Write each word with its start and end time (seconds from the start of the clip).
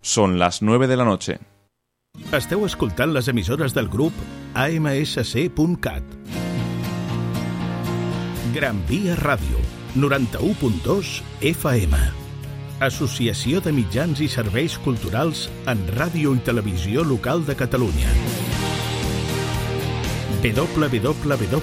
Són 0.00 0.38
les 0.40 0.62
9 0.62 0.88
de 0.88 0.96
la 0.96 1.04
noche. 1.04 1.38
Esteu 2.36 2.64
escoltant 2.66 3.12
les 3.14 3.28
emissores 3.28 3.74
del 3.76 3.88
grup 3.88 4.12
AMSC.cat. 4.54 6.02
Gran 8.54 8.80
Via 8.88 9.14
Ràdio, 9.20 9.60
91.2 9.94 11.22
FM. 11.52 12.00
Associació 12.80 13.60
de 13.60 13.72
Mitjans 13.76 14.24
i 14.24 14.28
Serveis 14.32 14.78
Culturals 14.80 15.48
en 15.68 15.84
Ràdio 15.94 16.32
i 16.34 16.40
Televisió 16.48 17.04
Local 17.04 17.44
de 17.46 17.54
Catalunya 17.60 18.10
www.amsc.cat 20.40 21.60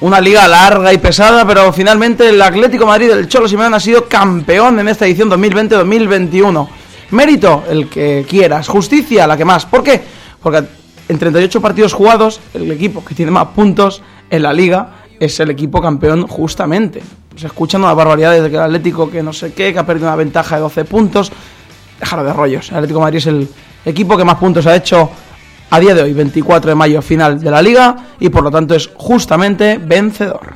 Una 0.00 0.20
liga 0.20 0.48
larga 0.48 0.92
y 0.92 0.98
pesada, 0.98 1.46
pero 1.46 1.72
finalmente 1.72 2.30
el 2.30 2.42
Atlético 2.42 2.84
Madrid 2.84 3.10
del 3.10 3.28
Cholo 3.28 3.46
Simeone 3.46 3.76
ha 3.76 3.80
sido 3.80 4.08
campeón 4.08 4.80
en 4.80 4.88
esta 4.88 5.06
edición 5.06 5.30
2020-2021. 5.30 6.68
Mérito, 7.10 7.62
el 7.70 7.88
que 7.88 8.26
quieras. 8.28 8.66
Justicia, 8.66 9.28
la 9.28 9.36
que 9.36 9.44
más. 9.44 9.66
¿Por 9.66 9.84
qué? 9.84 10.02
Porque 10.42 10.79
en 11.10 11.18
38 11.18 11.60
partidos 11.60 11.92
jugados, 11.92 12.40
el 12.54 12.70
equipo 12.70 13.04
que 13.04 13.16
tiene 13.16 13.32
más 13.32 13.48
puntos 13.48 14.00
en 14.30 14.44
la 14.44 14.52
liga 14.52 14.90
es 15.18 15.40
el 15.40 15.50
equipo 15.50 15.82
campeón 15.82 16.28
justamente. 16.28 17.02
Se 17.34 17.48
escuchan 17.48 17.82
unas 17.82 17.96
barbaridades 17.96 18.44
de 18.44 18.48
que 18.48 18.54
el 18.54 18.62
Atlético 18.62 19.10
que 19.10 19.20
no 19.20 19.32
sé 19.32 19.52
qué, 19.52 19.72
que 19.72 19.78
ha 19.80 19.84
perdido 19.84 20.06
una 20.06 20.14
ventaja 20.14 20.54
de 20.54 20.62
12 20.62 20.84
puntos. 20.84 21.32
Déjalo 21.98 22.22
de 22.22 22.32
rollos. 22.32 22.70
El 22.70 22.76
Atlético 22.76 23.00
Madrid 23.00 23.18
es 23.18 23.26
el 23.26 23.48
equipo 23.84 24.16
que 24.16 24.24
más 24.24 24.36
puntos 24.36 24.66
ha 24.68 24.76
hecho 24.76 25.10
a 25.70 25.80
día 25.80 25.94
de 25.94 26.02
hoy, 26.02 26.12
24 26.12 26.70
de 26.70 26.74
mayo, 26.76 27.02
final 27.02 27.40
de 27.40 27.50
la 27.50 27.60
liga, 27.60 27.96
y 28.20 28.28
por 28.28 28.44
lo 28.44 28.50
tanto 28.52 28.76
es 28.76 28.88
justamente 28.94 29.78
vencedor. 29.78 30.54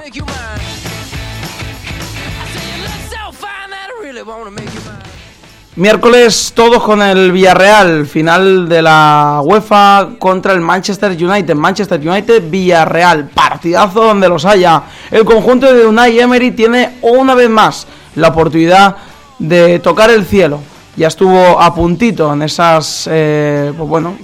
Miércoles 5.77 6.53
todos 6.55 6.85
con 6.85 7.03
el 7.03 7.33
Villarreal, 7.33 8.07
final 8.07 8.69
de 8.69 8.81
la 8.81 9.41
UEFA 9.43 10.11
contra 10.21 10.53
el 10.53 10.61
Manchester 10.61 11.11
United. 11.11 11.57
Manchester 11.57 12.01
United 12.01 12.45
Villarreal, 12.49 13.31
partidazo 13.31 14.05
donde 14.05 14.29
los 14.29 14.45
haya. 14.45 14.85
El 15.11 15.25
conjunto 15.25 15.75
de 15.75 15.85
Unai 15.85 16.21
Emery 16.21 16.53
tiene 16.53 16.99
una 17.03 17.35
vez 17.35 17.51
más 17.51 17.89
la 18.15 18.29
oportunidad 18.29 18.99
de 19.41 19.81
tocar 19.81 20.11
el 20.11 20.25
cielo. 20.25 20.61
Ya 20.95 21.09
estuvo 21.09 21.61
a 21.61 21.75
puntito 21.75 22.33
en 22.33 22.43
esas, 22.43 23.09
eh, 23.11 23.73
pues 23.77 23.89
bueno, 23.89 24.17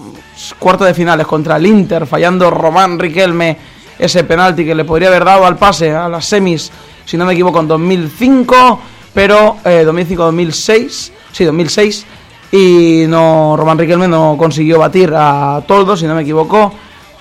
cuartos 0.56 0.86
de 0.86 0.94
finales 0.94 1.26
contra 1.26 1.56
el 1.56 1.66
Inter, 1.66 2.06
fallando 2.06 2.48
Román 2.48 2.96
Riquelme 2.96 3.58
ese 3.98 4.22
penalti 4.22 4.64
que 4.64 4.76
le 4.76 4.84
podría 4.84 5.08
haber 5.08 5.24
dado 5.24 5.44
al 5.44 5.58
pase 5.58 5.90
a 5.90 6.08
las 6.08 6.26
semis, 6.26 6.70
si 7.04 7.16
no 7.16 7.26
me 7.26 7.32
equivoco, 7.32 7.58
en 7.58 7.66
2005, 7.66 8.80
pero 9.12 9.56
eh, 9.64 9.82
2005-2006 9.84 11.10
sí, 11.32 11.44
2006, 11.44 12.06
y 12.52 13.04
no 13.08 13.56
Román 13.56 13.78
Riquelme 13.78 14.08
no 14.08 14.36
consiguió 14.38 14.78
batir 14.78 15.12
a 15.14 15.62
Toldo, 15.66 15.96
si 15.96 16.06
no 16.06 16.14
me 16.14 16.22
equivoco, 16.22 16.72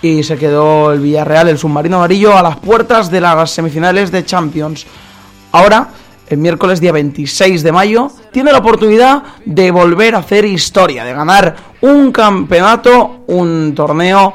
y 0.02 0.24
se 0.24 0.38
quedó 0.38 0.92
el 0.92 1.00
Villarreal, 1.00 1.50
el 1.50 1.58
submarino 1.58 1.98
amarillo, 1.98 2.38
a 2.38 2.42
las 2.42 2.58
puertas 2.58 3.12
de 3.12 3.22
las 3.22 3.52
semifinales 3.52 4.12
de 4.12 4.26
Champions. 4.26 4.86
Ahora, 5.52 5.90
el 6.30 6.38
miércoles 6.38 6.80
día 6.80 6.92
26 6.92 7.64
de 7.64 7.72
mayo, 7.72 8.12
tiene 8.32 8.52
la 8.52 8.60
oportunidad 8.60 9.24
de 9.46 9.72
volver 9.72 10.16
a 10.16 10.20
hacer 10.20 10.46
historia, 10.46 11.04
de 11.04 11.14
ganar 11.14 11.56
un 11.82 12.12
campeonato, 12.12 13.24
un 13.28 13.74
torneo 13.76 14.34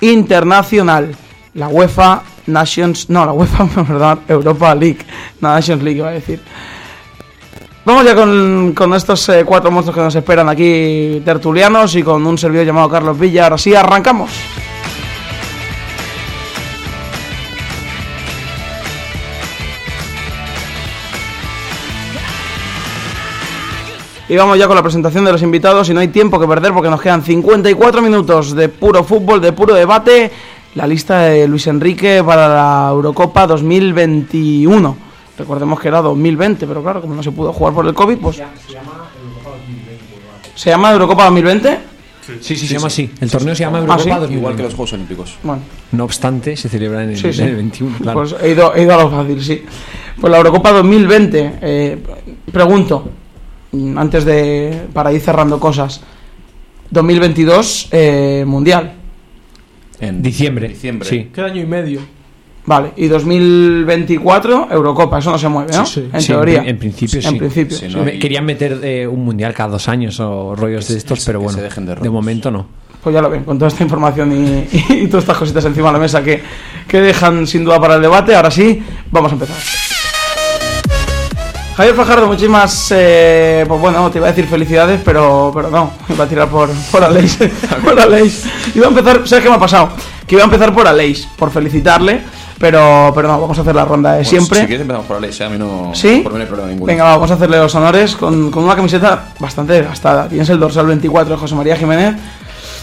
internacional. 0.00 1.14
La 1.54 1.68
UEFA 1.68 2.22
Nations, 2.46 3.10
no, 3.10 3.26
la 3.26 3.32
UEFA, 3.32 3.66
perdón, 3.86 4.20
Europa 4.28 4.74
League, 4.74 5.04
no 5.40 5.48
Nations 5.48 5.82
League 5.82 5.98
iba 5.98 6.08
a 6.08 6.12
decir. 6.12 6.40
Vamos 7.86 8.04
ya 8.04 8.16
con, 8.16 8.72
con 8.74 8.92
estos 8.94 9.28
eh, 9.28 9.44
cuatro 9.44 9.70
monstruos 9.70 9.94
que 9.94 10.02
nos 10.02 10.14
esperan 10.16 10.48
aquí 10.48 11.22
tertulianos 11.24 11.94
y 11.94 12.02
con 12.02 12.26
un 12.26 12.36
servidor 12.36 12.66
llamado 12.66 12.88
Carlos 12.88 13.16
Villa. 13.16 13.44
Ahora 13.44 13.58
sí, 13.58 13.76
arrancamos. 13.76 14.32
Y 24.28 24.34
vamos 24.34 24.58
ya 24.58 24.66
con 24.66 24.74
la 24.74 24.82
presentación 24.82 25.24
de 25.24 25.30
los 25.30 25.42
invitados 25.42 25.88
y 25.88 25.94
no 25.94 26.00
hay 26.00 26.08
tiempo 26.08 26.40
que 26.40 26.48
perder 26.48 26.72
porque 26.72 26.90
nos 26.90 27.00
quedan 27.00 27.22
54 27.22 28.02
minutos 28.02 28.56
de 28.56 28.68
puro 28.68 29.04
fútbol, 29.04 29.40
de 29.40 29.52
puro 29.52 29.72
debate. 29.72 30.32
La 30.74 30.88
lista 30.88 31.20
de 31.20 31.46
Luis 31.46 31.68
Enrique 31.68 32.20
para 32.26 32.48
la 32.48 32.88
Eurocopa 32.90 33.46
2021. 33.46 35.05
Recordemos 35.38 35.78
que 35.80 35.88
era 35.88 36.00
2020, 36.02 36.66
pero 36.66 36.82
claro, 36.82 37.00
como 37.00 37.14
no 37.14 37.22
se 37.22 37.30
pudo 37.30 37.52
jugar 37.52 37.74
por 37.74 37.86
el 37.86 37.94
COVID, 37.94 38.18
pues... 38.18 38.40
¿Se 40.54 40.70
llama 40.70 40.92
Eurocopa 40.92 41.24
2020? 41.24 41.78
Sí, 42.40 42.56
sí, 42.56 42.66
se 42.66 42.74
llama 42.74 42.86
así. 42.88 43.10
El 43.20 43.30
torneo 43.30 43.54
se 43.54 43.60
llama 43.62 43.78
Ah, 43.78 43.80
Eurocopa 43.82 44.02
¿sí? 44.02 44.08
2020. 44.10 44.38
Igual 44.38 44.56
que 44.56 44.62
los 44.62 44.74
Juegos 44.74 44.92
Olímpicos. 44.94 45.36
Bueno, 45.42 45.62
No 45.92 46.04
obstante, 46.04 46.56
se 46.56 46.68
celebra 46.68 47.04
en 47.04 47.10
el, 47.10 47.16
sí, 47.18 47.32
sí. 47.32 47.42
en 47.42 47.48
el 47.48 47.56
21, 47.56 47.98
claro. 47.98 48.18
Pues 48.20 48.34
he 48.42 48.50
ido, 48.50 48.74
he 48.74 48.82
ido 48.82 48.94
a 48.94 49.02
lo 49.04 49.10
fácil, 49.10 49.42
sí. 49.44 49.62
Pues 50.20 50.30
la 50.30 50.38
Eurocopa 50.38 50.72
2020, 50.72 51.58
eh, 51.60 51.98
pregunto, 52.50 53.08
antes 53.96 54.24
de. 54.24 54.86
para 54.92 55.12
ir 55.12 55.20
cerrando 55.20 55.60
cosas. 55.60 56.00
2022, 56.90 57.88
eh, 57.92 58.44
Mundial. 58.46 58.94
En 60.00 60.22
Diciembre. 60.22 60.68
Diciembre. 60.68 61.08
Sí. 61.08 61.30
Queda 61.32 61.46
año 61.46 61.60
y 61.62 61.66
medio. 61.66 62.00
Vale, 62.66 62.92
y 62.96 63.06
2024, 63.06 64.68
Eurocopa, 64.72 65.18
eso 65.20 65.30
no 65.30 65.38
se 65.38 65.48
mueve, 65.48 65.72
¿no? 65.72 65.86
Sí, 65.86 66.00
sí. 66.02 66.10
En 66.12 66.20
Sí, 66.20 66.26
teoría. 66.28 66.62
En, 66.62 66.68
en 66.70 66.78
principio 66.78 67.22
sí. 67.22 67.28
En 67.28 67.38
principio. 67.38 67.76
Sí, 67.76 67.86
Sí, 67.88 67.94
no, 67.96 68.02
me- 68.04 68.14
y- 68.14 68.18
Querían 68.18 68.44
meter 68.44 68.80
eh, 68.82 69.06
un 69.06 69.24
mundial 69.24 69.54
cada 69.54 69.70
dos 69.70 69.88
años 69.88 70.18
o 70.18 70.54
rollos 70.56 70.88
de 70.88 70.96
estos, 70.98 71.20
que 71.20 71.26
pero 71.26 71.40
bueno, 71.40 71.60
dejen 71.62 71.86
de 71.86 71.94
de, 71.94 72.10
momento 72.10 72.50
no. 72.50 72.66
Pues 73.04 73.14
ya 73.14 73.22
lo 73.22 73.30
ven, 73.30 73.44
con 73.44 73.56
toda 73.56 73.68
esta 73.68 73.84
información 73.84 74.32
y, 74.32 74.66
y 74.94 75.06
todas 75.06 75.22
estas 75.22 75.36
cositas 75.36 75.64
encima 75.64 75.88
de 75.88 75.92
la 75.92 75.98
mesa 76.00 76.24
que, 76.24 76.42
que 76.88 77.00
dejan 77.00 77.46
sin 77.46 77.64
duda 77.64 77.78
para 77.80 77.94
el 77.94 78.02
debate. 78.02 78.34
Ahora 78.34 78.50
sí, 78.50 78.82
vamos 79.12 79.30
a 79.30 79.34
empezar. 79.34 79.56
Javier 81.76 81.94
Fajardo, 81.94 82.26
muchísimas. 82.26 82.88
eh, 82.96 83.64
pues 83.68 83.80
bueno, 83.80 84.10
te 84.10 84.18
iba 84.18 84.26
a 84.26 84.30
decir 84.30 84.46
felicidades, 84.46 85.00
pero, 85.04 85.52
pero 85.54 85.70
no, 85.70 85.92
iba 86.08 86.24
a 86.24 86.28
tirar 86.28 86.48
por, 86.48 86.70
por 86.90 87.04
Aleix. 87.04 87.36
por 87.84 88.00
Aleix. 88.00 88.44
Iba 88.74 88.86
a 88.86 88.88
empezar, 88.88 89.20
¿sabes 89.28 89.44
qué 89.44 89.50
me 89.50 89.56
ha 89.56 89.60
pasado? 89.60 89.90
Que 90.26 90.34
iba 90.36 90.42
a 90.42 90.46
empezar 90.46 90.72
por 90.74 90.88
Aleix, 90.88 91.26
por 91.36 91.50
felicitarle, 91.52 92.22
pero, 92.58 93.12
pero 93.14 93.28
no, 93.28 93.40
vamos 93.40 93.58
a 93.58 93.60
hacer 93.60 93.74
la 93.74 93.84
ronda 93.84 94.10
de 94.12 94.16
Bueno, 94.18 94.30
siempre. 94.30 94.60
Si 94.60 94.66
quieres 94.66 94.82
empezamos 94.82 95.06
por 95.06 95.20
la 95.20 95.26
ley, 95.28 95.36
a 95.40 95.48
mí 95.48 95.58
no, 95.58 95.90
¿Sí? 95.94 96.20
por 96.22 96.32
mí 96.32 96.38
no 96.38 96.42
hay 96.44 96.48
problema 96.48 96.70
ninguno. 96.70 96.86
Venga, 96.86 97.04
va, 97.04 97.10
vamos 97.12 97.30
a 97.30 97.34
hacerle 97.34 97.58
los 97.58 97.74
honores 97.74 98.16
con, 98.16 98.50
con 98.50 98.64
una 98.64 98.74
camiseta 98.74 99.28
bastante 99.38 99.74
desgastada. 99.74 100.28
Tienes 100.28 100.48
el 100.50 100.58
dorsal 100.58 100.86
24 100.86 101.34
de 101.34 101.40
José 101.40 101.54
María 101.54 101.76
Jiménez, 101.76 102.14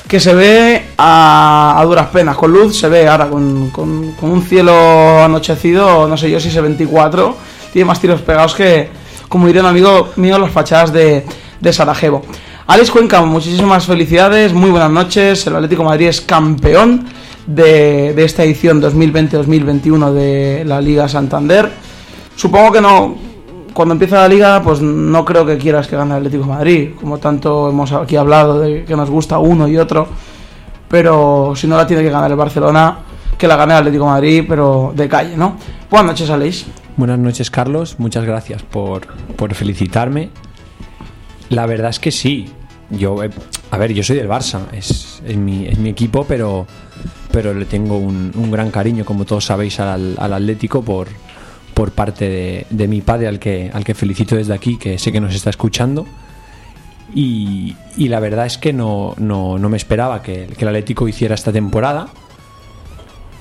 que 0.07 0.19
se 0.19 0.33
ve 0.35 0.85
a, 0.97 1.75
a 1.79 1.85
duras 1.85 2.07
penas. 2.07 2.35
Con 2.37 2.51
luz 2.51 2.77
se 2.77 2.87
ve 2.89 3.07
ahora, 3.07 3.27
con, 3.29 3.69
con- 3.71 4.11
con 4.13 4.29
un 4.29 4.43
cielo 4.43 5.23
anochecido, 5.23 6.07
no 6.07 6.17
sé 6.17 6.29
yo 6.29 6.39
si 6.39 6.49
ese 6.49 6.61
24. 6.61 7.35
Tiene 7.71 7.85
más 7.87 7.99
tiros 7.99 8.21
pegados 8.21 8.53
que, 8.53 8.89
como 9.27 9.47
diría 9.47 9.63
un 9.63 9.67
amigo 9.69 10.09
mío, 10.17 10.37
las 10.37 10.51
fachadas 10.51 10.93
de, 10.93 11.25
de 11.59 11.73
Sarajevo. 11.73 12.23
Alex 12.67 12.91
Cuenca, 12.91 13.19
muchísimas 13.23 13.85
felicidades, 13.85 14.53
muy 14.53 14.69
buenas 14.69 14.91
noches. 14.91 15.47
El 15.47 15.55
Atlético 15.55 15.81
de 15.81 15.89
Madrid 15.89 16.07
es 16.07 16.21
campeón 16.21 17.05
de, 17.47 18.13
de 18.13 18.23
esta 18.23 18.43
edición 18.43 18.81
2020-2021 18.81 20.11
de 20.11 20.63
la 20.65 20.81
Liga 20.81 21.07
Santander. 21.07 21.69
Supongo 22.35 22.71
que 22.71 22.81
no. 22.81 23.15
Cuando 23.73 23.93
empieza 23.93 24.17
la 24.17 24.27
liga, 24.27 24.61
pues 24.63 24.81
no 24.81 25.25
creo 25.25 25.45
que 25.45 25.57
quieras 25.57 25.87
que 25.87 25.95
gane 25.95 26.11
el 26.11 26.17
Atlético 26.17 26.45
Madrid. 26.45 26.91
Como 26.99 27.17
tanto 27.17 27.69
hemos 27.69 27.91
aquí 27.91 28.15
hablado 28.15 28.59
de 28.59 28.85
que 28.85 28.95
nos 28.95 29.09
gusta 29.09 29.39
uno 29.39 29.67
y 29.67 29.77
otro. 29.77 30.07
Pero 30.87 31.53
si 31.55 31.67
no 31.67 31.75
la 31.75 31.87
tiene 31.87 32.03
que 32.03 32.09
ganar 32.09 32.29
el 32.29 32.37
Barcelona, 32.37 32.99
que 33.37 33.47
la 33.47 33.55
gane 33.55 33.73
el 33.73 33.79
Atlético 33.79 34.05
Madrid, 34.05 34.45
pero 34.47 34.93
de 34.95 35.09
calle, 35.09 35.35
¿no? 35.35 35.57
Buenas 35.89 36.11
noches, 36.11 36.29
Aleix. 36.29 36.65
Buenas 36.95 37.17
noches, 37.17 37.49
Carlos. 37.49 37.95
Muchas 37.97 38.25
gracias 38.25 38.61
por, 38.61 39.07
por 39.35 39.55
felicitarme. 39.55 40.29
La 41.49 41.65
verdad 41.65 41.89
es 41.89 41.99
que 41.99 42.11
sí. 42.11 42.49
Yo, 42.91 43.23
eh, 43.23 43.31
a 43.71 43.77
ver, 43.77 43.93
yo 43.93 44.03
soy 44.03 44.17
del 44.17 44.29
Barça, 44.29 44.61
es, 44.71 45.21
es 45.25 45.35
mi, 45.35 45.65
es 45.65 45.79
mi 45.79 45.89
equipo, 45.89 46.25
pero, 46.27 46.67
pero 47.33 47.51
le 47.55 47.65
tengo 47.65 47.97
un, 47.97 48.31
un 48.35 48.51
gran 48.51 48.69
cariño, 48.69 49.05
como 49.05 49.25
todos 49.25 49.45
sabéis, 49.45 49.79
al, 49.79 50.15
al 50.19 50.33
Atlético 50.33 50.83
por, 50.83 51.07
por 51.73 51.89
parte 51.91 52.67
de, 52.69 52.87
mi 52.87 53.01
padre, 53.01 53.27
al 53.27 53.39
que, 53.39 53.71
al 53.73 53.83
que 53.83 53.95
felicito 53.95 54.35
desde 54.35 54.53
aquí, 54.53 54.77
que 54.77 54.99
sé 54.99 55.11
que 55.11 55.19
nos 55.19 55.33
está 55.33 55.49
escuchando. 55.49 56.05
Y, 57.15 57.75
y 57.97 58.07
la 58.09 58.19
verdad 58.19 58.45
es 58.45 58.59
que 58.59 58.71
no, 58.71 59.15
no, 59.17 59.57
no 59.57 59.67
me 59.67 59.77
esperaba 59.77 60.21
que, 60.21 60.45
que 60.55 60.63
el 60.63 60.67
Atlético 60.67 61.07
hiciera 61.07 61.33
esta 61.33 61.51
temporada. 61.51 62.09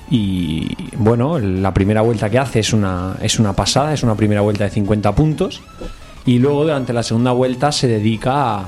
Y 0.09 0.75
bueno, 0.97 1.37
la 1.37 1.71
primera 1.71 2.01
vuelta 2.01 2.31
que 2.31 2.39
hace 2.39 2.61
es 2.61 2.73
una, 2.73 3.15
es 3.21 3.37
una 3.37 3.53
pasada, 3.53 3.93
es 3.93 4.01
una 4.01 4.15
primera 4.15 4.41
vuelta 4.41 4.63
de 4.63 4.71
50 4.71 5.13
puntos. 5.13 5.61
Y 6.25 6.39
luego 6.39 6.63
durante 6.63 6.93
la 6.93 7.03
segunda 7.03 7.31
vuelta 7.31 7.71
se 7.71 7.87
dedica 7.87 8.55
a, 8.57 8.65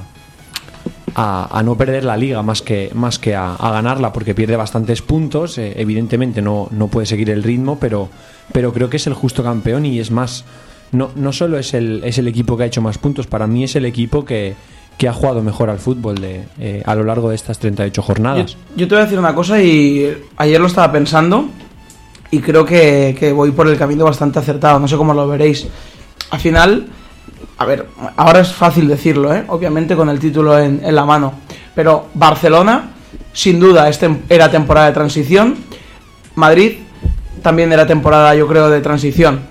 a- 1.16 1.64
no 1.64 1.76
perder 1.78 2.04
la 2.04 2.18
liga 2.18 2.42
más 2.44 2.62
que, 2.62 2.92
más 2.94 3.18
que 3.20 3.36
a, 3.36 3.56
a 3.56 3.72
ganarla 3.72 4.12
porque 4.14 4.36
pierde 4.36 4.56
bastantes 4.56 5.02
puntos. 5.02 5.58
Eh, 5.58 5.74
evidentemente 5.78 6.42
no, 6.42 6.68
no 6.72 6.88
puede 6.88 7.06
seguir 7.06 7.30
el 7.30 7.42
ritmo, 7.44 7.78
pero, 7.80 8.10
pero 8.52 8.74
creo 8.74 8.90
que 8.90 8.98
es 8.98 9.08
el 9.08 9.14
justo 9.14 9.44
campeón 9.44 9.86
y 9.86 10.00
es 10.00 10.12
más, 10.12 10.46
no, 10.92 11.10
no 11.16 11.32
solo 11.34 11.58
es 11.58 11.74
el, 11.74 12.04
es 12.04 12.18
el 12.18 12.28
equipo 12.28 12.58
que 12.58 12.64
ha 12.64 12.68
hecho 12.68 12.82
más 12.82 12.98
puntos, 12.98 13.28
para 13.28 13.48
mí 13.48 13.64
es 13.64 13.76
el 13.76 13.86
equipo 13.86 14.24
que, 14.26 14.54
que 14.98 15.08
ha 15.08 15.14
jugado 15.14 15.42
mejor 15.42 15.70
al 15.70 15.80
fútbol 15.80 16.16
de, 16.16 16.44
eh, 16.60 16.84
a 16.86 16.96
lo 16.96 17.04
largo 17.04 17.30
de 17.30 17.36
estas 17.36 17.60
38 17.60 18.02
jornadas. 18.02 18.52
Yo, 18.52 18.58
yo 18.78 18.88
te 18.88 18.96
voy 18.96 19.02
a 19.02 19.06
decir 19.06 19.20
una 19.20 19.34
cosa 19.36 19.62
y 19.62 20.16
ayer 20.38 20.60
lo 20.62 20.68
estaba 20.68 20.92
pensando 20.92 21.48
y 22.32 22.40
creo 22.40 22.66
que, 22.66 23.16
que 23.20 23.32
voy 23.32 23.52
por 23.52 23.68
el 23.68 23.78
camino 23.78 24.04
bastante 24.06 24.40
acertado. 24.40 24.80
No 24.80 24.88
sé 24.88 24.98
cómo 24.98 25.14
lo 25.14 25.28
veréis. 25.28 25.68
Al 26.32 26.40
final, 26.40 26.88
a 27.66 27.68
ver, 27.68 27.88
ahora 28.16 28.42
es 28.42 28.54
fácil 28.54 28.88
decirlo, 28.88 29.34
¿eh? 29.34 29.44
obviamente 29.48 29.96
con 29.96 30.08
el 30.08 30.20
título 30.20 30.60
en, 30.60 30.82
la 30.94 31.04
mano. 31.04 31.34
Pero 31.74 32.10
Barcelona, 32.14 32.92
sin 33.34 33.60
duda, 33.60 33.90
es 33.90 34.00
tem- 34.00 34.20
era 34.30 34.52
temporada 34.52 34.86
de 34.86 34.94
transición. 34.94 35.56
Madrid 36.36 36.74
también 37.42 37.74
era 37.74 37.88
temporada, 37.88 38.36
yo 38.36 38.48
creo, 38.48 38.70
de 38.70 38.82
transición. 38.82 39.42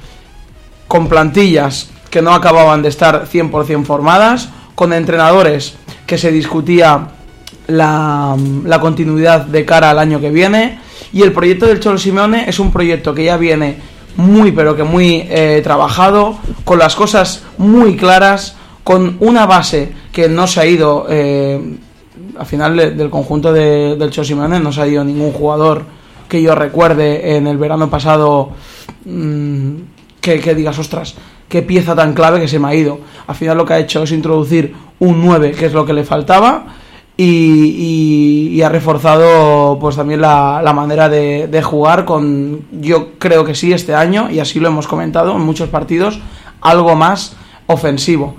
Con 0.87 1.09
plantillas 1.09 1.91
que 2.09 2.23
no 2.23 2.33
acababan 2.33 2.83
de 2.83 2.89
estar 2.89 3.27
100% 3.27 3.85
formadas, 3.85 4.49
con 4.77 4.93
entrenadores 4.93 5.75
que 6.07 6.17
se 6.17 6.31
discutía 6.31 7.09
la, 7.67 8.37
la 8.65 8.81
continuidad 8.81 9.41
de 9.41 9.65
cara 9.65 9.91
al 9.91 9.99
año 9.99 10.21
que 10.21 10.31
viene. 10.31 10.79
Y 11.13 11.23
el 11.23 11.33
proyecto 11.33 11.67
del 11.67 11.81
Cholo 11.81 11.99
Simeone 11.99 12.49
es 12.49 12.61
un 12.61 12.71
proyecto 12.71 13.13
que 13.13 13.25
ya 13.25 13.37
viene 13.37 13.77
muy, 14.17 14.53
pero 14.53 14.77
que 14.77 14.85
muy 14.85 15.25
eh, 15.29 15.61
trabajado, 15.65 16.37
con 16.65 16.79
las 16.79 16.95
cosas 16.95 17.43
muy 17.59 17.97
claras, 17.97 18.57
con 18.85 19.17
una 19.21 19.47
base 19.47 19.93
que 20.13 20.29
no 20.29 20.47
se 20.47 20.61
ha 20.61 20.67
ido. 20.67 21.07
eh, 21.09 21.79
al 22.39 22.47
final 22.47 22.77
de- 22.77 22.91
del 22.93 23.11
conjunto 23.11 23.53
de- 23.53 23.97
del 23.97 24.13
Simeone 24.13 24.59
no 24.61 24.73
se 24.73 24.83
ha 24.83 24.87
ido 24.87 25.05
ningún 25.05 25.33
jugador 25.33 25.85
que 26.29 26.41
yo 26.43 26.55
recuerde 26.55 27.37
en 27.37 27.47
el 27.47 27.59
verano 27.59 27.89
pasado 27.91 28.51
mm, 29.05 29.73
que, 30.21 30.41
que 30.41 30.55
digas, 30.55 30.79
ostras, 30.79 31.15
qué 31.49 31.63
pieza 31.63 31.95
tan 31.95 32.13
clave 32.15 32.41
que 32.41 32.49
se 32.49 32.59
me 32.59 32.69
ha 32.69 32.75
ido. 32.75 32.99
Al 33.27 33.35
final 33.35 33.57
lo 33.59 33.65
que 33.65 33.75
ha 33.75 33.79
hecho 33.79 34.03
es 34.03 34.13
introducir 34.13 34.75
un 35.01 35.25
9, 35.25 35.53
que 35.53 35.67
es 35.67 35.73
lo 35.73 35.85
que 35.85 35.93
le 35.93 36.05
faltaba, 36.05 36.67
y, 37.17 38.61
ha 38.63 38.69
reforzado 38.69 39.79
pues 39.79 39.97
también 39.97 40.21
la, 40.21 40.61
la 40.63 40.73
manera 40.73 41.09
de, 41.09 41.63
jugar 41.63 42.05
con, 42.05 42.63
yo 42.73 43.19
creo 43.19 43.45
que 43.45 43.55
sí, 43.55 43.73
este 43.73 43.95
año, 43.95 44.31
y 44.31 44.41
así 44.41 44.59
lo 44.59 44.69
hemos 44.69 44.87
comentado 44.87 45.37
en 45.37 45.43
muchos 45.43 45.69
partidos, 45.69 46.19
algo 46.61 46.97
más 46.97 47.37
ofensivo. 47.67 48.35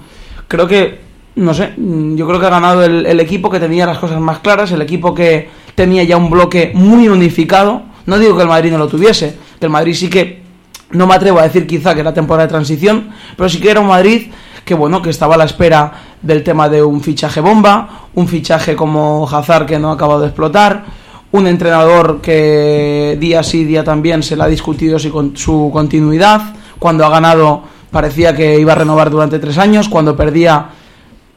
Creo 0.47 0.67
que, 0.67 0.99
no 1.35 1.53
sé, 1.53 1.73
yo 1.77 2.27
creo 2.27 2.39
que 2.39 2.45
ha 2.47 2.49
ganado 2.49 2.83
el, 2.83 3.05
el 3.05 3.19
equipo 3.19 3.49
que 3.49 3.59
tenía 3.59 3.85
las 3.85 3.99
cosas 3.99 4.19
más 4.19 4.39
claras, 4.39 4.71
el 4.71 4.81
equipo 4.81 5.13
que 5.13 5.49
tenía 5.75 6.03
ya 6.03 6.17
un 6.17 6.29
bloque 6.29 6.71
muy 6.73 7.07
unificado. 7.07 7.83
No 8.05 8.17
digo 8.17 8.35
que 8.35 8.43
el 8.43 8.49
Madrid 8.49 8.71
no 8.71 8.77
lo 8.77 8.87
tuviese, 8.87 9.37
que 9.59 9.65
el 9.65 9.71
Madrid 9.71 9.93
sí 9.93 10.09
que 10.09 10.43
no 10.91 11.07
me 11.07 11.15
atrevo 11.15 11.39
a 11.39 11.43
decir 11.43 11.67
quizá 11.67 11.93
que 11.93 12.01
era 12.01 12.13
temporada 12.13 12.47
de 12.47 12.51
transición, 12.51 13.09
pero 13.35 13.49
sí 13.49 13.59
que 13.59 13.69
era 13.69 13.79
un 13.79 13.87
Madrid 13.87 14.31
que 14.63 14.73
bueno, 14.73 15.01
que 15.01 15.11
estaba 15.11 15.35
a 15.35 15.37
la 15.37 15.45
espera 15.45 16.14
del 16.25 16.43
tema 16.43 16.67
de 16.67 16.83
un 16.83 17.01
fichaje 17.01 17.39
bomba, 17.39 18.07
un 18.15 18.27
fichaje 18.27 18.75
como 18.75 19.29
Hazard 19.31 19.65
que 19.65 19.79
no 19.79 19.91
ha 19.91 19.93
acabado 19.93 20.21
de 20.21 20.27
explotar, 20.27 20.83
un 21.31 21.47
entrenador 21.47 22.19
que 22.21 23.17
día 23.19 23.43
sí 23.43 23.63
día 23.63 23.83
también 23.83 24.23
se 24.23 24.35
le 24.35 24.43
ha 24.43 24.47
discutido 24.47 24.97
su 24.99 25.69
continuidad, 25.71 26.41
cuando 26.79 27.05
ha 27.05 27.09
ganado 27.09 27.63
parecía 27.91 28.35
que 28.35 28.59
iba 28.59 28.73
a 28.73 28.75
renovar 28.75 29.09
durante 29.09 29.39
tres 29.39 29.57
años, 29.57 29.87
cuando 29.87 30.17
perdía 30.17 30.69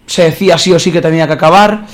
se 0.07 0.25
decía 0.25 0.59
sí 0.59 0.73
o 0.73 0.79
sí 0.79 0.91
que 0.91 1.01
tenía 1.01 1.27
que 1.27 1.35
acabar. 1.35 1.85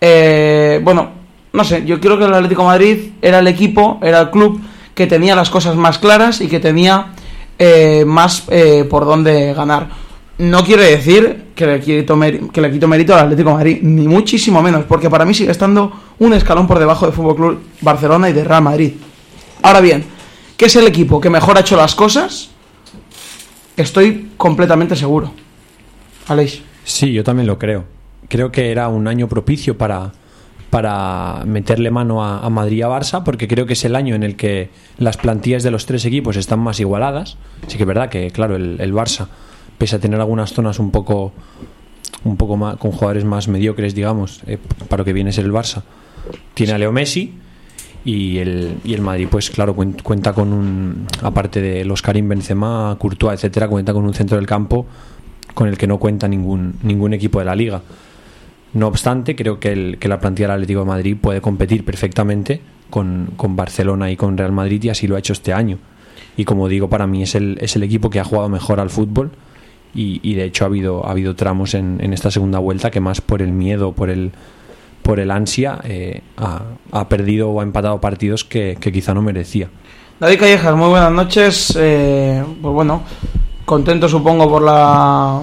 Eh, 0.00 0.80
bueno, 0.84 1.10
no 1.52 1.64
sé, 1.64 1.84
yo 1.84 1.98
creo 1.98 2.18
que 2.18 2.24
el 2.24 2.34
Atlético 2.34 2.64
Madrid 2.64 3.12
era 3.20 3.38
el 3.38 3.48
equipo, 3.48 3.98
era 4.02 4.20
el 4.20 4.30
club 4.30 4.60
que 4.94 5.06
tenía 5.06 5.34
las 5.34 5.50
cosas 5.50 5.74
más 5.74 5.98
claras 5.98 6.40
y 6.40 6.48
que 6.48 6.60
tenía 6.60 7.06
eh, 7.58 8.04
más 8.06 8.44
eh, 8.50 8.86
por 8.88 9.06
dónde 9.06 9.54
ganar. 9.54 9.88
No 10.42 10.64
quiere 10.64 10.90
decir 10.90 11.52
que 11.54 11.66
le, 11.66 11.78
quito 11.78 12.18
que 12.52 12.60
le 12.60 12.72
quito 12.72 12.88
mérito 12.88 13.14
al 13.14 13.26
Atlético 13.26 13.52
Madrid, 13.52 13.78
ni 13.80 14.08
muchísimo 14.08 14.60
menos, 14.60 14.84
porque 14.86 15.08
para 15.08 15.24
mí 15.24 15.34
sigue 15.34 15.52
estando 15.52 15.92
un 16.18 16.32
escalón 16.32 16.66
por 16.66 16.80
debajo 16.80 17.06
de 17.06 17.12
Fútbol 17.12 17.36
Club 17.36 17.62
Barcelona 17.80 18.28
y 18.28 18.32
de 18.32 18.42
Real 18.42 18.60
Madrid. 18.60 18.94
Ahora 19.62 19.80
bien, 19.80 20.02
¿qué 20.56 20.64
es 20.64 20.74
el 20.74 20.88
equipo 20.88 21.20
que 21.20 21.30
mejor 21.30 21.56
ha 21.56 21.60
hecho 21.60 21.76
las 21.76 21.94
cosas? 21.94 22.50
Estoy 23.76 24.30
completamente 24.36 24.96
seguro. 24.96 25.32
Aleix. 26.26 26.60
Sí, 26.82 27.12
yo 27.12 27.22
también 27.22 27.46
lo 27.46 27.56
creo. 27.56 27.84
Creo 28.28 28.50
que 28.50 28.72
era 28.72 28.88
un 28.88 29.06
año 29.06 29.28
propicio 29.28 29.78
para, 29.78 30.10
para 30.70 31.44
meterle 31.46 31.92
mano 31.92 32.24
a, 32.24 32.50
Madrid 32.50 32.78
y 32.78 32.82
a 32.82 32.88
Barça, 32.88 33.22
porque 33.22 33.46
creo 33.46 33.66
que 33.66 33.74
es 33.74 33.84
el 33.84 33.94
año 33.94 34.16
en 34.16 34.24
el 34.24 34.34
que 34.34 34.70
las 34.98 35.18
plantillas 35.18 35.62
de 35.62 35.70
los 35.70 35.86
tres 35.86 36.04
equipos 36.04 36.36
están 36.36 36.58
más 36.58 36.80
igualadas. 36.80 37.36
Sí 37.68 37.76
que 37.76 37.84
es 37.84 37.86
verdad 37.86 38.08
que, 38.08 38.32
claro, 38.32 38.56
el 38.56 38.92
Barça, 38.92 39.28
pese 39.82 39.96
a 39.96 39.98
tener 39.98 40.20
algunas 40.20 40.52
zonas 40.52 40.78
un 40.78 40.92
poco 40.92 41.32
un 42.22 42.36
poco 42.36 42.56
más 42.56 42.76
con 42.76 42.92
jugadores 42.92 43.24
más 43.24 43.48
mediocres, 43.48 43.96
digamos, 43.96 44.42
eh, 44.46 44.56
para 44.88 45.00
lo 45.00 45.04
que 45.04 45.12
viene 45.12 45.30
a 45.30 45.32
ser 45.32 45.44
el 45.44 45.50
Barça, 45.50 45.82
tiene 46.54 46.72
a 46.72 46.78
Leo 46.78 46.92
Messi 46.92 47.32
y 48.04 48.38
el, 48.38 48.76
y 48.84 48.94
el 48.94 49.00
Madrid, 49.00 49.26
pues 49.28 49.50
claro, 49.50 49.74
cuen- 49.74 50.00
cuenta 50.00 50.32
con 50.32 50.52
un, 50.52 51.06
aparte 51.20 51.60
de 51.60 51.84
los 51.84 52.00
Karim 52.00 52.28
Benzema, 52.28 52.94
Courtois, 52.96 53.34
etcétera, 53.34 53.66
cuenta 53.66 53.92
con 53.92 54.04
un 54.04 54.14
centro 54.14 54.36
del 54.36 54.46
campo 54.46 54.86
con 55.52 55.66
el 55.66 55.76
que 55.76 55.88
no 55.88 55.98
cuenta 55.98 56.28
ningún, 56.28 56.74
ningún 56.84 57.12
equipo 57.12 57.40
de 57.40 57.44
la 57.46 57.56
liga. 57.56 57.82
No 58.74 58.86
obstante, 58.86 59.34
creo 59.34 59.58
que, 59.58 59.72
el, 59.72 59.98
que 59.98 60.06
la 60.06 60.20
plantilla 60.20 60.46
del 60.46 60.54
Atlético 60.58 60.80
de 60.80 60.86
Madrid 60.86 61.16
puede 61.20 61.40
competir 61.40 61.84
perfectamente 61.84 62.60
con, 62.88 63.30
con 63.36 63.56
Barcelona 63.56 64.12
y 64.12 64.16
con 64.16 64.38
Real 64.38 64.52
Madrid 64.52 64.80
y 64.84 64.90
así 64.90 65.08
lo 65.08 65.16
ha 65.16 65.18
hecho 65.18 65.32
este 65.32 65.52
año. 65.52 65.78
Y 66.36 66.44
como 66.44 66.68
digo, 66.68 66.88
para 66.88 67.08
mí 67.08 67.24
es 67.24 67.34
el, 67.34 67.58
es 67.60 67.74
el 67.74 67.82
equipo 67.82 68.10
que 68.10 68.20
ha 68.20 68.24
jugado 68.24 68.48
mejor 68.48 68.78
al 68.78 68.90
fútbol 68.90 69.32
y, 69.94 70.34
de 70.34 70.44
hecho 70.44 70.64
ha 70.64 70.68
habido, 70.68 71.06
ha 71.06 71.10
habido 71.10 71.36
tramos 71.36 71.74
en, 71.74 71.98
en 72.02 72.12
esta 72.12 72.30
segunda 72.30 72.58
vuelta 72.58 72.90
que 72.90 73.00
más 73.00 73.20
por 73.20 73.42
el 73.42 73.52
miedo, 73.52 73.92
por 73.92 74.08
el, 74.08 74.32
por 75.02 75.20
el 75.20 75.30
ansia, 75.30 75.78
eh, 75.84 76.22
ha, 76.36 76.62
ha 76.92 77.08
perdido 77.08 77.50
o 77.50 77.60
ha 77.60 77.62
empatado 77.62 78.00
partidos 78.00 78.44
que, 78.44 78.76
quizá 78.80 79.12
no 79.12 79.22
merecía. 79.22 79.68
David 80.18 80.38
Callejas, 80.38 80.76
muy 80.76 80.88
buenas 80.88 81.12
noches. 81.12 81.76
Eh, 81.78 82.42
pues 82.62 82.74
bueno, 82.74 83.02
contento 83.64 84.08
supongo 84.08 84.48
por 84.48 84.62
la 84.62 85.40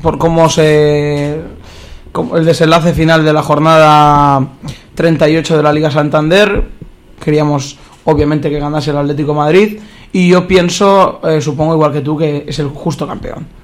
por 0.00 0.16
cómo 0.16 0.48
se 0.48 1.40
el 2.34 2.44
desenlace 2.44 2.92
final 2.94 3.24
de 3.24 3.32
la 3.32 3.42
jornada 3.42 4.46
38 4.94 5.56
de 5.56 5.62
la 5.62 5.72
Liga 5.72 5.90
Santander. 5.90 6.64
Queríamos 7.22 7.76
obviamente 8.04 8.48
que 8.48 8.60
ganase 8.60 8.90
el 8.90 8.98
Atlético 8.98 9.34
Madrid 9.34 9.80
y 10.12 10.28
yo 10.28 10.46
pienso, 10.46 11.20
eh, 11.28 11.40
supongo 11.40 11.74
igual 11.74 11.92
que 11.92 12.00
tú, 12.00 12.16
que 12.16 12.44
es 12.46 12.58
el 12.60 12.68
justo 12.68 13.06
campeón. 13.06 13.57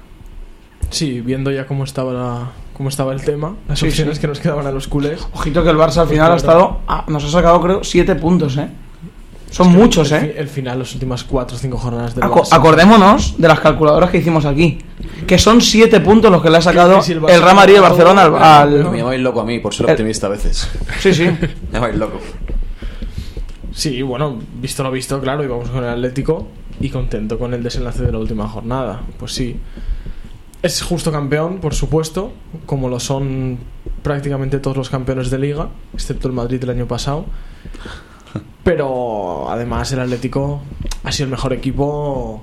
Sí, 0.89 1.21
viendo 1.21 1.51
ya 1.51 1.65
cómo 1.67 1.83
estaba 1.83 2.13
la- 2.13 2.51
cómo 2.73 2.89
estaba 2.89 3.13
el 3.13 3.23
tema, 3.23 3.55
las 3.67 3.79
Sí, 3.79 3.87
opciones 3.87 4.15
sí. 4.15 4.21
que 4.21 4.27
nos 4.27 4.39
quedaban 4.39 4.67
a 4.67 4.71
los 4.71 4.87
culés. 4.87 5.25
Ojito 5.33 5.63
que 5.63 5.69
el 5.69 5.77
Barça 5.77 5.97
al 6.01 6.07
final 6.07 6.31
ha 6.31 6.35
estado, 6.35 6.79
ah, 6.87 7.05
nos 7.07 7.23
ha 7.23 7.29
sacado 7.29 7.61
creo 7.61 7.83
siete 7.83 8.15
puntos, 8.15 8.57
¿eh? 8.57 8.67
Son 9.49 9.67
Es 9.69 9.73
que 9.73 9.79
muchos, 9.81 10.11
el, 10.11 10.25
¿eh? 10.25 10.35
El 10.37 10.47
final, 10.49 10.79
las 10.79 10.93
últimas 10.93 11.23
4 11.23 11.55
o 11.55 11.59
5 11.59 11.77
jornadas 11.77 12.13
del 12.15 12.25
Aco- 12.25 12.43
Barça. 12.43 12.53
acordémonos 12.53 13.35
de 13.37 13.47
las 13.47 13.59
calculadoras 13.61 14.09
que 14.09 14.17
hicimos 14.17 14.43
aquí. 14.45 14.79
Que 15.25 15.37
son 15.37 15.61
siete 15.61 16.01
puntos 16.01 16.29
los 16.29 16.41
que 16.41 16.49
le 16.49 16.57
ha 16.57 16.61
sacado 16.61 17.01
si 17.01 17.13
el 17.13 17.19
el, 17.29 17.41
Real 17.41 17.55
Madrid 17.55 17.73
y 17.73 17.75
el 17.77 17.81
gana 17.81 17.89
Barcelona 17.95 18.21
al. 18.23 18.35
al- 18.83 18.91
Me 18.91 18.97
llamáis 18.97 19.21
loco 19.21 19.39
a 19.41 19.45
mí 19.45 19.59
por 19.59 19.73
ser 19.73 19.85
El- 19.85 19.91
optimista 19.93 20.27
a 20.27 20.31
veces. 20.31 20.67
Sí, 20.99 21.13
sí. 21.13 21.23
Me 21.71 21.73
llamáis 21.73 21.95
loco. 21.95 22.19
Sí, 23.71 24.01
bueno, 24.01 24.37
visto 24.61 24.83
lo 24.83 24.91
visto, 24.91 25.19
claro, 25.21 25.43
íbamos 25.43 25.69
con 25.69 25.83
el 25.83 25.89
Atlético 25.89 26.47
y 26.81 26.89
contento 26.89 27.37
con 27.39 27.53
el 27.53 27.63
desenlace 27.63 28.03
de 28.03 28.11
la 28.11 28.19
última 28.19 28.47
jornada. 28.49 29.01
Pues 29.17 29.33
sí. 29.33 29.57
Es 30.65 30.81
justo 30.81 31.11
campeón, 31.11 31.59
por 31.59 31.75
supuesto, 31.75 32.33
como 32.65 32.89
lo 32.89 32.99
son 32.99 33.59
prácticamente 34.01 34.57
todos 34.57 34.75
los 34.75 34.89
campeones 34.89 35.29
de 35.29 35.37
liga, 35.37 35.69
excepto 35.93 36.27
el 36.27 36.33
Madrid 36.33 36.59
del 36.59 36.71
año 36.71 36.87
pasado. 36.87 37.25
Pero 38.63 39.47
además 39.47 39.91
el 39.91 39.99
Atlético 39.99 40.61
ha 41.03 41.11
sido 41.11 41.25
el 41.25 41.31
mejor 41.31 41.53
equipo. 41.53 42.41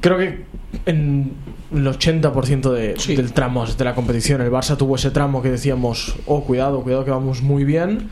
Creo 0.00 0.16
que 0.16 0.46
en 0.86 1.34
el 1.70 1.86
80% 1.86 2.72
de, 2.72 2.94
Sí. 2.96 3.14
del 3.14 3.32
tramo 3.34 3.66
de 3.66 3.84
la 3.84 3.94
competición. 3.94 4.40
El 4.40 4.50
Barça 4.50 4.78
tuvo 4.78 4.96
ese 4.96 5.10
tramo 5.10 5.42
que 5.42 5.50
decíamos, 5.50 6.16
oh, 6.24 6.44
cuidado, 6.44 6.80
cuidado 6.80 7.04
que 7.04 7.10
vamos 7.10 7.42
muy 7.42 7.64
bien. 7.64 8.08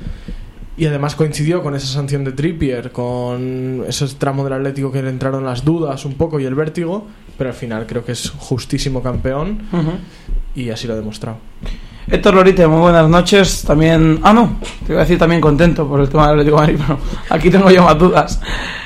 Y 0.76 0.86
además 0.86 1.14
coincidió 1.14 1.62
con 1.62 1.76
esa 1.76 1.86
sanción 1.86 2.24
de 2.24 2.32
Trippier, 2.32 2.90
con 2.90 3.84
ese 3.86 4.06
tramo 4.18 4.42
del 4.42 4.54
Atlético 4.54 4.90
que 4.90 5.02
le 5.02 5.10
entraron 5.10 5.44
las 5.44 5.64
dudas 5.64 6.04
un 6.04 6.14
poco 6.14 6.40
y 6.40 6.44
el 6.44 6.54
vértigo, 6.56 7.06
pero 7.38 7.50
al 7.50 7.56
final 7.56 7.86
creo 7.86 8.04
que 8.04 8.12
es 8.12 8.30
justísimo 8.30 9.02
campeón 9.02 9.62
y 10.56 10.70
así 10.70 10.88
lo 10.88 10.94
ha 10.94 10.96
demostrado. 10.96 11.38
Héctor 12.10 12.34
Lorite, 12.34 12.66
muy 12.66 12.80
buenas 12.80 13.08
noches. 13.08 13.62
También. 13.62 14.20
Ah, 14.22 14.32
no. 14.32 14.58
Te 14.86 14.92
iba 14.92 15.00
a 15.00 15.04
decir 15.04 15.18
también 15.18 15.40
contento 15.40 15.88
por 15.88 16.00
el 16.00 16.08
tema 16.08 16.28
del 16.28 16.40
Atlético 16.40 16.60
de 16.60 16.72
Madrid, 16.72 16.84
pero 16.86 16.98
aquí 17.30 17.50
tengo 17.50 17.70
yo 17.70 17.82
más 17.82 17.98
dudas. 17.98 18.40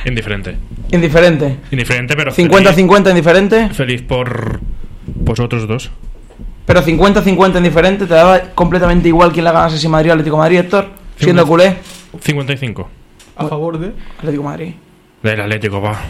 Indiferente. 0.05 0.57
Indiferente. 0.93 1.59
Indiferente, 1.71 2.15
pero 2.17 2.33
50-50 2.33 3.11
indiferente. 3.11 3.57
feliz, 3.71 3.77
feliz 3.77 4.03
por 4.03 4.61
vosotros 5.07 5.67
dos. 5.67 5.91
Pero 6.65 6.83
50-50 6.83 7.57
indiferente. 7.57 8.07
¿Te 8.07 8.15
daba 8.15 8.41
completamente 8.55 9.09
igual 9.09 9.33
quién 9.33 9.45
la 9.45 9.53
ganase 9.53 9.79
si 9.79 9.89
Madrid 9.89 10.11
o 10.11 10.13
Atlético 10.13 10.37
de 10.37 10.41
Madrid, 10.41 10.59
Héctor? 10.59 10.98
Siendo 11.19 11.43
50. 11.45 11.45
culé. 11.45 11.77
55. 12.23 12.91
A 13.37 13.47
favor 13.49 13.79
de... 13.79 13.93
Atlético 14.19 14.43
de 14.43 14.49
Madrid. 14.49 14.73
Del 15.23 15.41
Atlético, 15.41 15.81
va. 15.81 16.01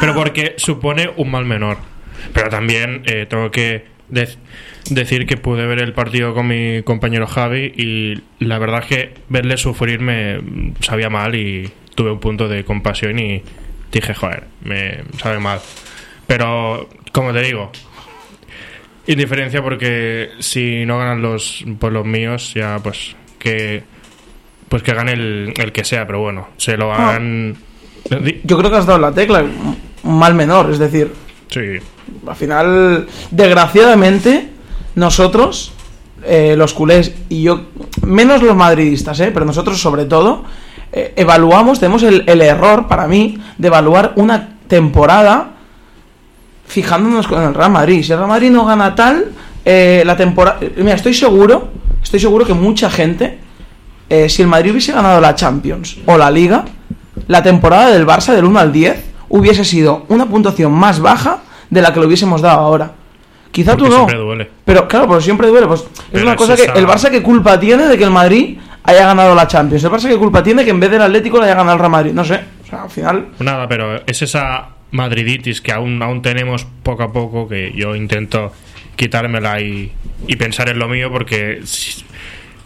Pero 0.00 0.14
porque 0.14 0.54
supone 0.56 1.10
un 1.16 1.30
mal 1.30 1.44
menor. 1.44 1.78
Pero 2.32 2.48
también 2.50 3.02
eh, 3.06 3.26
tengo 3.28 3.50
que 3.50 3.86
dec- 4.10 4.36
decir 4.90 5.26
que 5.26 5.36
pude 5.36 5.66
ver 5.66 5.78
el 5.80 5.92
partido 5.92 6.34
con 6.34 6.46
mi 6.48 6.82
compañero 6.82 7.26
Javi 7.26 7.72
y 7.76 8.22
la 8.44 8.58
verdad 8.58 8.80
es 8.80 8.86
que 8.86 9.14
verle 9.28 9.56
sufrir 9.56 10.00
me 10.00 10.38
mm, 10.38 10.74
sabía 10.80 11.08
mal 11.10 11.34
y 11.34 11.70
tuve 11.94 12.12
un 12.12 12.20
punto 12.20 12.48
de 12.48 12.64
compasión 12.64 13.18
y 13.18 13.42
dije, 13.92 14.14
joder, 14.14 14.44
me 14.62 15.02
sabe 15.18 15.38
mal. 15.38 15.60
Pero, 16.26 16.88
como 17.12 17.32
te 17.32 17.40
digo, 17.42 17.70
indiferencia 19.06 19.62
porque 19.62 20.30
si 20.40 20.84
no 20.86 20.98
ganan 20.98 21.22
los, 21.22 21.64
pues 21.78 21.92
los 21.92 22.04
míos, 22.06 22.52
ya 22.54 22.78
pues 22.82 23.16
que 23.38 23.82
pues 24.68 24.82
que 24.82 24.92
gane 24.94 25.12
el, 25.12 25.54
el 25.56 25.72
que 25.72 25.84
sea, 25.84 26.06
pero 26.06 26.20
bueno, 26.20 26.48
se 26.56 26.76
lo 26.76 26.92
han... 26.92 27.56
Di- 28.22 28.40
Yo 28.44 28.58
creo 28.58 28.70
que 28.70 28.76
has 28.76 28.86
dado 28.86 28.98
la 28.98 29.12
tecla. 29.12 29.42
Un 30.02 30.18
mal 30.18 30.34
menor. 30.34 30.70
Es 30.70 30.78
decir, 30.78 31.12
Sí, 31.50 31.60
Al 32.26 32.36
final, 32.36 33.06
desgraciadamente, 33.30 34.48
nosotros, 34.94 35.72
eh, 36.24 36.54
los 36.56 36.74
culés, 36.74 37.14
y 37.30 37.42
yo, 37.42 37.62
menos 38.06 38.42
los 38.42 38.54
madridistas, 38.54 39.18
eh, 39.20 39.30
pero 39.32 39.46
nosotros 39.46 39.80
sobre 39.80 40.04
todo, 40.04 40.44
eh, 40.92 41.14
evaluamos, 41.16 41.80
tenemos 41.80 42.02
el, 42.02 42.24
el 42.26 42.42
error, 42.42 42.86
para 42.86 43.06
mí, 43.08 43.38
de 43.56 43.68
evaluar 43.68 44.12
una 44.16 44.56
temporada 44.68 45.52
fijándonos 46.66 47.26
con 47.26 47.42
el 47.42 47.54
Real 47.54 47.70
Madrid. 47.72 48.02
Si 48.02 48.12
el 48.12 48.18
Real 48.18 48.28
Madrid 48.28 48.50
no 48.50 48.64
gana 48.66 48.94
tal, 48.94 49.26
eh, 49.64 50.02
la 50.04 50.16
temporada... 50.16 50.58
Mira, 50.76 50.94
estoy 50.94 51.14
seguro, 51.14 51.68
estoy 52.02 52.20
seguro 52.20 52.44
que 52.44 52.54
mucha 52.54 52.90
gente, 52.90 53.38
eh, 54.08 54.28
si 54.28 54.42
el 54.42 54.48
Madrid 54.48 54.72
hubiese 54.72 54.92
ganado 54.92 55.20
la 55.20 55.34
Champions 55.34 55.98
o 56.06 56.16
la 56.16 56.30
Liga, 56.30 56.64
la 57.26 57.42
temporada 57.42 57.90
del 57.90 58.06
Barça 58.06 58.34
del 58.34 58.44
1 58.44 58.58
al 58.58 58.72
10 58.72 59.04
hubiese 59.28 59.64
sido 59.64 60.06
una 60.08 60.26
puntuación 60.26 60.72
más 60.72 61.00
baja 61.00 61.42
de 61.70 61.82
la 61.82 61.92
que 61.92 62.00
le 62.00 62.06
hubiésemos 62.06 62.40
dado 62.40 62.60
ahora. 62.60 62.92
Quizá 63.50 63.72
porque 63.72 63.84
tú 63.84 63.90
no. 63.90 63.96
siempre 63.96 64.18
duele. 64.18 64.50
Pero 64.64 64.88
claro, 64.88 65.08
pero 65.08 65.20
siempre 65.20 65.48
duele. 65.48 65.66
Pues, 65.66 65.84
es 66.12 66.22
una 66.22 66.36
cosa 66.36 66.56
que 66.56 66.64
el 66.64 66.86
Barça 66.86 67.10
qué 67.10 67.22
culpa 67.22 67.58
tiene 67.58 67.86
de 67.86 67.98
que 67.98 68.04
el 68.04 68.10
Madrid 68.10 68.58
haya 68.84 69.06
ganado 69.06 69.34
la 69.34 69.46
Champions. 69.46 69.84
El 69.84 69.90
Barça 69.90 70.08
qué 70.08 70.16
culpa 70.16 70.42
tiene 70.42 70.64
que 70.64 70.70
en 70.70 70.80
vez 70.80 70.90
del 70.90 71.02
Atlético 71.02 71.38
le 71.38 71.44
haya 71.44 71.54
ganado 71.54 71.74
el 71.74 71.78
Real 71.78 71.90
Madrid. 71.90 72.12
No 72.12 72.24
sé. 72.24 72.40
O 72.64 72.66
sea, 72.66 72.82
al 72.84 72.90
final. 72.90 73.28
Nada, 73.38 73.68
pero 73.68 74.02
es 74.06 74.22
esa 74.22 74.68
madriditis 74.90 75.60
que 75.60 75.72
aún, 75.72 76.02
aún 76.02 76.22
tenemos 76.22 76.66
poco 76.82 77.02
a 77.02 77.12
poco 77.12 77.48
que 77.48 77.72
yo 77.74 77.94
intento 77.94 78.52
quitármela 78.96 79.60
y, 79.60 79.92
y 80.26 80.36
pensar 80.36 80.68
en 80.70 80.78
lo 80.78 80.88
mío 80.88 81.10
porque 81.10 81.60
si, 81.64 82.04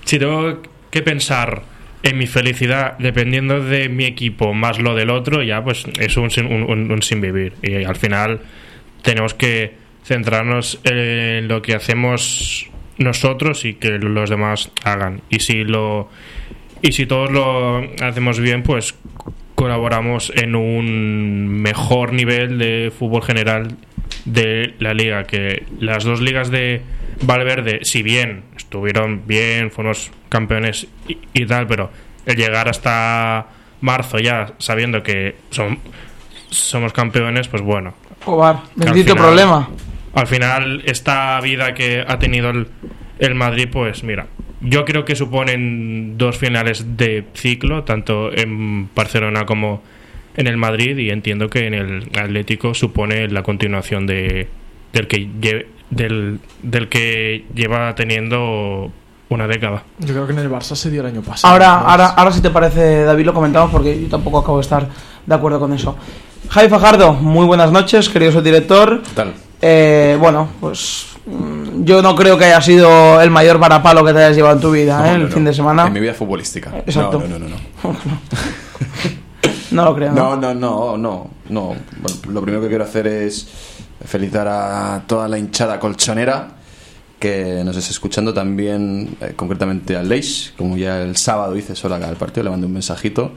si 0.04 0.18
tengo 0.18 0.62
que 0.92 1.02
pensar 1.02 1.62
en 2.04 2.18
mi 2.18 2.26
felicidad 2.28 2.96
dependiendo 2.98 3.60
de 3.64 3.88
mi 3.88 4.04
equipo 4.04 4.54
más 4.54 4.78
lo 4.78 4.94
del 4.94 5.10
otro, 5.10 5.42
ya 5.42 5.62
pues 5.64 5.84
es 5.98 6.16
un, 6.16 6.28
un- 6.46 6.90
un 6.92 7.02
sin 7.02 7.20
vivir. 7.20 7.54
Y 7.62 7.82
al 7.84 7.96
final 7.96 8.40
tenemos 9.02 9.34
que 9.34 9.74
centrarnos 10.04 10.80
en 10.84 11.48
lo 11.48 11.62
que 11.62 11.74
hacemos 11.74 12.68
nosotros 12.98 13.64
y 13.64 13.74
que 13.74 13.98
los 13.98 14.30
demás 14.30 14.70
hagan. 14.84 15.22
Y 15.30 15.40
si 15.40 15.64
lo 15.64 16.08
y 16.82 16.92
si 16.92 17.06
todos 17.06 17.30
lo 17.30 17.78
hacemos 18.04 18.40
bien, 18.40 18.62
pues 18.64 18.94
colaboramos 19.54 20.32
en 20.34 20.56
un 20.56 21.46
mejor 21.48 22.12
nivel 22.12 22.58
de 22.58 22.92
fútbol 22.96 23.22
general 23.22 23.76
de 24.24 24.74
la 24.80 24.92
liga. 24.92 25.22
Que 25.24 25.62
las 25.78 26.02
dos 26.02 26.20
ligas 26.20 26.50
de 26.50 26.82
Valverde, 27.22 27.80
si 27.82 28.02
bien 28.02 28.42
estuvieron 28.56 29.22
bien, 29.26 29.70
fuimos 29.70 30.10
campeones 30.28 30.86
y, 31.08 31.18
y 31.32 31.46
tal, 31.46 31.66
pero 31.66 31.90
el 32.26 32.36
llegar 32.36 32.68
hasta 32.68 33.46
marzo 33.80 34.18
ya 34.18 34.52
sabiendo 34.58 35.02
que 35.02 35.36
son, 35.50 35.78
somos 36.50 36.92
campeones, 36.92 37.48
pues 37.48 37.62
bueno, 37.62 37.94
al 38.60 38.84
bendito 38.86 39.12
final- 39.14 39.24
problema. 39.28 39.68
al 40.14 40.26
final 40.26 40.82
esta 40.86 41.40
vida 41.40 41.74
que 41.74 42.04
ha 42.06 42.18
tenido 42.18 42.50
el, 42.50 42.68
el 43.18 43.34
Madrid, 43.34 43.68
pues 43.72 44.04
mira, 44.04 44.26
yo 44.60 44.84
creo 44.84 45.04
que 45.04 45.16
suponen 45.16 46.16
dos 46.18 46.36
finales 46.38 46.96
de 46.96 47.24
ciclo, 47.34 47.82
tanto 47.84 48.32
en 48.32 48.92
Barcelona 48.94 49.44
como 49.46 49.82
en 50.36 50.46
el 50.46 50.56
Madrid, 50.56 50.96
y 50.98 51.10
entiendo 51.10 51.50
que 51.50 51.66
en 51.66 51.74
el 51.74 52.08
Atlético 52.16 52.72
supone 52.74 53.28
la 53.28 53.42
continuación 53.42 54.06
de 54.06 54.48
del 54.92 55.06
que 55.08 55.26
lle- 55.26 55.66
del, 55.92 56.40
del 56.62 56.88
que 56.88 57.44
lleva 57.54 57.94
teniendo 57.94 58.90
una 59.28 59.46
década. 59.46 59.84
Yo 59.98 60.08
creo 60.14 60.26
que 60.26 60.32
en 60.32 60.38
el 60.40 60.50
Barça 60.50 60.74
se 60.74 60.90
dio 60.90 61.02
el 61.02 61.06
año 61.08 61.22
pasado. 61.22 61.52
Ahora, 61.52 61.80
ahora, 61.80 62.06
ahora 62.08 62.32
si 62.32 62.40
te 62.40 62.50
parece, 62.50 63.04
David, 63.04 63.26
lo 63.26 63.34
comentamos 63.34 63.70
porque 63.70 64.00
yo 64.02 64.08
tampoco 64.08 64.38
acabo 64.38 64.58
de 64.58 64.62
estar 64.62 64.88
de 65.26 65.34
acuerdo 65.34 65.60
con 65.60 65.72
eso. 65.72 65.96
Javi 66.48 66.68
Fajardo, 66.68 67.12
muy 67.14 67.46
buenas 67.46 67.70
noches, 67.72 68.08
querido 68.08 68.32
subdirector. 68.32 69.02
¿Qué 69.02 69.14
tal? 69.14 69.32
Eh, 69.60 70.16
bueno, 70.18 70.48
pues 70.60 71.06
mm, 71.26 71.84
yo 71.84 72.02
no 72.02 72.14
creo 72.16 72.36
que 72.36 72.46
haya 72.46 72.60
sido 72.60 73.20
el 73.20 73.30
mayor 73.30 73.58
varapalo 73.58 74.04
que 74.04 74.12
te 74.12 74.18
hayas 74.18 74.36
llevado 74.36 74.56
en 74.56 74.60
tu 74.60 74.70
vida, 74.72 74.98
No, 74.98 75.04
¿eh? 75.06 75.08
no, 75.10 75.16
el 75.16 75.22
no. 75.24 75.28
fin 75.28 75.44
de 75.44 75.54
semana. 75.54 75.86
En 75.86 75.92
mi 75.92 76.00
vida 76.00 76.14
futbolística. 76.14 76.70
Exacto. 76.86 77.20
No, 77.20 77.38
no, 77.38 77.38
no, 77.38 77.48
no. 77.48 77.56
no. 77.84 77.96
No 79.70 79.86
lo 79.86 79.94
creo. 79.94 80.12
No, 80.12 80.36
no, 80.36 80.52
no, 80.52 80.98
no, 80.98 81.30
no. 81.48 81.66
Bueno, 82.00 82.18
lo 82.28 82.42
primero 82.42 82.62
que 82.62 82.68
quiero 82.68 82.84
hacer 82.84 83.06
es 83.06 83.48
felicitar 84.04 84.48
a 84.48 85.02
toda 85.06 85.28
la 85.28 85.38
hinchada 85.38 85.78
colchonera 85.78 86.56
que 87.18 87.62
nos 87.64 87.76
está 87.76 87.90
escuchando 87.90 88.34
también, 88.34 89.16
eh, 89.20 89.34
concretamente 89.36 89.96
a 89.96 90.02
Leix, 90.02 90.52
como 90.56 90.76
ya 90.76 91.02
el 91.02 91.16
sábado 91.16 91.56
hice 91.56 91.76
sola 91.76 91.96
al 91.96 92.16
partido, 92.16 92.42
le 92.44 92.50
mandé 92.50 92.66
un 92.66 92.72
mensajito, 92.72 93.32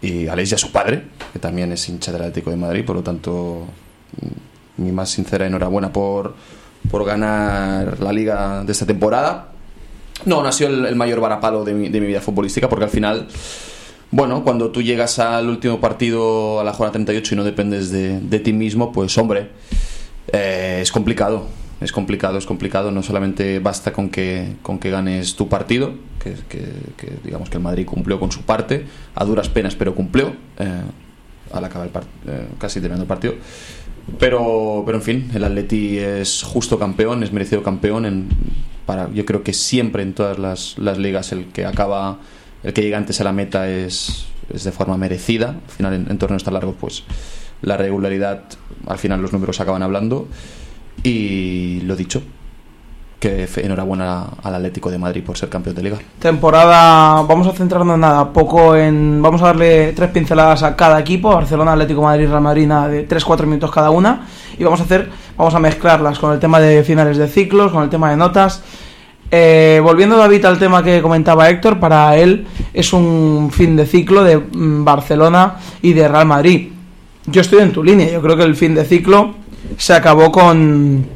y 0.00 0.28
a 0.28 0.36
Leix 0.36 0.52
y 0.52 0.54
a 0.54 0.58
su 0.58 0.70
padre, 0.70 1.04
que 1.32 1.40
también 1.40 1.72
es 1.72 1.88
hincha 1.88 2.12
del 2.12 2.22
Atlético 2.22 2.50
de 2.50 2.56
Madrid, 2.56 2.84
por 2.84 2.94
lo 2.94 3.02
tanto, 3.02 3.66
mi 4.76 4.92
más 4.92 5.10
sincera 5.10 5.46
enhorabuena 5.46 5.92
por, 5.92 6.34
por 6.90 7.04
ganar 7.04 7.98
la 8.00 8.12
liga 8.12 8.62
de 8.62 8.70
esta 8.70 8.86
temporada. 8.86 9.48
No, 10.24 10.40
no 10.40 10.48
ha 10.48 10.52
sido 10.52 10.70
el, 10.70 10.86
el 10.86 10.94
mayor 10.94 11.20
varapalo 11.20 11.64
de 11.64 11.74
mi, 11.74 11.88
de 11.88 12.00
mi 12.00 12.06
vida 12.06 12.20
futbolística, 12.20 12.68
porque 12.68 12.84
al 12.84 12.90
final... 12.90 13.26
Bueno, 14.12 14.44
cuando 14.44 14.70
tú 14.70 14.82
llegas 14.82 15.18
al 15.18 15.48
último 15.48 15.80
partido, 15.80 16.60
a 16.60 16.64
la 16.64 16.72
jornada 16.72 16.92
38 16.92 17.34
y 17.34 17.36
no 17.38 17.44
dependes 17.44 17.90
de, 17.90 18.20
de 18.20 18.38
ti 18.40 18.52
mismo, 18.52 18.92
pues 18.92 19.16
hombre, 19.16 19.48
eh, 20.32 20.80
es 20.82 20.92
complicado. 20.92 21.46
Es 21.80 21.90
complicado, 21.92 22.36
es 22.38 22.44
complicado. 22.46 22.90
No 22.92 23.02
solamente 23.02 23.58
basta 23.58 23.92
con 23.92 24.10
que, 24.10 24.52
con 24.62 24.78
que 24.78 24.90
ganes 24.90 25.34
tu 25.34 25.48
partido, 25.48 25.94
que, 26.22 26.34
que- 26.48 26.72
que 26.96 27.12
digamos 27.24 27.48
que 27.50 27.56
el 27.56 27.62
Madrid 27.62 27.86
cumplió 27.86 28.20
con 28.20 28.30
su 28.30 28.42
parte, 28.42 28.84
a 29.14 29.24
duras 29.24 29.48
penas, 29.48 29.74
pero 29.74 29.94
cumplió 29.94 30.36
eh, 30.58 30.82
al 31.52 31.64
acabar 31.64 31.88
el 31.88 32.30
eh, 32.32 32.46
casi 32.58 32.80
terminando 32.80 33.02
el 33.04 33.08
partido. 33.08 33.34
Pero, 34.18 34.82
pero 34.84 34.98
en 34.98 35.02
fin, 35.02 35.30
el 35.34 35.42
Atleti 35.42 35.98
es 35.98 36.42
justo 36.42 36.78
campeón, 36.78 37.22
es 37.22 37.32
merecido 37.32 37.62
campeón. 37.62 38.04
En, 38.04 38.28
para, 38.84 39.10
yo 39.12 39.24
creo 39.24 39.42
que 39.42 39.54
siempre 39.54 40.02
en 40.02 40.12
todas 40.12 40.38
las, 40.38 40.76
las 40.78 40.98
ligas 40.98 41.32
el 41.32 41.46
que 41.46 41.64
acaba, 41.64 42.18
el 42.62 42.72
que 42.72 42.82
llega 42.82 42.98
antes 42.98 43.20
a 43.20 43.24
la 43.24 43.32
meta 43.32 43.68
es, 43.68 44.26
es 44.52 44.64
de 44.64 44.72
forma 44.72 44.96
merecida. 44.96 45.48
Al 45.48 45.70
final, 45.70 45.94
en, 45.94 46.10
en 46.10 46.18
torneos 46.18 46.44
tan 46.44 46.54
largos, 46.54 46.74
pues 46.80 47.04
la 47.62 47.76
regularidad, 47.76 48.42
al 48.86 48.98
final 48.98 49.22
los 49.22 49.32
números 49.32 49.60
acaban 49.60 49.82
hablando. 49.82 50.28
Y 51.02 51.80
lo 51.82 51.96
dicho, 51.96 52.22
que 53.22 53.48
enhorabuena 53.58 54.26
al 54.42 54.56
Atlético 54.56 54.90
de 54.90 54.98
Madrid 54.98 55.22
por 55.22 55.38
ser 55.38 55.48
campeón 55.48 55.76
de 55.76 55.82
liga. 55.84 55.98
Temporada, 56.18 57.22
vamos 57.22 57.46
a 57.46 57.52
centrarnos 57.52 57.96
nada, 57.96 58.32
poco 58.32 58.74
en. 58.74 59.22
Vamos 59.22 59.40
a 59.42 59.46
darle 59.46 59.92
tres 59.92 60.10
pinceladas 60.10 60.64
a 60.64 60.74
cada 60.74 60.98
equipo: 60.98 61.32
Barcelona, 61.32 61.74
Atlético 61.74 62.02
Madrid, 62.02 62.26
Real 62.26 62.40
Madrid, 62.40 62.66
de 62.66 63.08
3-4 63.08 63.46
minutos 63.46 63.70
cada 63.70 63.90
una. 63.90 64.26
Y 64.58 64.64
vamos 64.64 64.80
a 64.80 64.82
hacer, 64.82 65.08
vamos 65.36 65.54
a 65.54 65.60
mezclarlas 65.60 66.18
con 66.18 66.32
el 66.32 66.40
tema 66.40 66.58
de 66.58 66.82
finales 66.82 67.16
de 67.16 67.28
ciclos, 67.28 67.70
con 67.70 67.84
el 67.84 67.90
tema 67.90 68.10
de 68.10 68.16
notas. 68.16 68.60
Eh, 69.34 69.80
volviendo 69.82 70.18
David 70.18 70.44
al 70.44 70.58
tema 70.58 70.84
que 70.84 71.00
comentaba 71.00 71.48
Héctor, 71.48 71.80
para 71.80 72.18
él 72.18 72.46
es 72.74 72.92
un 72.92 73.48
fin 73.50 73.74
de 73.76 73.86
ciclo 73.86 74.22
de 74.22 74.36
mm, 74.36 74.84
Barcelona 74.84 75.56
y 75.80 75.94
de 75.94 76.06
Real 76.06 76.26
Madrid. 76.26 76.68
Yo 77.24 77.40
estoy 77.40 77.60
en 77.60 77.72
tu 77.72 77.82
línea, 77.82 78.10
yo 78.10 78.20
creo 78.20 78.36
que 78.36 78.42
el 78.42 78.54
fin 78.54 78.74
de 78.74 78.84
ciclo 78.84 79.34
se 79.78 79.94
acabó 79.94 80.30
con, 80.30 81.06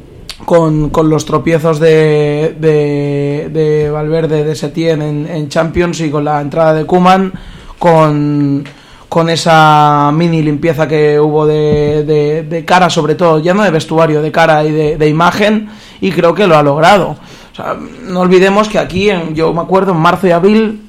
con, 0.47 0.91
los 1.11 1.27
tropiezos 1.27 1.79
de, 1.79 2.57
de, 2.59 3.51
de 3.53 3.91
Valverde, 3.91 4.45
de 4.45 4.55
Setién 4.55 5.03
en, 5.03 5.49
Champions 5.51 6.01
y 6.01 6.09
con 6.09 6.25
la 6.25 6.41
entrada 6.41 6.73
de 6.73 6.87
Kuman, 6.87 7.35
con, 7.79 8.65
con 9.11 9.29
esa 9.29 10.11
mini 10.15 10.41
limpieza 10.41 10.89
que 10.89 11.21
hubo 11.21 11.47
de, 11.47 12.03
de, 12.05 12.45
de 12.45 12.65
cara, 12.65 12.89
sobre 12.89 13.15
todo, 13.15 13.41
ya 13.41 13.53
no 13.53 13.63
de 13.63 13.71
vestuario, 13.71 14.23
de 14.23 14.33
cara 14.33 14.65
y 14.65 14.73
de 14.73 15.07
imagen, 15.07 15.69
y 16.01 16.11
creo 16.13 16.35
que 16.35 16.47
lo 16.47 16.57
ha 16.57 16.63
logrado. 16.63 17.19
O 17.57 17.63
sea, 17.63 17.75
no 17.75 18.21
olvidemos 18.21 18.69
que 18.69 18.79
aquí, 18.79 19.09
yo 19.33 19.55
me 19.55 19.63
acuerdo, 19.63 19.93
en 19.93 19.97
marzo 19.97 20.27
y 20.27 20.31
abril, 20.31 20.83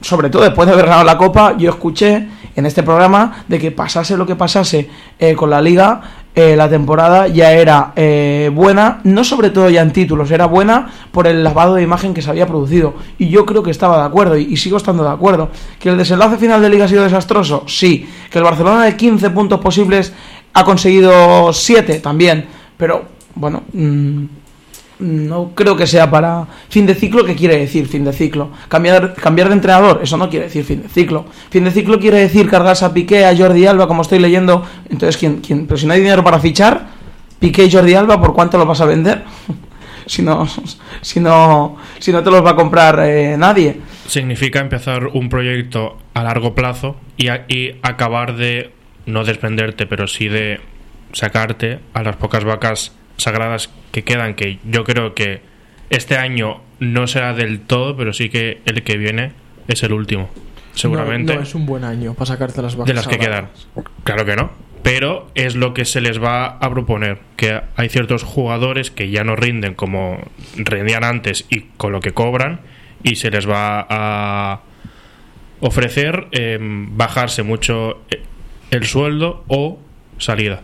sobre 0.00 0.30
todo 0.30 0.44
después 0.44 0.66
de 0.66 0.72
haber 0.72 0.86
ganado 0.86 1.04
la 1.04 1.18
Copa, 1.18 1.54
yo 1.58 1.68
escuché 1.68 2.28
en 2.54 2.64
este 2.64 2.82
programa 2.82 3.44
de 3.46 3.58
que 3.58 3.72
pasase 3.72 4.16
lo 4.16 4.24
que 4.24 4.36
pasase 4.36 4.88
eh, 5.18 5.34
con 5.34 5.50
la 5.50 5.60
Liga, 5.60 6.00
eh, 6.34 6.56
la 6.56 6.70
temporada 6.70 7.28
ya 7.28 7.52
era 7.52 7.92
eh, 7.94 8.50
buena, 8.54 9.00
no 9.04 9.22
sobre 9.22 9.50
todo 9.50 9.68
ya 9.68 9.82
en 9.82 9.92
títulos, 9.92 10.30
era 10.30 10.46
buena 10.46 10.90
por 11.12 11.26
el 11.26 11.44
lavado 11.44 11.74
de 11.74 11.82
imagen 11.82 12.14
que 12.14 12.22
se 12.22 12.30
había 12.30 12.46
producido. 12.46 12.94
Y 13.18 13.28
yo 13.28 13.44
creo 13.44 13.62
que 13.62 13.70
estaba 13.70 13.98
de 13.98 14.06
acuerdo 14.06 14.38
y, 14.38 14.44
y 14.44 14.56
sigo 14.56 14.78
estando 14.78 15.04
de 15.04 15.10
acuerdo. 15.10 15.50
¿Que 15.78 15.90
el 15.90 15.98
desenlace 15.98 16.38
final 16.38 16.62
de 16.62 16.70
Liga 16.70 16.86
ha 16.86 16.88
sido 16.88 17.04
desastroso? 17.04 17.64
Sí. 17.66 18.08
¿Que 18.30 18.38
el 18.38 18.44
Barcelona 18.44 18.84
de 18.84 18.96
15 18.96 19.28
puntos 19.28 19.60
posibles 19.60 20.14
ha 20.54 20.64
conseguido 20.64 21.52
7? 21.52 22.00
También. 22.00 22.46
Pero, 22.78 23.04
bueno... 23.34 23.64
mm, 23.74 24.24
no 24.98 25.52
creo 25.54 25.76
que 25.76 25.86
sea 25.86 26.10
para 26.10 26.46
fin 26.68 26.86
de 26.86 26.94
ciclo. 26.94 27.24
¿Qué 27.24 27.34
quiere 27.34 27.56
decir 27.58 27.86
fin 27.86 28.04
de 28.04 28.12
ciclo? 28.12 28.50
Cambiar, 28.68 29.14
cambiar 29.14 29.48
de 29.48 29.54
entrenador, 29.54 30.00
eso 30.02 30.16
no 30.16 30.28
quiere 30.30 30.46
decir 30.46 30.64
fin 30.64 30.82
de 30.82 30.88
ciclo. 30.88 31.26
Fin 31.50 31.64
de 31.64 31.70
ciclo 31.70 31.98
quiere 31.98 32.18
decir 32.18 32.48
cargarse 32.48 32.84
a 32.84 32.92
Piqué, 32.94 33.24
a 33.26 33.36
Jordi 33.36 33.66
Alba, 33.66 33.86
como 33.88 34.02
estoy 34.02 34.18
leyendo. 34.18 34.64
Entonces, 34.88 35.16
¿quién, 35.16 35.38
quién? 35.38 35.66
Pero 35.66 35.76
si 35.78 35.86
no 35.86 35.92
hay 35.92 36.00
dinero 36.00 36.24
para 36.24 36.38
fichar, 36.38 36.86
Piqué 37.38 37.64
y 37.64 37.70
Jordi 37.70 37.94
Alba, 37.94 38.20
¿por 38.20 38.32
cuánto 38.32 38.56
los 38.58 38.66
vas 38.66 38.80
a 38.80 38.86
vender? 38.86 39.24
si, 40.06 40.22
no, 40.22 40.46
si, 41.02 41.20
no, 41.20 41.76
si 41.98 42.12
no 42.12 42.22
te 42.22 42.30
los 42.30 42.44
va 42.44 42.50
a 42.50 42.56
comprar 42.56 42.98
eh, 43.04 43.36
nadie. 43.38 43.80
Significa 44.06 44.60
empezar 44.60 45.08
un 45.08 45.28
proyecto 45.28 45.98
a 46.14 46.22
largo 46.22 46.54
plazo 46.54 46.96
y, 47.16 47.28
a- 47.28 47.44
y 47.48 47.72
acabar 47.82 48.36
de 48.36 48.70
no 49.04 49.24
desprenderte, 49.24 49.86
pero 49.86 50.06
sí 50.06 50.28
de 50.28 50.60
sacarte 51.12 51.80
a 51.94 52.02
las 52.02 52.16
pocas 52.16 52.44
vacas 52.44 52.92
sagradas 53.16 53.70
que 53.92 54.04
quedan, 54.04 54.34
que 54.34 54.58
yo 54.64 54.84
creo 54.84 55.14
que 55.14 55.40
este 55.90 56.16
año 56.16 56.60
no 56.80 57.06
será 57.06 57.34
del 57.34 57.60
todo, 57.60 57.96
pero 57.96 58.12
sí 58.12 58.28
que 58.28 58.60
el 58.66 58.82
que 58.82 58.96
viene 58.96 59.32
es 59.68 59.82
el 59.82 59.92
último. 59.92 60.30
Seguramente. 60.74 61.32
No, 61.32 61.40
no 61.40 61.46
es 61.46 61.54
un 61.54 61.66
buen 61.66 61.84
año 61.84 62.14
para 62.14 62.26
sacarte 62.26 62.60
las 62.60 62.76
vacas. 62.76 62.88
de 62.88 62.94
las 62.94 63.08
que 63.08 63.18
quedan. 63.18 63.48
Claro 64.04 64.24
que 64.24 64.36
no. 64.36 64.50
Pero 64.82 65.30
es 65.34 65.56
lo 65.56 65.74
que 65.74 65.84
se 65.84 66.00
les 66.00 66.22
va 66.22 66.46
a 66.46 66.70
proponer. 66.70 67.18
Que 67.36 67.62
hay 67.76 67.88
ciertos 67.88 68.22
jugadores 68.22 68.90
que 68.90 69.10
ya 69.10 69.24
no 69.24 69.34
rinden 69.34 69.74
como 69.74 70.20
rendían 70.54 71.02
antes 71.02 71.46
y 71.50 71.62
con 71.76 71.92
lo 71.92 72.00
que 72.00 72.12
cobran. 72.12 72.60
Y 73.02 73.16
se 73.16 73.30
les 73.30 73.48
va 73.48 73.86
a 73.88 74.60
ofrecer 75.60 76.28
eh, 76.32 76.58
bajarse 76.60 77.42
mucho 77.42 78.02
eh, 78.10 78.22
el 78.70 78.84
sueldo 78.84 79.44
o 79.48 79.78
salida. 80.18 80.60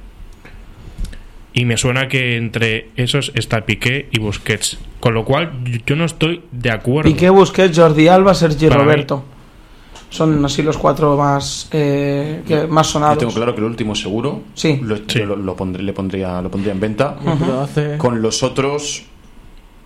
Y 1.54 1.64
me 1.66 1.76
suena 1.76 2.08
que 2.08 2.36
entre 2.36 2.88
esos 2.96 3.30
está 3.34 3.66
Piqué 3.66 4.08
y 4.10 4.18
Busquets. 4.18 4.78
Con 5.00 5.14
lo 5.14 5.24
cual 5.24 5.52
yo- 5.64 5.78
yo 5.86 5.96
no 5.96 6.04
estoy 6.04 6.42
de 6.50 6.70
acuerdo. 6.70 7.10
Piqué, 7.10 7.28
Busquets, 7.30 7.78
Jordi 7.78 8.08
Alba, 8.08 8.34
Sergi 8.34 8.68
Para 8.68 8.80
mí. 8.80 8.84
Roberto. 8.84 9.24
Son 10.08 10.44
así 10.44 10.62
los 10.62 10.76
cuatro 10.76 11.16
más, 11.16 11.68
eh, 11.72 12.42
que, 12.46 12.66
más 12.66 12.86
Yo 12.88 12.92
sonados. 12.94 13.18
tengo 13.18 13.32
claro 13.32 13.54
que 13.54 13.60
el 13.60 13.66
último 13.66 13.94
seguro 13.94 14.42
Sí. 14.54 14.78
lo, 14.82 14.96
Sí. 15.06 15.20
lo- 15.20 15.36
lo 15.36 15.56
pondré- 15.56 15.82
le 15.82 15.92
pondría, 15.94 16.40
lo 16.42 16.50
pondría 16.50 16.72
en 16.72 16.80
venta. 16.80 17.16
Con 17.98 18.20
los 18.20 18.42
otros, 18.42 19.04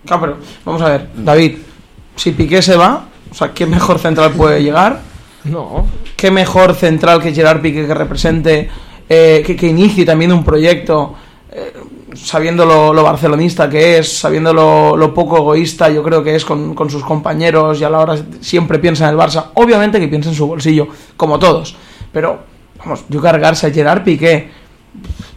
Claro, 0.05 0.21
pero 0.21 0.37
vamos 0.65 0.81
a 0.81 0.89
ver, 0.89 1.07
David, 1.17 1.57
si 2.15 2.31
Piqué 2.31 2.61
se 2.61 2.75
va, 2.77 3.07
o 3.29 3.33
sea, 3.33 3.53
¿qué 3.53 3.65
mejor 3.65 3.99
central 3.99 4.31
puede 4.33 4.61
llegar? 4.63 5.01
No, 5.45 5.85
¿Qué 6.15 6.29
mejor 6.31 6.73
central 6.75 7.21
que 7.21 7.33
Gerard 7.33 7.61
Piqué 7.61 7.85
que 7.87 7.93
represente, 7.93 8.69
eh, 9.09 9.43
que, 9.45 9.55
que 9.55 9.67
inicie 9.67 10.05
también 10.05 10.31
un 10.33 10.43
proyecto, 10.43 11.15
eh, 11.51 11.73
sabiendo 12.13 12.65
lo, 12.65 12.93
lo 12.93 13.03
barcelonista 13.03 13.69
que 13.69 13.99
es, 13.99 14.19
sabiendo 14.19 14.53
lo, 14.53 14.97
lo 14.97 15.13
poco 15.13 15.37
egoísta 15.37 15.89
yo 15.89 16.03
creo 16.03 16.23
que 16.23 16.35
es 16.35 16.43
con, 16.43 16.73
con 16.75 16.89
sus 16.89 17.03
compañeros 17.03 17.79
y 17.79 17.83
a 17.83 17.89
la 17.89 17.99
hora 17.99 18.17
siempre 18.41 18.79
piensa 18.79 19.05
en 19.05 19.11
el 19.11 19.17
Barça, 19.17 19.45
obviamente 19.53 19.99
que 19.99 20.07
piensa 20.07 20.29
en 20.29 20.35
su 20.35 20.47
bolsillo, 20.47 20.87
como 21.15 21.39
todos, 21.39 21.75
pero 22.11 22.39
vamos, 22.79 23.05
yo 23.09 23.21
cargarse 23.21 23.67
a 23.67 23.71
Gerard 23.71 24.03
Piqué 24.03 24.49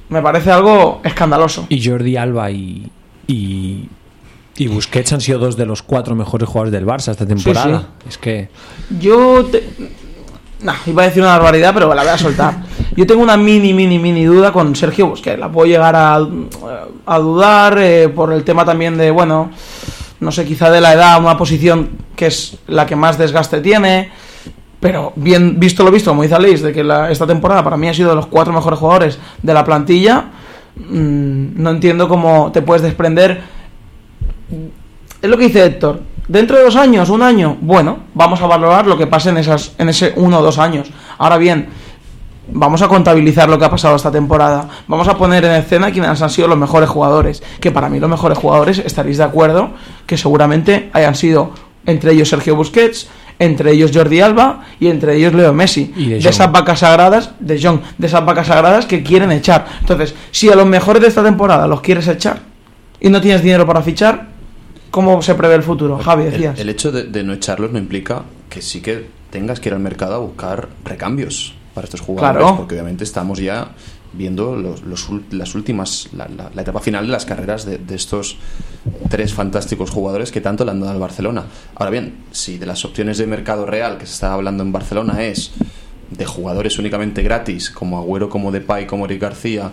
me 0.09 0.21
parece 0.23 0.51
algo 0.51 1.01
escandaloso. 1.05 1.67
Y 1.69 1.85
Jordi 1.87 2.17
Alba 2.17 2.51
y, 2.51 2.91
y, 3.29 3.89
y 4.57 4.67
Busquets 4.67 5.13
han 5.13 5.21
sido 5.21 5.39
dos 5.39 5.57
de 5.57 5.65
los 5.65 5.83
cuatro 5.83 6.17
mejores 6.17 6.49
jugadores 6.49 6.73
del 6.73 6.85
Barça 6.85 7.13
esta 7.13 7.27
temporada. 7.27 7.91
sí. 8.03 8.09
Es 8.09 8.19
que 8.19 8.49
Yo 8.99 9.45
te... 9.45 9.63
Nah, 10.63 10.75
iba 10.87 11.03
a 11.03 11.07
decir 11.07 11.23
una 11.23 11.33
barbaridad, 11.33 11.73
pero 11.73 11.95
la 11.95 12.03
voy 12.03 12.11
a 12.11 12.19
soltar. 12.19 12.55
Yo 12.95 13.07
tengo 13.07 13.23
una 13.23 13.37
mini, 13.37 13.73
mini, 13.73 13.99
mini 13.99 14.25
duda 14.25 14.53
con 14.53 14.77
Sergio 14.77 15.07
Busquets. 15.07 15.39
La 15.39 15.51
puedo 15.51 15.67
llegar 15.67 15.95
a, 15.97 16.19
dudar 17.19 17.79
eh, 17.79 18.09
por 18.11 18.33
el 18.33 18.45
tema 18.45 18.65
también 18.65 18.99
de, 18.99 19.11
bueno, 19.11 19.51
no 20.21 20.31
sé, 20.33 20.45
quizá 20.45 20.71
de 20.71 20.83
la 20.83 20.93
edad, 20.93 21.19
una 21.19 21.37
posición 21.39 21.89
que 22.15 22.27
es 22.27 22.59
la 22.67 22.85
que 22.85 22.95
más 22.97 23.17
desgaste 23.17 23.61
tiene. 23.63 24.11
Pero 24.81 25.13
bien 25.17 25.59
visto 25.59 25.83
lo 25.85 25.91
visto, 25.91 26.11
como 26.11 26.23
dice 26.23 26.35
Aleix, 26.35 26.63
de 26.63 26.73
que 26.73 26.83
la- 26.85 27.11
esta 27.11 27.27
temporada 27.27 27.63
para 27.65 27.77
mí 27.77 27.89
ha 27.89 27.95
sido 27.95 28.11
de 28.11 28.17
los 28.17 28.27
cuatro 28.27 28.53
mejores 28.53 28.79
jugadores 28.79 29.19
de 29.43 29.55
la 29.55 29.65
plantilla. 29.65 30.25
mm, 30.77 31.63
no 31.63 31.71
entiendo 31.71 32.09
cómo 32.09 32.51
te 32.53 32.63
puedes 32.63 32.83
desprender. 32.83 33.43
Es 35.21 35.29
lo 35.29 35.37
que 35.37 35.45
dice 35.45 35.65
Héctor. 35.65 36.01
Dentro 36.31 36.59
de 36.59 36.63
dos 36.63 36.77
años, 36.77 37.11
un 37.11 37.23
año, 37.23 37.57
bueno, 37.61 37.99
vamos 38.15 38.41
a 38.41 38.47
valorar 38.47 38.87
lo 38.87 38.97
que 38.97 39.09
pase 39.09 39.31
en, 39.31 39.39
esas, 39.39 39.73
en 39.79 39.89
ese 39.89 40.13
uno 40.15 40.39
o 40.39 40.43
dos 40.43 40.59
años. 40.59 40.89
Ahora 41.19 41.39
bien, 41.39 41.67
vamos 42.53 42.83
a 42.83 42.87
contabilizar 42.87 43.49
lo 43.49 43.59
que 43.59 43.65
ha 43.65 43.71
pasado 43.71 43.97
esta 43.97 44.13
temporada. 44.13 44.69
Vamos 44.87 45.09
a 45.09 45.19
poner 45.19 45.45
en 45.45 45.51
escena 45.51 45.91
quiénes 45.91 46.23
han 46.23 46.31
sido 46.31 46.47
los 46.47 46.57
mejores 46.57 46.89
jugadores. 46.89 47.43
Que 47.59 47.73
para 47.73 47.89
mí 47.89 47.99
los 47.99 48.09
mejores 48.09 48.39
jugadores, 48.39 48.79
estaréis 48.79 49.19
de 49.19 49.25
acuerdo, 49.25 49.71
que 50.07 50.17
seguramente 50.17 50.89
hayan 50.93 51.17
sido 51.17 51.51
entre 51.85 52.13
ellos 52.13 52.29
Sergio 52.29 52.55
Busquets, 52.55 53.09
entre 53.41 53.73
ellos 53.73 53.91
Jordi 53.93 54.21
Alba 54.21 54.67
y 54.79 54.87
entre 54.87 55.17
ellos 55.17 55.35
Leo 55.35 55.53
Messi. 55.53 55.93
Y 55.97 56.11
De 56.11 56.19
esas 56.19 56.53
vacas 56.53 56.79
sagradas, 56.79 57.33
de 57.41 57.61
Jong, 57.61 57.81
de 57.99 58.07
esas 58.07 58.25
vacas 58.25 58.47
sagradas 58.47 58.87
que 58.87 59.03
quieren 59.03 59.33
echar. 59.33 59.67
Entonces, 59.81 60.15
si 60.31 60.49
a 60.49 60.55
los 60.55 60.67
mejores 60.67 61.03
de 61.03 61.09
esta 61.09 61.25
temporada 61.25 61.67
los 61.67 61.81
quieres 61.81 62.07
echar 62.07 62.39
y 63.01 63.09
no 63.09 63.21
tienes 63.21 63.43
dinero 63.43 63.67
para 63.67 63.83
fichar, 63.83 64.30
¿cómo 64.91 65.23
se 65.23 65.35
prevé 65.35 65.55
el 65.55 65.63
futuro? 65.63 65.99
Javi, 65.99 66.25
El, 66.25 66.31
decías. 66.33 66.59
el 66.59 66.69
hecho 66.69 66.93
de, 66.93 67.05
de 67.05 67.23
no 67.25 67.33
echarlos 67.33 67.73
no 67.73 67.79
implica 67.79 68.25
que 68.49 68.63
sí 68.63 68.81
que 68.81 69.07
tengas 69.31 69.61
que 69.61 69.69
ir 69.69 69.75
al 69.75 69.81
mercado 69.81 70.15
a 70.15 70.19
buscar 70.19 70.69
recambios 70.85 71.55
para 71.75 71.85
estos 71.85 72.01
jugadores, 72.01 72.41
Claro. 72.43 72.57
porque 72.57 72.75
obviamente 72.75 73.05
estamos 73.05 73.39
ya 73.39 73.69
viendo 74.13 74.57
los, 74.57 74.83
los 74.83 75.07
las 75.31 75.55
últimas, 75.55 76.09
la, 76.17 76.27
la- 76.29 76.51
la 76.53 76.63
etapa 76.63 76.81
final 76.81 77.07
de 77.07 77.13
las 77.13 77.25
carreras 77.25 77.65
de, 77.65 77.79
de 77.79 77.95
estos 77.95 78.39
tres 79.09 79.33
fantásticos 79.35 79.91
jugadores 79.91 80.33
que 80.33 80.41
tanto 80.41 80.65
le 80.65 80.73
han 80.73 80.81
dado 80.81 80.93
al 80.93 80.99
Barcelona. 80.99 81.45
Ahora 81.77 81.91
bien, 81.93 82.15
si 82.33 82.59
de 82.59 82.67
las 82.67 82.85
opciones 82.85 83.19
de 83.19 83.27
mercado 83.29 83.67
real 83.67 83.99
que 83.99 84.07
se 84.07 84.15
está 84.15 84.33
hablando 84.33 84.65
en 84.65 84.73
Barcelona 84.73 85.23
es 85.23 85.53
de 86.11 86.27
jugadores 86.27 86.77
únicamente 86.81 87.23
gratis, 87.23 87.71
como 87.71 87.99
Agüero, 87.99 88.29
como 88.29 88.51
Depay, 88.51 88.89
como 88.89 89.05
Eric 89.05 89.23
García, 89.23 89.71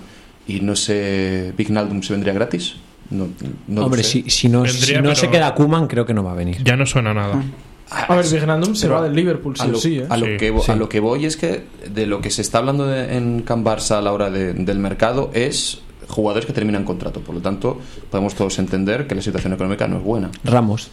y 0.47 0.59
no 0.59 0.75
sé, 0.75 1.51
Vignaldum 1.57 2.03
se 2.03 2.13
vendría 2.13 2.33
gratis. 2.33 2.75
No, 3.09 3.27
Hombre, 3.85 4.03
si, 4.03 4.29
si 4.29 4.49
no, 4.49 4.61
Vendría, 4.63 4.97
si 4.97 5.01
no 5.01 5.15
se 5.15 5.29
quera 5.29 5.53
Kuman, 5.55 5.87
creo 5.87 6.05
que 6.05 6.13
no 6.13 6.23
va 6.23 6.31
a 6.31 6.35
venir. 6.35 6.61
Ya 6.63 6.75
no 6.75 6.85
suena 6.85 7.13
nada. 7.13 7.41
A 7.89 8.15
ver, 8.15 8.25
Vignaldum 8.29 8.75
se 8.75 8.89
va 8.89 9.01
del 9.01 9.13
Liverpool, 9.15 9.55
sí 9.55 9.63
a 9.63 9.65
o 9.65 9.69
lo, 9.71 9.77
sí, 9.79 9.97
¿eh? 9.99 10.05
a 10.09 10.17
lo 10.17 10.25
Sí, 10.25 10.37
que, 10.37 10.53
sí. 10.61 10.71
a 10.71 10.75
lo 10.75 10.89
que 10.89 10.99
voy 10.99 11.25
es 11.25 11.37
que 11.37 11.63
de 11.89 12.05
lo 12.05 12.19
que 12.19 12.29
se 12.31 12.41
está 12.41 12.57
hablando 12.57 12.85
de- 12.85 13.15
en 13.15 13.43
Can 13.43 13.63
Barça 13.63 13.91
a 13.97 14.01
la 14.01 14.11
hora 14.11 14.29
de- 14.29 14.53
del 14.53 14.79
mercado 14.79 15.31
es 15.33 15.79
jugadores 16.09 16.45
que 16.45 16.51
terminan 16.51 16.83
contrato. 16.83 17.21
Por 17.21 17.35
lo 17.35 17.41
tanto, 17.41 17.79
podemos 18.11 18.35
todos 18.35 18.59
entender 18.59 19.07
que 19.07 19.15
la 19.15 19.21
situación 19.21 19.53
económica 19.53 19.87
no 19.87 19.97
es 19.97 20.03
buena. 20.03 20.29
Ramos. 20.43 20.89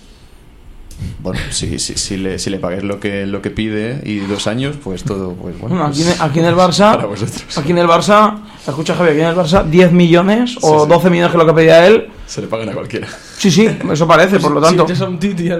Bueno, 1.20 1.40
si, 1.50 1.78
si, 1.78 1.94
si 1.94 2.16
le, 2.16 2.38
si 2.38 2.50
le 2.50 2.58
pagáis 2.58 2.82
lo 2.82 3.00
que, 3.00 3.26
lo 3.26 3.40
que 3.42 3.50
pide 3.50 4.00
y 4.04 4.18
dos 4.20 4.46
años, 4.46 4.76
pues 4.82 5.02
todo, 5.04 5.32
pues 5.32 5.58
bueno. 5.58 5.74
Bueno, 5.76 5.86
aquí, 5.90 6.02
pues 6.02 6.16
en- 6.16 6.22
aquí 6.22 6.38
en 6.40 6.44
el 6.46 6.54
para 6.54 6.68
Barça, 6.68 7.06
vosotros. 7.08 7.58
aquí 7.58 7.70
en 7.72 7.78
el 7.78 7.86
Barça, 7.86 8.38
escucha 8.66 8.94
Javi, 8.94 9.10
aquí 9.10 9.20
en 9.20 9.26
el 9.28 9.34
Barça, 9.36 9.64
10 9.64 9.92
millones 9.92 10.56
o 10.60 10.80
Sí, 10.80 10.84
sí. 10.84 10.88
12 10.88 11.10
millones 11.10 11.32
que 11.32 11.38
es 11.38 11.42
lo 11.42 11.46
que 11.46 11.54
pedía 11.54 11.86
él. 11.86 12.08
Se 12.26 12.40
le 12.40 12.46
pagan 12.46 12.68
a 12.68 12.72
cualquiera. 12.72 13.08
Sí, 13.38 13.50
sí, 13.50 13.68
eso 13.92 14.06
parece, 14.06 14.38
por 14.38 14.52
lo 14.52 14.60
tanto. 14.60 14.86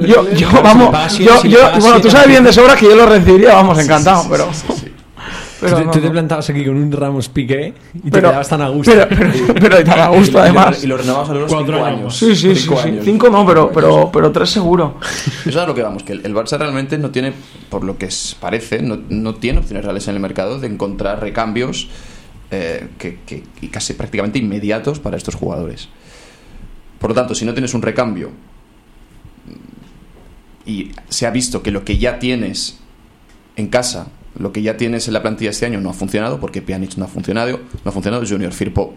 Yo, 0.07 0.31
yo, 0.33 0.49
vamos, 0.63 1.19
yo, 1.19 1.43
yo, 1.45 1.59
bueno, 1.81 2.01
tú 2.01 2.11
sabes 2.11 2.29
bien 2.29 2.45
de 2.45 2.53
sobra 2.53 2.77
que 2.77 2.87
yo 2.87 2.95
lo 2.97 3.07
recibiría, 3.07 3.55
vamos, 3.55 3.79
encantado, 3.79 4.27
pero, 4.31 4.49
Sí, 4.53 4.67
sí. 4.81 4.94
Pero, 5.65 5.77
tú, 5.77 5.81
te- 5.81 5.85
no, 5.87 5.91
tú 5.93 6.01
te 6.01 6.07
no. 6.07 6.13
plantabas 6.13 6.51
aquí 6.51 6.65
con 6.65 6.77
un 6.77 6.93
Ramos 6.93 7.29
Piqué 7.29 7.75
y 7.95 8.11
te 8.11 8.21
quedabas 8.21 8.49
tan 8.49 8.63
a 8.63 8.69
gusto. 8.69 8.93
Pero, 8.93 9.55
pero, 9.61 9.85
tan 9.85 10.01
a 10.01 10.09
gusto, 10.09 10.31
Y 10.31 10.33
lo- 10.35 10.41
además. 10.41 10.85
Y 10.85 10.87
lo 10.87 10.97
renovamos 10.97 11.31
a 11.31 11.35
los 11.35 11.53
Cuatro 11.53 11.75
cinco 11.75 11.87
años 11.87 11.99
años. 11.99 12.17
Sí, 12.17 12.37
sí, 12.37 12.55
sí, 12.55 12.63
Cinco 12.63 12.77
sí. 12.83 12.89
años. 12.89 13.05
Cinco 13.05 13.29
no, 13.31 13.47
pero, 13.47 13.71
pero, 13.73 14.11
pero 14.13 14.31
tres 14.33 14.51
seguro. 14.51 14.99
Eso 15.41 15.49
es 15.51 15.57
a 15.57 15.67
lo 15.67 15.75
que 15.75 15.83
vamos, 15.83 16.03
que 16.03 16.13
el, 16.13 16.25
el 16.27 16.35
Barça 16.35 16.59
realmente 16.59 16.97
no 16.99 17.11
tiene, 17.11 17.33
por 17.71 17.85
lo 17.85 17.99
que 17.99 18.09
parece, 18.41 18.83
no, 18.83 18.99
no 19.09 19.35
tiene 19.35 19.59
opciones 19.59 19.85
reales 19.85 20.07
en 20.09 20.15
el 20.15 20.21
mercado 20.21 20.59
de 20.61 20.67
encontrar 20.69 21.21
recambios 21.21 21.89
eh, 22.51 22.89
que, 22.99 23.19
que- 23.27 23.43
y 23.61 23.69
casi 23.69 23.95
prácticamente 23.95 24.39
inmediatos 24.39 25.01
para 25.01 25.17
estos 25.17 25.35
jugadores. 25.35 25.89
Por 26.99 27.11
lo 27.11 27.15
tanto, 27.15 27.35
si 27.35 27.45
no 27.45 27.53
tienes 27.53 27.75
un 27.75 27.83
recambio 27.83 28.31
y 30.67 30.93
se 31.09 31.27
ha 31.27 31.31
visto 31.31 31.63
que 31.63 31.71
lo 31.71 31.85
que 31.85 31.99
ya 31.99 32.19
tienes 32.19 32.79
en 33.57 33.69
casa, 33.69 34.07
lo 34.39 34.53
que 34.53 34.63
ya 34.63 34.77
tienes 34.77 35.07
en 35.07 35.15
la 35.15 35.23
plantilla 35.23 35.51
este 35.51 35.67
año 35.67 35.81
no 35.81 35.91
ha 35.91 35.95
funcionado, 35.95 36.41
porque 36.41 36.63
Pjanic 36.63 36.97
no 36.97 37.05
ha 37.05 37.09
funcionado, 37.09 37.61
no 37.85 37.89
ha 37.89 37.93
funcionado, 37.93 38.25
Junior 38.27 38.53
Firpo 38.53 38.95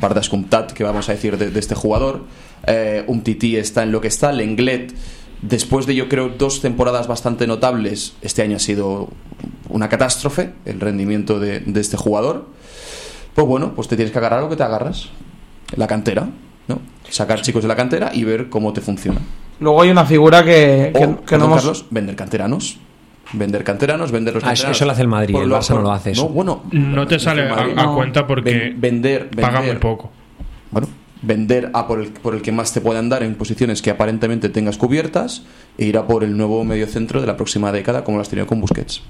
per 0.00 0.14
descomptat, 0.14 0.72
que 0.72 0.84
vamos 0.84 1.08
a 1.08 1.12
decir 1.12 1.38
de, 1.38 1.50
de 1.50 1.60
este 1.60 1.74
jugador. 1.74 2.24
Eh, 2.66 3.04
un 3.06 3.22
Titi 3.22 3.56
está 3.56 3.82
en 3.82 3.92
lo 3.92 4.00
que 4.00 4.08
está. 4.08 4.32
Lenglet, 4.32 4.94
después 5.42 5.86
de 5.86 5.94
yo 5.94 6.08
creo 6.08 6.28
dos 6.30 6.60
temporadas 6.60 7.06
bastante 7.06 7.46
notables, 7.46 8.14
este 8.22 8.42
año 8.42 8.56
ha 8.56 8.60
sido 8.60 9.08
una 9.68 9.88
catástrofe 9.88 10.52
el 10.64 10.80
rendimiento 10.80 11.38
de, 11.38 11.60
de 11.60 11.80
este 11.80 11.96
jugador. 11.96 12.46
Pues 13.34 13.46
bueno, 13.46 13.74
pues 13.74 13.88
te 13.88 13.96
tienes 13.96 14.12
que 14.12 14.18
agarrar 14.18 14.42
lo 14.42 14.48
que 14.48 14.56
te 14.56 14.62
agarras. 14.62 15.08
La 15.76 15.86
cantera, 15.86 16.28
¿no? 16.68 16.80
Sacar 17.10 17.42
chicos 17.42 17.62
de 17.62 17.68
la 17.68 17.76
cantera 17.76 18.10
y 18.14 18.24
ver 18.24 18.48
cómo 18.48 18.72
te 18.72 18.80
funciona. 18.80 19.20
Luego 19.58 19.82
hay 19.82 19.90
una 19.90 20.04
figura 20.04 20.44
que, 20.44 20.92
que, 20.94 21.04
O, 21.04 21.24
que 21.24 21.38
no 21.38 21.46
hemos... 21.46 21.58
Carlos, 21.62 21.86
vender 21.90 22.14
canteranos. 22.14 22.78
Vender 23.32 23.64
canteranos, 23.64 24.12
vender 24.12 24.34
los 24.34 24.44
Ah, 24.44 24.52
eso- 24.52 24.62
canteranos. 24.64 24.76
eso 24.76 24.84
lo 24.86 24.92
hace 24.92 25.02
el 25.02 25.08
Madrid, 25.08 25.34
Por 25.34 25.42
el 25.44 25.50
Barça 25.50 25.74
no 25.74 25.82
lo 25.82 25.92
hace 25.92 26.12
eso. 26.12 26.22
No, 26.22 26.28
bueno. 26.28 26.62
No 26.72 27.06
te 27.06 27.18
sale 27.18 27.42
a, 27.48 27.82
a 27.82 27.94
cuenta 27.94 28.26
porque 28.26 28.50
Ven- 28.52 28.80
vender, 28.80 29.30
paga 29.30 29.58
muy 29.58 29.66
vender. 29.68 29.80
poco. 29.80 30.10
bueno, 30.70 30.88
vender 31.22 31.70
a 31.74 31.86
por 31.88 32.00
el, 32.00 32.08
por 32.12 32.34
el 32.34 32.42
que 32.42 32.52
más 32.52 32.72
te 32.72 32.80
puedan 32.80 33.08
dar 33.08 33.22
en 33.24 33.34
posiciones 33.34 33.82
que 33.82 33.90
aparentemente 33.90 34.48
tengas 34.48 34.76
cubiertas 34.76 35.42
e 35.78 35.86
ir 35.86 35.98
a 35.98 36.06
por 36.06 36.22
el 36.22 36.36
nuevo 36.36 36.62
mediocentro 36.64 37.20
de 37.20 37.26
la 37.26 37.36
próxima 37.36 37.72
década 37.72 38.04
como 38.04 38.18
lo 38.18 38.22
has 38.22 38.28
tenido 38.28 38.46
con 38.46 38.60
Busquets. 38.60 39.02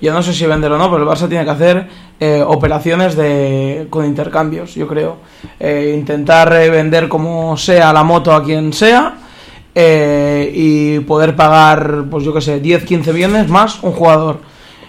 Yo 0.00 0.12
no 0.12 0.22
sé 0.22 0.32
si 0.32 0.46
vender 0.46 0.70
o 0.72 0.78
no, 0.78 0.90
pero 0.90 1.02
el 1.02 1.08
Barça 1.08 1.28
tiene 1.28 1.44
que 1.44 1.50
hacer 1.50 1.88
eh, 2.20 2.42
operaciones 2.46 3.16
de, 3.16 3.88
con 3.90 4.04
intercambios, 4.04 4.74
yo 4.76 4.86
creo. 4.86 5.18
Eh, 5.58 5.94
intentar 5.98 6.52
eh, 6.52 6.70
vender 6.70 7.08
como 7.08 7.56
sea 7.56 7.92
la 7.92 8.04
moto 8.04 8.32
a 8.32 8.42
quien 8.44 8.72
sea 8.72 9.14
eh, 9.74 10.50
y 10.54 11.00
poder 11.00 11.36
pagar, 11.36 12.04
pues 12.10 12.24
yo 12.24 12.32
qué 12.34 12.40
sé, 12.40 12.60
10, 12.60 12.84
15 12.84 13.12
millones 13.12 13.48
más 13.48 13.82
un 13.82 13.92
jugador. 13.92 14.40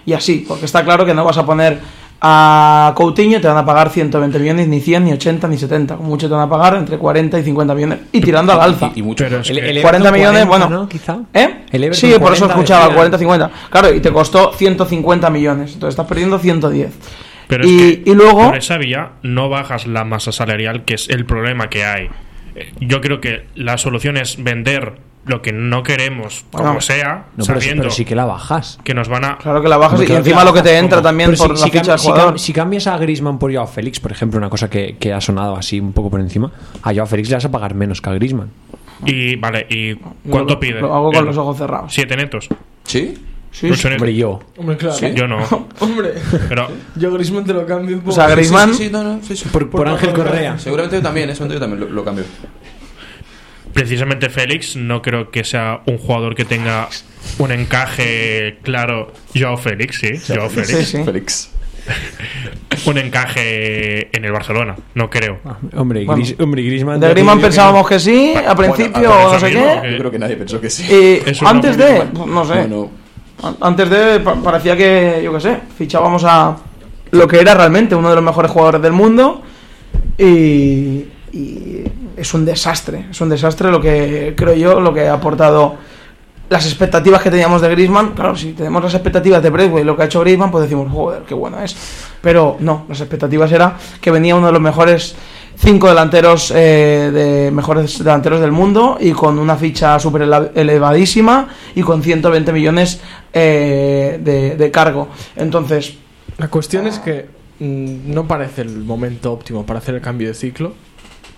Y 0.05 0.13
así, 0.13 0.45
porque 0.47 0.65
está 0.65 0.83
claro 0.83 1.05
que 1.05 1.13
no 1.13 1.23
vas 1.23 1.37
a 1.37 1.45
poner 1.45 1.79
a 2.21 2.93
Coutinho 2.95 3.37
y 3.37 3.41
te 3.41 3.47
van 3.47 3.57
a 3.57 3.65
pagar 3.65 3.89
120 3.89 4.39
millones, 4.39 4.67
ni 4.67 4.81
100, 4.81 5.05
ni 5.05 5.13
80, 5.13 5.47
ni 5.47 5.57
70. 5.57 5.95
Como 5.95 6.09
mucho 6.09 6.27
te 6.27 6.33
van 6.33 6.43
a 6.43 6.49
pagar 6.49 6.75
entre 6.75 6.97
40 6.97 7.39
y 7.39 7.43
50 7.43 7.73
millones. 7.75 7.99
Y 8.11 8.19
tirando 8.19 8.51
al 8.53 8.59
alza. 8.61 8.91
Y, 8.95 8.99
y 8.99 9.03
mucho 9.03 9.23
Pero 9.25 9.39
es 9.39 9.47
que- 9.47 9.53
El- 9.53 9.77
el 9.77 9.81
40 9.81 10.09
Everton 10.09 10.13
millones, 10.19 10.45
40, 10.47 10.65
bueno. 10.67 10.81
¿no? 10.83 10.89
Quizá. 10.89 11.19
¿Eh? 11.33 11.65
El 11.71 11.93
Sí, 11.93 12.07
por 12.19 12.33
eso 12.33 12.45
40 12.47 12.53
escuchaba, 12.55 12.87
decían. 13.05 13.29
40-50. 13.29 13.49
Claro, 13.69 13.93
y 13.93 13.99
te 14.01 14.11
costó 14.11 14.51
150 14.53 15.29
millones. 15.29 15.73
Entonces 15.73 15.93
estás 15.93 16.07
perdiendo 16.07 16.39
110. 16.39 16.91
Pero 17.47 17.65
y, 17.67 17.69
es 17.79 17.97
que 17.97 18.11
y 18.11 18.13
luego. 18.15 18.45
por 18.47 18.57
esa 18.57 18.77
vía 18.77 19.11
no 19.23 19.47
bajas 19.49 19.87
la 19.87 20.03
masa 20.03 20.31
salarial, 20.31 20.83
que 20.85 20.95
es 20.95 21.09
el 21.09 21.25
problema 21.25 21.69
que 21.69 21.85
hay. 21.85 22.09
Yo 22.79 23.01
creo 23.01 23.19
que 23.21 23.45
la 23.55 23.77
solución 23.77 24.17
es 24.17 24.41
vender 24.43 24.93
lo 25.25 25.41
que 25.41 25.51
no 25.51 25.83
queremos, 25.83 26.45
como 26.51 26.81
sea, 26.81 27.25
No, 27.37 27.43
pero, 27.45 27.59
sí- 27.59 27.65
sabiendo 27.67 27.83
pero 27.83 27.91
sí 27.93 28.05
que 28.05 28.15
la 28.15 28.25
bajas. 28.25 28.79
que 28.83 28.93
nos 28.95 29.09
van 29.09 29.25
a... 29.25 29.37
Claro 29.37 29.61
que 29.61 29.67
la 29.67 29.77
bajas 29.77 30.01
y 30.09 30.11
encima 30.11 30.43
lo 30.43 30.53
que 30.53 30.61
te 30.63 30.75
entra 30.77 30.97
¿cómo? 30.99 31.03
también 31.09 31.29
Pero 31.31 31.43
por 31.43 31.57
si, 31.57 31.61
la 31.61 31.65
si 31.65 31.71
ficha 31.71 31.91
del 31.91 31.99
si 31.99 32.07
cam- 32.07 32.11
jugador. 32.13 32.39
si 32.39 32.53
cambias 32.53 32.87
a 32.87 32.97
Griezmann 32.97 33.37
por 33.37 33.53
Joao 33.53 33.67
Félix, 33.67 33.99
por 33.99 34.11
ejemplo, 34.11 34.39
una 34.39 34.49
cosa 34.49 34.69
que, 34.69 34.95
que 34.97 35.13
ha 35.13 35.21
sonado 35.21 35.55
así 35.55 35.79
un 35.79 35.93
poco 35.93 36.09
por 36.09 36.19
encima, 36.21 36.51
a 36.81 36.93
Joao 36.93 37.05
Félix 37.05 37.29
le 37.29 37.35
vas 37.35 37.45
a 37.45 37.51
pagar 37.51 37.75
menos 37.75 38.01
que 38.01 38.09
a 38.09 38.13
Griezmann. 38.13 38.49
Y 39.05 39.35
vale, 39.35 39.67
¿y 39.69 39.95
cuánto 40.29 40.53
Lo- 40.55 40.59
pide? 40.59 40.81
Lo 40.81 40.95
hago 40.95 41.07
con 41.11 41.17
El- 41.19 41.25
los 41.25 41.37
ojos 41.37 41.57
cerrados. 41.57 41.93
Siete 41.93 42.15
netos. 42.17 42.47
¿Sí? 42.85 43.13
Sí, 43.51 43.73
sí. 43.73 43.87
Hombre, 43.87 44.13
yo. 44.15 44.39
Hombre, 44.57 44.77
claro. 44.77 45.07
Yo 45.15 45.27
no. 45.27 45.67
Hombre, 45.79 46.13
Pero 46.47 46.69
yo 46.95 47.11
Griezmann 47.11 47.45
te 47.45 47.53
lo 47.53 47.65
cambio 47.65 47.95
un 47.95 48.01
poco. 48.01 48.11
O 48.11 48.15
sea, 48.15 48.27
Griezmann. 48.29 48.69
Sí, 48.71 48.77
sí, 48.77 48.83
sí, 48.85 48.89
no, 48.91 49.03
no, 49.03 49.19
sí, 49.23 49.35
sí. 49.35 49.49
Por, 49.51 49.69
por 49.69 49.87
Ángel 49.87 50.13
Correa. 50.13 50.57
Seguramente 50.59 50.97
yo 50.97 51.01
también, 51.01 51.29
eh, 51.29 51.33
seguramente 51.35 51.55
yo 51.55 51.59
también 51.69 51.89
lo, 51.89 51.95
lo 51.95 52.05
cambio. 52.05 52.25
precisamente 53.73 54.29
Félix 54.29 54.75
no 54.75 55.01
creo 55.01 55.31
que 55.31 55.43
sea 55.43 55.81
un 55.85 55.97
jugador 55.97 56.35
que 56.35 56.45
tenga 56.45 56.89
un 57.39 57.51
encaje 57.51 58.57
claro. 58.63 59.11
Joao 59.35 59.57
Félix, 59.57 59.99
sí. 59.99 60.11
Joao 60.33 60.49
Félix. 60.49 60.77
Sí, 60.77 60.85
sí. 60.97 61.03
Félix. 61.03 61.51
Un 62.85 62.97
encaje 62.99 64.15
en 64.15 64.23
el 64.25 64.31
Barcelona. 64.31 64.75
No 64.93 65.09
creo. 65.09 65.39
Ah, 65.43 65.57
Hombre, 65.75 66.05
Bueno. 66.05 66.21
Gris- 66.23 66.35
hombre, 66.39 66.61
Griezmann. 66.61 66.99
De 66.99 67.09
Griezmann 67.09 67.37
que 67.39 67.43
pensábamos 67.45 67.87
que 67.87 67.99
sí, 67.99 68.33
al 68.35 68.55
Bueno, 68.55 68.73
principio 68.75 69.09
por 69.09 69.17
o 69.17 69.21
no 69.23 69.29
eso 69.31 69.39
sé 69.39 69.45
mismo, 69.53 69.81
qué. 69.81 69.91
Yo 69.91 69.97
creo 69.97 70.11
que 70.11 70.19
nadie 70.19 70.35
pensó 70.35 70.61
que 70.61 70.69
sí. 70.69 71.19
Una 71.41 71.49
antes 71.49 71.77
de, 71.77 72.03
no 72.13 72.45
sé, 72.45 72.53
Bueno, 72.53 72.91
antes 73.61 73.89
de 73.89 74.19
pa- 74.19 74.35
parecía 74.35 74.75
que, 74.75 75.21
yo 75.23 75.33
qué 75.33 75.39
sé, 75.39 75.59
fichábamos 75.77 76.23
a 76.25 76.57
lo 77.11 77.27
que 77.27 77.39
era 77.39 77.53
realmente 77.53 77.95
uno 77.95 78.09
de 78.09 78.15
los 78.15 78.23
mejores 78.23 78.51
jugadores 78.51 78.81
del 78.81 78.93
mundo 78.93 79.41
y, 80.17 81.05
es 82.17 82.33
un 82.33 82.43
desastre, 82.45 83.05
es 83.11 83.21
un 83.21 83.29
desastre 83.29 83.71
lo 83.71 83.79
que 83.79 84.33
creo 84.35 84.53
yo, 84.53 84.79
lo 84.79 84.93
que 84.93 85.07
ha 85.07 85.13
aportado 85.13 85.75
las 86.49 86.65
expectativas 86.65 87.21
que 87.21 87.29
teníamos 87.29 87.61
de 87.61 87.69
Griezmann. 87.69 88.09
Claro, 88.13 88.35
si 88.35 88.53
tenemos 88.53 88.83
las 88.83 88.93
expectativas 88.95 89.41
de 89.41 89.49
Braithwaite 89.51 89.83
y 89.83 89.85
lo 89.85 89.95
que 89.95 90.01
ha 90.01 90.05
hecho 90.05 90.19
Griezmann, 90.21 90.49
pues 90.51 90.63
decimos, 90.63 90.91
joder, 90.91 91.21
qué 91.21 91.35
bueno 91.35 91.61
es. 91.61 91.75
Pero 92.21 92.57
no, 92.59 92.85
las 92.89 92.99
expectativas 92.99 93.51
era 93.51 93.77
que 94.01 94.09
venía 94.11 94.35
uno 94.35 94.47
de 94.47 94.53
los 94.53 94.61
mejores 94.61 95.15
cinco 95.61 95.87
delanteros 95.89 96.51
eh, 96.55 97.11
de 97.13 97.51
mejores 97.51 97.99
delanteros 97.99 98.39
del 98.41 98.51
mundo 98.51 98.97
y 98.99 99.11
con 99.11 99.37
una 99.39 99.55
ficha 99.57 99.99
súper 99.99 100.21
ele- 100.23 100.51
elevadísima 100.55 101.47
y 101.75 101.81
con 101.81 102.01
120 102.01 102.51
millones 102.53 103.01
eh, 103.33 104.19
de, 104.23 104.55
de 104.55 104.71
cargo. 104.71 105.09
Entonces, 105.35 105.95
La 106.37 106.47
cuestión 106.47 106.87
es 106.87 106.99
que 106.99 107.27
mm, 107.59 108.13
no 108.13 108.25
parece 108.27 108.61
el 108.61 108.79
momento 108.79 109.33
óptimo 109.33 109.65
para 109.65 109.79
hacer 109.79 109.95
el 109.95 110.01
cambio 110.01 110.27
de 110.29 110.33
ciclo. 110.33 110.73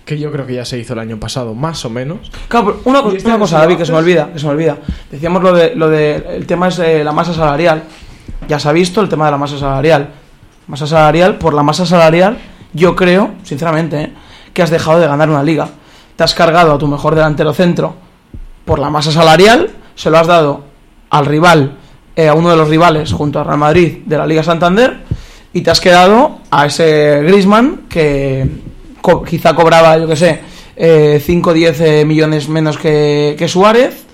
Que 0.04 0.18
yo 0.18 0.32
creo 0.32 0.46
que 0.46 0.54
ya 0.54 0.64
se 0.64 0.78
hizo 0.78 0.94
el 0.94 0.98
año 0.98 1.18
pasado, 1.20 1.54
más 1.54 1.84
o 1.84 1.90
menos. 1.90 2.30
Claro, 2.48 2.66
pero 2.66 2.80
una, 2.84 3.16
este 3.16 3.38
cosa, 3.38 3.58
David, 3.58 3.76
que 3.76 3.86
se 3.86 3.92
me 3.92 3.98
olvida, 3.98 4.32
que 4.32 4.38
se 4.40 4.46
me 4.46 4.52
olvida. 4.52 4.78
Decíamos 5.10 5.42
lo 5.44 5.52
de, 5.52 5.76
lo 5.76 5.88
de 5.88 6.16
el 6.36 6.44
tema 6.46 6.68
es 6.68 6.78
eh, 6.80 7.04
la 7.04 7.12
masa 7.12 7.32
salarial. 7.32 7.84
Ya 8.48 8.58
se 8.58 8.68
ha 8.68 8.72
visto 8.72 9.00
el 9.00 9.08
tema 9.08 9.26
de 9.26 9.30
la 9.30 9.36
masa 9.38 9.58
salarial. 9.58 10.08
Masa 10.66 10.88
salarial, 10.88 11.38
por 11.38 11.54
la 11.54 11.62
masa 11.62 11.86
salarial, 11.86 12.36
yo 12.72 12.94
creo, 12.96 13.32
sinceramente, 13.42 14.00
eh, 14.02 14.12
que 14.52 14.62
has 14.62 14.70
dejado 14.70 15.00
de 15.00 15.06
ganar 15.06 15.28
una 15.30 15.42
liga. 15.42 15.68
Te 16.16 16.24
has 16.24 16.34
cargado 16.34 16.72
a 16.74 16.78
tu 16.78 16.86
mejor 16.86 17.14
delantero 17.14 17.52
centro 17.54 17.94
por 18.64 18.78
la 18.78 18.90
masa 18.90 19.10
salarial, 19.10 19.70
se 19.94 20.10
lo 20.10 20.18
has 20.18 20.26
dado 20.26 20.64
al 21.10 21.26
rival, 21.26 21.76
eh, 22.16 22.28
a 22.28 22.34
uno 22.34 22.50
de 22.50 22.56
los 22.56 22.68
rivales 22.68 23.12
junto 23.12 23.40
a 23.40 23.44
Real 23.44 23.58
Madrid 23.58 23.98
de 24.06 24.18
la 24.18 24.26
Liga 24.26 24.42
Santander, 24.42 24.98
y 25.52 25.60
te 25.62 25.70
has 25.70 25.80
quedado 25.80 26.38
a 26.50 26.66
ese 26.66 27.22
Grisman 27.24 27.82
que 27.88 28.46
co- 29.00 29.22
quizá 29.22 29.54
cobraba, 29.54 29.98
yo 29.98 30.06
que 30.08 30.16
sé, 30.16 30.40
eh, 30.76 31.20
5 31.24 31.50
o 31.50 31.52
10 31.52 31.80
eh, 31.80 32.04
millones 32.04 32.48
menos 32.48 32.78
que, 32.78 33.34
que 33.38 33.48
Suárez. 33.48 34.06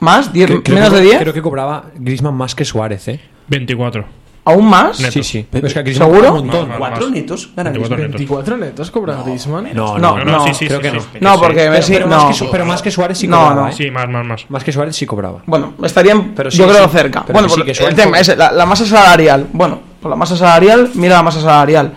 ¿Más? 0.00 0.32
¿Diez- 0.32 0.46
Creo- 0.46 0.62
creo 0.62 0.74
¿Menos 0.76 0.90
que- 0.90 0.96
de 0.96 1.02
10? 1.02 1.18
Creo 1.20 1.32
que 1.34 1.42
cobraba 1.42 1.84
Griezmann 1.96 2.34
más 2.34 2.54
que 2.54 2.64
Suárez, 2.64 3.06
¿eh? 3.08 3.20
24. 3.48 4.04
¿Aún 4.42 4.68
más? 4.70 4.98
Neto. 5.00 5.12
Sí, 5.12 5.22
sí. 5.22 5.46
Pero- 5.50 5.66
Es 5.66 5.72
que 5.74 5.78
a 5.80 5.82
Griezmann 5.82 6.10
¿Seguro? 6.10 6.32
un 6.32 6.38
montón. 6.46 6.70
¿Cuatro 6.78 7.02
más. 7.06 7.10
netos 7.14 7.50
gana 7.54 7.70
24 7.70 7.96
Griezmann? 7.96 8.00
netos. 8.00 8.18
24 8.18 8.56
netos 8.56 8.90
cobra 8.90 9.22
Griezmann. 9.22 9.68
No, 9.74 9.98
No, 9.98 10.18
no, 10.18 10.24
no, 10.24 10.46
sí, 10.46 10.54
sí, 10.54 10.66
creo 10.66 10.78
sí, 10.78 10.82
que 10.82 10.90
sí. 10.90 10.96
no. 10.96 11.02
Sí, 11.02 11.18
No, 11.20 11.38
porque 11.40 11.54
Pero, 11.56 11.72
Messi. 11.72 11.92
pero 11.92 12.06
no. 12.06 12.16
más 12.26 12.38
que, 12.40 12.48
pero 12.50 12.64
más 12.64 12.82
que 12.82 12.90
Suárez 12.90 13.18
sí 13.18 13.28
No, 13.28 13.36
cobraba, 13.38 13.60
no. 13.62 13.68
¿eh? 13.68 13.72
Sí, 13.72 13.90
más, 13.90 14.08
más, 14.08 14.24
más. 14.26 14.46
Más 14.48 14.64
que 14.64 14.72
Suárez 14.72 14.96
sí 14.96 15.04
cobraba. 15.06 15.42
Bueno, 15.46 15.74
estarían, 15.82 16.32
Pero 16.34 16.50
sí, 16.50 16.56
yo 16.58 16.68
creo, 16.68 16.84
sí. 16.88 16.90
cerca. 16.96 17.22
Pero 17.26 17.38
bueno, 17.38 17.64
que 17.64 17.70
el 17.70 17.76
Suárez 17.76 17.96
tema 17.96 18.18
es 18.18 18.36
la, 18.36 18.50
la 18.52 18.66
masa 18.66 18.86
salarial. 18.86 19.46
Bueno, 19.52 19.80
por 20.00 20.10
la 20.10 20.16
masa 20.16 20.36
salarial, 20.36 20.90
mira 20.94 21.16
la 21.16 21.22
masa 21.22 21.40
salarial. 21.42 21.92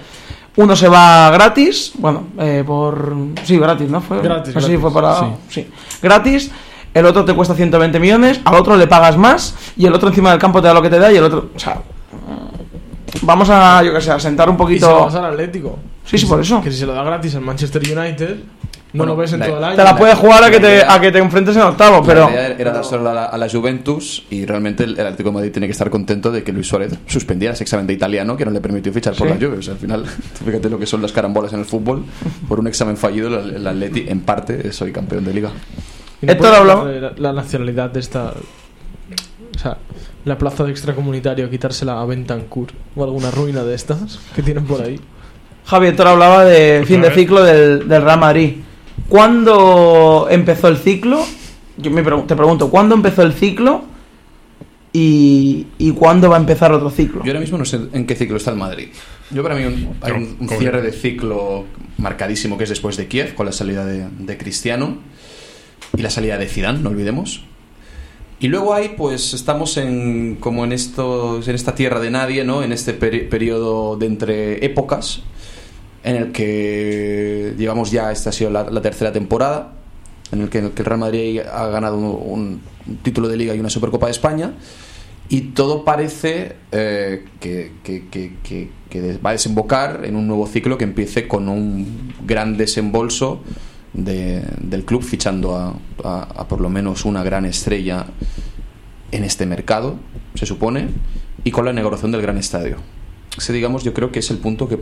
Uno 0.57 0.75
se 0.75 0.87
va 0.87 1.31
gratis, 1.31 1.93
bueno, 1.97 2.27
eh, 2.37 2.63
por... 2.67 3.15
Sí, 3.43 3.57
gratis, 3.57 3.89
¿no? 3.89 4.01
Fue, 4.01 4.21
Gratis, 4.21 4.53
no 4.53 4.61
si 4.61 4.67
gratis, 4.67 4.81
fue 4.81 4.93
para... 4.93 5.29
sí. 5.49 5.67
Gratis. 6.01 6.51
El 6.93 7.07
otro 7.07 7.25
te 7.25 7.33
cuesta 7.33 7.55
120 7.55 7.99
millones, 7.99 8.39
al 8.45 8.53
otro 8.53 8.75
le 8.77 8.85
pagas 8.85 9.17
más 9.17 9.55
y 9.75 9.87
el 9.87 9.93
otro 9.95 10.09
encima 10.09 10.29
del 10.29 10.37
campo 10.39 10.61
te 10.61 10.67
da 10.67 10.75
lo 10.75 10.81
que 10.83 10.91
te 10.91 10.99
da 10.99 11.11
y 11.11 11.15
el 11.17 11.23
otro... 11.23 11.49
O 11.55 11.57
sea, 11.57 11.81
vamos 13.21 13.49
a, 13.49 13.83
yo 13.83 13.93
qué 13.93 14.01
sé, 14.01 14.11
a 14.11 14.19
sentar 14.19 14.49
un 14.49 14.55
Y 14.55 14.57
se 14.57 14.61
lo 14.85 14.89
poquito... 14.89 15.05
das 15.05 15.15
al 15.15 15.25
Atlético. 15.25 15.79
Sí, 16.05 16.17
sí, 16.17 16.25
por 16.25 16.41
eso. 16.41 16.61
Que 16.61 16.71
si 16.71 16.77
se 16.79 16.85
lo 16.85 16.93
da 16.93 17.03
gratis 17.03 17.35
al 17.35 17.41
Manchester 17.41 17.81
United, 17.81 18.35
no 18.93 18.97
Bueno, 18.99 19.13
lo 19.13 19.17
ves 19.17 19.33
en 19.33 19.39
la- 19.39 19.45
todo 19.47 19.57
el 19.57 19.63
año. 19.63 19.75
Te 19.75 19.83
la 19.83 19.95
puedes 19.95 20.17
jugar 20.17 20.43
a 20.43 20.51
que 20.51 20.59
te, 20.59 20.83
a 20.83 20.99
que 21.01 21.11
te 21.11 21.17
enfrentes 21.19 21.55
en 21.55 21.61
octavo, 21.63 22.03
pero... 22.05 22.25
La 22.29 22.31
idea 22.31 22.55
era 22.59 22.71
dárselo 22.71 23.09
a 23.09 23.13
la, 23.13 23.25
a 23.25 23.37
la 23.37 23.49
Juventus 23.49 24.25
y 24.29 24.45
realmente 24.45 24.83
el, 24.83 24.91
el 24.99 24.99
Atlético 25.07 25.29
de 25.29 25.33
Madrid 25.35 25.51
tiene 25.51 25.67
que 25.67 25.71
estar 25.71 25.89
contento 25.89 26.31
de 26.31 26.43
que 26.43 26.51
Luis 26.51 26.67
Suárez 26.67 26.93
suspendiera 27.07 27.53
ese 27.53 27.63
examen 27.63 27.87
de 27.87 27.93
italiano 27.93 28.35
que 28.37 28.45
no 28.45 28.51
le 28.51 28.61
permitió 28.61 28.91
fichar 28.93 29.15
por 29.15 29.27
Sí. 29.27 29.33
la 29.33 29.39
Juve. 29.39 29.57
O 29.57 29.61
sea, 29.61 29.73
al 29.73 29.79
final, 29.79 30.05
fíjate 30.45 30.69
lo 30.69 30.77
que 30.77 30.85
son 30.85 31.01
las 31.01 31.11
carambolas 31.11 31.53
en 31.53 31.59
el 31.59 31.65
fútbol. 31.65 32.03
Por 32.47 32.59
un 32.59 32.67
examen 32.67 32.97
fallido, 32.97 33.27
el, 33.39 33.55
el 33.55 33.65
Atleti, 33.67 34.05
en 34.07 34.19
parte, 34.21 34.67
es 34.67 34.79
hoy 34.81 34.91
campeón 34.91 35.23
de 35.25 35.33
liga. 35.33 35.49
No 36.21 36.37
puedes 36.37 36.55
hablaba- 36.55 36.81
quitarle 36.85 37.01
La, 37.01 37.13
la 37.17 37.33
nacionalidad 37.33 37.89
de 37.89 37.99
esta. 37.99 38.33
O 39.55 39.59
sea, 39.59 39.77
la 40.25 40.37
plaza 40.37 40.63
de 40.63 40.71
extracomunitario, 40.71 41.49
quitársela 41.49 41.99
a 42.01 42.05
Bentancur 42.05 42.67
o 42.95 43.03
alguna 43.03 43.29
ruina 43.31 43.63
de 43.63 43.75
estas 43.75 44.19
que 44.35 44.41
tienen 44.41 44.65
por 44.65 44.81
ahí. 44.81 44.99
Javi 45.65 45.87
Héctor 45.87 46.07
hablaba 46.07 46.45
de 46.45 46.83
fin 46.85 47.01
de 47.01 47.11
ciclo 47.13 47.43
del, 47.43 47.87
del 47.87 48.01
Real 48.01 48.19
Madrid. 48.19 48.53
¿Cuándo 49.09 50.27
empezó 50.29 50.67
el 50.67 50.77
ciclo? 50.77 51.25
Yo 51.77 51.89
me 51.91 52.03
pregun- 52.03 52.27
te 52.27 52.35
pregunto, 52.35 52.69
¿cuándo 52.69 52.95
empezó 52.95 53.21
el 53.23 53.33
ciclo? 53.33 53.85
Y, 54.95 55.65
y 55.79 55.91
cuándo 55.91 56.29
va 56.29 56.37
a 56.37 56.39
empezar 56.39 56.71
otro 56.71 56.89
ciclo? 56.91 57.23
Yo 57.23 57.31
ahora 57.31 57.39
mismo 57.39 57.57
no 57.57 57.65
sé 57.65 57.79
en 57.93 58.05
qué 58.05 58.15
ciclo 58.15 58.37
está 58.37 58.51
el 58.51 58.57
Madrid. 58.57 58.89
Yo 59.31 59.41
para 59.41 59.55
mí 59.55 59.63
un- 59.65 59.95
hay 60.01 60.11
un, 60.11 60.37
un 60.39 60.49
cierre 60.49 60.81
de 60.81 60.91
ciclo 60.91 61.65
marcadísimo 61.97 62.57
que 62.57 62.65
es 62.65 62.69
después 62.69 62.95
de 62.97 63.07
Kiev, 63.07 63.33
con 63.33 63.45
la 63.47 63.51
salida 63.51 63.85
de, 63.85 64.07
de 64.19 64.37
Cristiano 64.37 64.97
y 65.97 66.01
la 66.01 66.09
salida 66.11 66.37
de 66.37 66.47
Zidane, 66.47 66.79
no 66.79 66.89
olvidemos. 66.91 67.43
Y 68.43 68.49
luego 68.49 68.73
hay, 68.73 68.89
pues, 68.97 69.33
estamos 69.33 69.77
en 69.77 70.35
como 70.37 70.65
en 70.65 70.73
estos, 70.73 71.47
en 71.47 71.55
esta 71.55 71.75
tierra 71.75 72.01
de 72.01 72.11
nadie, 72.11 72.43
¿no? 72.43 72.61
En 72.61 72.73
este 72.73 72.93
peri- 72.99 73.29
periodo 73.29 73.95
de 73.95 74.05
entre 74.05 74.65
épocas, 74.65 75.21
en 76.03 76.17
el 76.17 76.33
que 76.33 77.53
llevamos 77.57 77.89
ya, 77.91 78.11
esta 78.11 78.31
ha 78.31 78.33
sido 78.33 78.49
la, 78.49 78.81
tercera 78.81 79.13
temporada, 79.13 79.71
en 80.33 80.41
el 80.41 80.49
que, 80.49 80.57
en 80.57 80.65
el 80.65 80.71
que 80.71 80.81
el 80.81 80.85
Real 80.87 80.99
Madrid 80.99 81.39
ha 81.39 81.67
ganado 81.67 81.95
un, 81.95 82.59
título 83.01 83.29
de 83.29 83.37
Liga 83.37 83.55
y 83.55 83.61
una 83.61 83.69
Supercopa 83.69 84.07
de 84.07 84.11
España, 84.11 84.51
y 85.29 85.39
todo 85.53 85.85
parece 85.85 86.57
eh, 86.73 87.23
que- 87.39 87.71
que 87.81 89.17
va 89.25 89.29
a 89.29 89.33
desembocar 89.33 90.01
en 90.03 90.17
un 90.17 90.27
nuevo 90.27 90.47
ciclo 90.47 90.77
que 90.77 90.83
empiece 90.83 91.29
con 91.29 91.47
un 91.47 92.13
gran 92.27 92.57
desembolso 92.57 93.41
de- 93.93 94.43
del 94.59 94.85
club 94.85 95.03
fichando 95.03 95.55
a, 95.55 95.73
a- 96.03 96.23
a 96.41 96.47
por 96.47 96.61
lo 96.61 96.69
menos 96.69 97.05
una 97.05 97.23
gran 97.23 97.45
estrella 97.45 98.05
en 99.11 99.23
este 99.23 99.45
mercado, 99.45 99.97
se 100.35 100.45
supone, 100.45 100.87
y 101.43 101.51
con 101.51 101.65
la 101.65 101.73
negociación 101.73 102.11
del 102.11 102.21
gran 102.21 102.37
estadio. 102.37 102.77
Ese, 103.37 103.53
digamos, 103.53 103.83
yo 103.83 103.93
creo 103.93 104.11
que 104.11 104.19
es 104.19 104.29
el 104.31 104.37
punto 104.37 104.67
que 104.67 104.79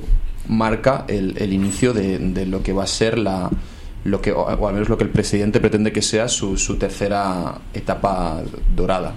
marca 0.48 1.06
el, 1.08 1.36
el 1.38 1.54
inicio 1.54 1.94
de, 1.94 2.18
de 2.20 2.46
lo 2.46 2.64
que 2.64 2.74
va 2.74 2.84
a 2.84 2.88
ser 2.88 3.18
la 3.18 3.50
lo 4.04 4.20
que 4.20 4.32
o 4.32 4.42
o 4.42 4.68
al 4.68 4.74
menos 4.74 4.90
lo 4.90 4.98
que 4.98 5.04
el 5.04 5.12
presidente 5.12 5.60
pretende 5.60 5.92
que 5.92 6.02
sea 6.02 6.28
su, 6.28 6.58
su 6.58 6.78
tercera 6.78 7.60
etapa 7.74 8.42
dorada. 8.76 9.14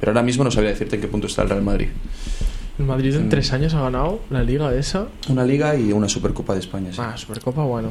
Pero 0.00 0.10
ahora 0.12 0.22
mismo 0.22 0.44
no 0.44 0.50
sabría 0.50 0.70
decirte 0.72 0.96
en 0.96 1.02
qué 1.02 1.08
punto 1.08 1.26
está 1.26 1.42
el 1.42 1.48
Real 1.48 1.62
Madrid. 1.62 1.88
El 2.78 2.84
Madrid 2.84 3.14
en 3.16 3.26
Mm. 3.26 3.28
tres 3.30 3.52
años 3.54 3.72
ha 3.72 3.80
ganado 3.80 4.20
la 4.28 4.42
liga 4.42 4.74
esa. 4.74 5.06
Una 5.30 5.44
liga 5.44 5.74
y 5.76 5.92
una 5.92 6.08
Supercopa 6.10 6.52
de 6.52 6.60
España. 6.60 6.92
sí. 6.92 6.98
Ah, 7.02 7.16
Supercopa, 7.16 7.64
bueno. 7.64 7.90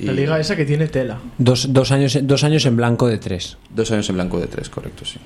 La 0.00 0.12
liga 0.12 0.38
esa 0.38 0.56
que 0.56 0.64
tiene 0.64 0.88
tela. 0.88 1.18
Dos, 1.38 1.72
dos, 1.72 1.90
años, 1.92 2.18
dos 2.22 2.44
años 2.44 2.66
en 2.66 2.76
blanco 2.76 3.08
de 3.08 3.18
tres. 3.18 3.56
Dos 3.70 3.90
años 3.92 4.08
en 4.10 4.16
blanco 4.16 4.38
de 4.38 4.46
tres, 4.46 4.68
correcto, 4.68 5.04
sí. 5.04 5.18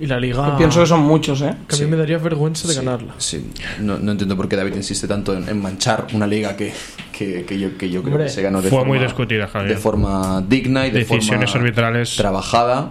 Y 0.00 0.06
la 0.06 0.20
liga. 0.20 0.46
Yo 0.50 0.56
pienso 0.58 0.80
que 0.80 0.86
son 0.86 1.00
muchos, 1.00 1.40
¿eh? 1.40 1.54
que 1.66 1.76
a 1.76 1.78
mí 1.78 1.86
me 1.86 1.96
daría 1.96 2.18
vergüenza 2.18 2.68
de 2.68 2.74
Sí, 2.74 2.80
ganarla. 2.80 3.14
Sí, 3.18 3.50
no, 3.80 3.98
no 3.98 4.12
entiendo 4.12 4.36
por 4.36 4.48
qué 4.48 4.56
David 4.56 4.74
insiste 4.76 5.08
tanto 5.08 5.34
en, 5.34 5.48
en 5.48 5.60
manchar 5.62 6.06
una 6.12 6.26
liga 6.26 6.54
que, 6.56 6.72
que, 7.10 7.44
que 7.44 7.58
yo, 7.58 7.76
que 7.78 7.88
yo 7.90 8.02
creo 8.02 8.18
que 8.18 8.28
se 8.28 8.42
ganó 8.42 8.60
de 8.60 8.68
Fue 8.68 8.78
forma, 8.80 8.94
muy 8.94 9.02
discutida, 9.02 9.46
Javier. 9.48 9.74
de 9.76 9.80
forma 9.80 10.44
digna 10.46 10.86
y 10.86 10.90
de 10.90 11.00
Decisiones 11.00 11.50
forma 11.50 11.64
arbitrales. 11.66 12.16
trabajada. 12.16 12.90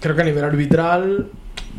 Creo 0.00 0.16
que 0.16 0.22
a 0.22 0.24
nivel 0.24 0.42
arbitral, 0.44 1.28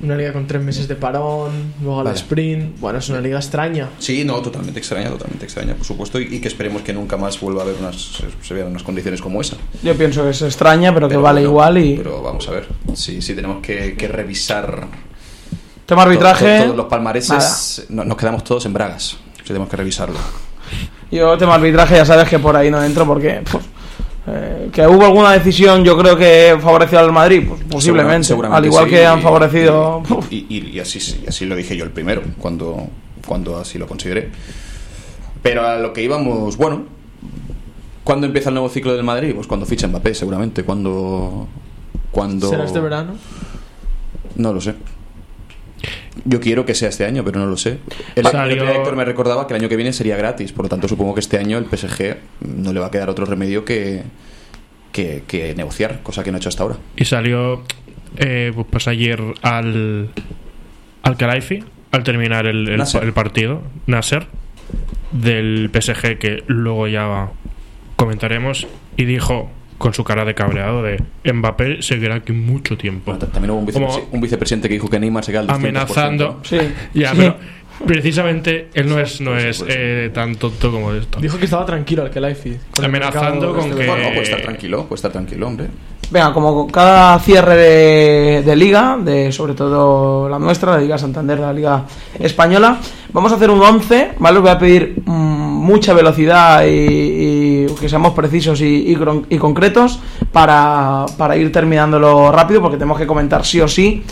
una 0.01 0.15
liga 0.15 0.33
con 0.33 0.47
tres 0.47 0.61
meses 0.61 0.87
de 0.87 0.95
parón, 0.95 1.73
luego 1.81 1.99
al 1.99 2.05
Vale. 2.05 2.17
sprint. 2.17 2.79
Bueno, 2.79 2.99
es 2.99 3.09
una 3.09 3.21
liga 3.21 3.37
extraña. 3.37 3.89
Sí, 3.99 4.23
no, 4.25 4.41
totalmente 4.41 4.79
extraña, 4.79 5.09
totalmente 5.09 5.45
extraña, 5.45 5.75
por 5.75 5.85
supuesto, 5.85 6.19
y, 6.19 6.23
y 6.35 6.39
que 6.41 6.47
esperemos 6.47 6.81
que 6.81 6.93
nunca 6.93 7.15
más 7.15 7.39
vuelva 7.39 7.61
a 7.61 7.65
haber 7.65 7.75
unas, 7.79 7.95
se, 8.01 8.25
se 8.41 8.53
vean 8.53 8.67
unas 8.67 8.83
condiciones 8.83 9.21
como 9.21 9.39
esa. 9.39 9.55
Yo 9.83 9.95
pienso 9.95 10.23
que 10.23 10.31
es 10.31 10.41
extraña, 10.41 10.93
pero 10.93 11.07
que 11.07 11.15
vale 11.15 11.41
bueno, 11.41 11.49
igual 11.51 11.77
y... 11.77 11.95
Pero 11.97 12.21
vamos 12.21 12.47
a 12.47 12.51
ver, 12.51 12.67
sí, 12.95 13.21
sí 13.21 13.35
tenemos 13.35 13.61
que, 13.61 13.95
que 13.95 14.07
revisar 14.07 14.87
Tema 15.85 16.03
arbitraje... 16.03 16.45
to- 16.45 16.57
to- 16.57 16.63
todos 16.65 16.77
los 16.77 16.85
palmareses, 16.87 17.85
no- 17.89 18.03
nos 18.05 18.17
quedamos 18.17 18.43
todos 18.43 18.65
en 18.65 18.73
bragas, 18.73 19.17
sí, 19.37 19.43
tenemos 19.45 19.69
que 19.69 19.77
revisarlo. 19.77 20.17
Yo 21.11 21.37
tema 21.37 21.55
arbitraje 21.55 21.95
ya 21.95 22.05
sabes 22.05 22.27
que 22.27 22.39
por 22.39 22.55
ahí 22.55 22.71
no 22.71 22.83
entro 22.83 23.05
porque... 23.05 23.41
pues, 23.51 23.63
eh, 24.27 24.69
que 24.71 24.87
hubo 24.87 25.05
alguna 25.05 25.31
decisión 25.33 25.83
yo 25.83 25.97
creo 25.97 26.15
que 26.17 26.57
favoreció 26.61 26.99
al 26.99 27.11
Madrid, 27.11 27.45
pues 27.47 27.61
posiblemente. 27.69 28.23
Seguramente 28.27 28.57
al 28.59 28.65
igual 28.65 28.85
sí, 28.85 28.89
que 28.91 29.05
han 29.05 29.19
y- 29.19 29.21
favorecido... 29.21 30.03
Y, 30.29 30.45
y- 30.49 30.69
y 30.73 30.79
así, 30.79 30.99
sí, 30.99 31.23
así 31.27 31.45
lo 31.45 31.55
dije 31.55 31.75
yo 31.75 31.83
el 31.83 31.91
primero, 31.91 32.21
cuando, 32.39 32.87
cuando 33.27 33.57
así 33.57 33.77
lo 33.77 33.87
consideré. 33.87 34.29
Pero 35.41 35.67
a 35.67 35.77
lo 35.77 35.91
que 35.91 36.01
íbamos, 36.01 36.55
bueno, 36.55 36.83
¿cuándo 38.05 38.25
empieza 38.27 38.49
el 38.49 38.55
nuevo 38.55 38.69
ciclo 38.69 38.93
del 38.93 39.03
Madrid? 39.03 39.33
Pues 39.35 39.45
cuando 39.47 39.65
ficha 39.65 39.87
Mbappé, 39.87 40.15
seguramente. 40.15 40.63
Cuando. 40.63 41.47
cuando 42.11 42.49
¿Será 42.49 42.63
este 42.63 42.79
verano? 42.79 43.15
No 44.37 44.53
lo 44.53 44.61
sé. 44.61 44.75
Yo 46.25 46.39
quiero 46.39 46.65
que 46.65 46.75
sea 46.75 46.89
este 46.89 47.05
año, 47.05 47.23
pero 47.23 47.39
no 47.39 47.47
lo 47.47 47.57
sé. 47.57 47.79
El, 48.15 48.25
otro 48.25 48.47
día 48.47 48.71
Héctor 48.71 48.95
me 48.95 49.05
recordaba 49.05 49.47
que 49.47 49.53
el 49.53 49.61
año 49.61 49.69
que 49.69 49.75
viene 49.75 49.93
sería 49.93 50.15
gratis, 50.15 50.51
por 50.51 50.65
lo 50.65 50.69
tanto 50.69 50.87
supongo 50.87 51.13
que 51.13 51.19
este 51.19 51.37
año 51.37 51.57
el 51.57 51.65
PSG 51.65 52.17
no 52.41 52.71
le 52.71 52.79
va 52.79 52.87
a 52.87 52.91
quedar 52.91 53.09
otro 53.09 53.25
remedio 53.25 53.65
que, 53.65 54.03
que, 54.91 55.23
que 55.27 55.55
negociar, 55.55 56.01
cosa 56.03 56.23
que 56.23 56.31
no 56.31 56.37
ha 56.37 56.39
hecho 56.39 56.49
hasta 56.49 56.63
ahora. 56.63 56.77
Y 56.95 57.05
salió 57.05 57.63
eh, 58.17 58.53
pues 58.69 58.87
ayer 58.87 59.21
al 59.41 60.09
al 61.01 61.17
Khelaifi 61.17 61.63
al 61.91 62.03
terminar 62.03 62.47
el, 62.47 62.69
el 62.69 63.13
partido 63.13 63.61
Nasser 63.87 64.27
del 65.11 65.69
PSG 65.73 66.17
que 66.17 66.43
luego 66.47 66.87
ya 66.87 67.29
comentaremos 67.95 68.67
y 68.97 69.05
dijo 69.05 69.49
con 69.77 69.93
su 69.93 70.03
cara 70.03 70.23
de 70.25 70.33
cabreado 70.33 70.83
de 70.83 71.01
Mbappé 71.31 71.81
seguirá 71.81 72.15
aquí 72.15 72.31
mucho 72.33 72.77
tiempo 72.77 73.11
Bueno, 73.11 73.27
también 73.27 73.51
hubo 73.51 73.59
un, 73.59 73.67
vicepresi- 73.67 73.73
Como 74.01 74.07
un 74.11 74.21
vicepresidente 74.21 74.67
que 74.67 74.73
dijo 74.75 74.89
que 74.89 74.99
Neymar 74.99 75.23
se 75.23 75.31
queda 75.31 75.41
al 75.41 75.47
200%, 75.47 75.53
amenazando. 75.55 76.39
Sí. 76.43 76.57
ya 76.93 77.11
Sí. 77.11 77.17
pero 77.17 77.35
precisamente 77.85 78.69
él 78.73 78.89
no 78.89 78.99
es, 78.99 79.21
no 79.21 79.37
es 79.37 79.63
eh, 79.67 80.11
tan 80.13 80.35
tonto 80.35 80.71
como 80.71 80.91
esto. 80.93 81.19
Dijo 81.19 81.37
que 81.37 81.45
estaba 81.45 81.65
tranquilo 81.65 82.03
al 82.03 82.09
que 82.09 82.21
Life 82.21 82.59
Amenazando 82.83 83.53
con 83.55 83.69
que- 83.75 83.85
No, 83.85 83.97
no, 83.97 84.03
puede 84.09 84.23
estar 84.23 84.41
tranquilo, 84.41 84.85
puede 84.85 84.95
estar 84.95 85.11
tranquilo, 85.11 85.47
hombre. 85.47 85.67
Venga, 86.11 86.31
como 86.33 86.67
cada 86.67 87.17
cierre 87.19 87.55
de, 87.55 88.43
de 88.43 88.55
liga, 88.55 88.97
de 89.03 89.31
sobre 89.31 89.53
todo 89.53 90.29
la 90.29 90.37
nuestra, 90.37 90.73
la 90.73 90.77
Liga 90.77 90.97
Santander, 90.97 91.39
la 91.39 91.53
Liga 91.53 91.85
Española, 92.19 92.77
vamos 93.11 93.31
a 93.31 93.35
hacer 93.35 93.49
un 93.49 93.61
11, 93.61 94.11
¿vale? 94.19 94.37
Os 94.37 94.43
voy 94.43 94.51
a 94.51 94.59
pedir 94.59 95.01
mm, 95.05 95.11
mucha 95.63 95.93
velocidad 95.93 96.65
y, 96.65 96.69
y 96.69 97.65
que 97.79 97.89
seamos 97.89 98.13
precisos 98.13 98.61
y, 98.61 98.91
y 98.91 98.97
y 99.29 99.37
concretos 99.37 99.99
para, 100.31 101.05
para 101.17 101.35
ir 101.35 101.51
terminándolo 101.51 102.31
rápido, 102.31 102.61
porque 102.61 102.77
tenemos 102.77 102.99
que 102.99 103.07
comentar 103.07 103.43
sí 103.45 103.61
o 103.61 103.67
sí 103.67 104.03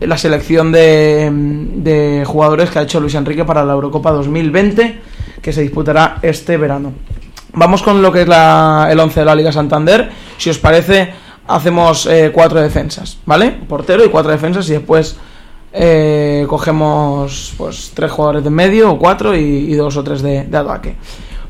la 0.00 0.16
selección 0.18 0.72
de, 0.72 1.28
de 1.76 2.24
jugadores 2.26 2.70
que 2.70 2.78
ha 2.78 2.82
hecho 2.82 3.00
Luis 3.00 3.14
Enrique 3.14 3.44
para 3.44 3.64
la 3.64 3.72
Eurocopa 3.74 4.10
2020, 4.12 5.00
que 5.42 5.52
se 5.52 5.62
disputará 5.62 6.18
este 6.22 6.56
verano. 6.56 6.92
Vamos 7.52 7.82
con 7.82 8.00
lo 8.02 8.12
que 8.12 8.22
es 8.22 8.28
la- 8.28 8.88
el 8.90 8.98
11 9.00 9.20
de 9.20 9.26
la 9.26 9.34
Liga 9.34 9.52
Santander. 9.52 10.10
Si 10.38 10.50
os 10.50 10.58
parece, 10.58 11.10
hacemos 11.48 12.06
eh, 12.06 12.30
cuatro 12.32 12.60
defensas, 12.60 13.18
¿vale? 13.26 13.50
Portero 13.50 14.04
y 14.04 14.08
cuatro 14.08 14.30
defensas 14.30 14.68
y 14.70 14.72
después 14.74 15.16
eh, 15.72 16.46
cogemos 16.48 17.54
pues 17.56 17.92
tres 17.94 18.10
jugadores 18.10 18.44
de 18.44 18.50
medio 18.50 18.92
o 18.92 18.98
cuatro 18.98 19.36
y, 19.36 19.40
y 19.40 19.74
dos 19.74 19.96
o 19.96 20.04
tres 20.04 20.22
de, 20.22 20.44
de 20.44 20.56
ataque. 20.56 20.96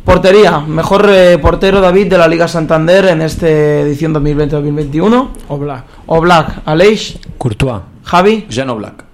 Portería, 0.04 0.60
mejor 0.60 1.06
eh, 1.10 1.36
portero 1.38 1.80
David 1.80 2.08
de 2.08 2.18
la 2.18 2.26
Liga 2.26 2.48
Santander 2.48 3.04
en 3.06 3.20
esta 3.22 3.46
edición 3.48 4.14
2020-2021. 4.14 5.28
O 5.48 5.58
Black. 5.58 5.84
O 6.06 6.20
Black, 6.20 6.62
Aleix, 6.64 7.18
Courtois. 7.36 7.82
Javi, 8.10 8.46
Jano 8.50 8.76
Black. 8.76 9.04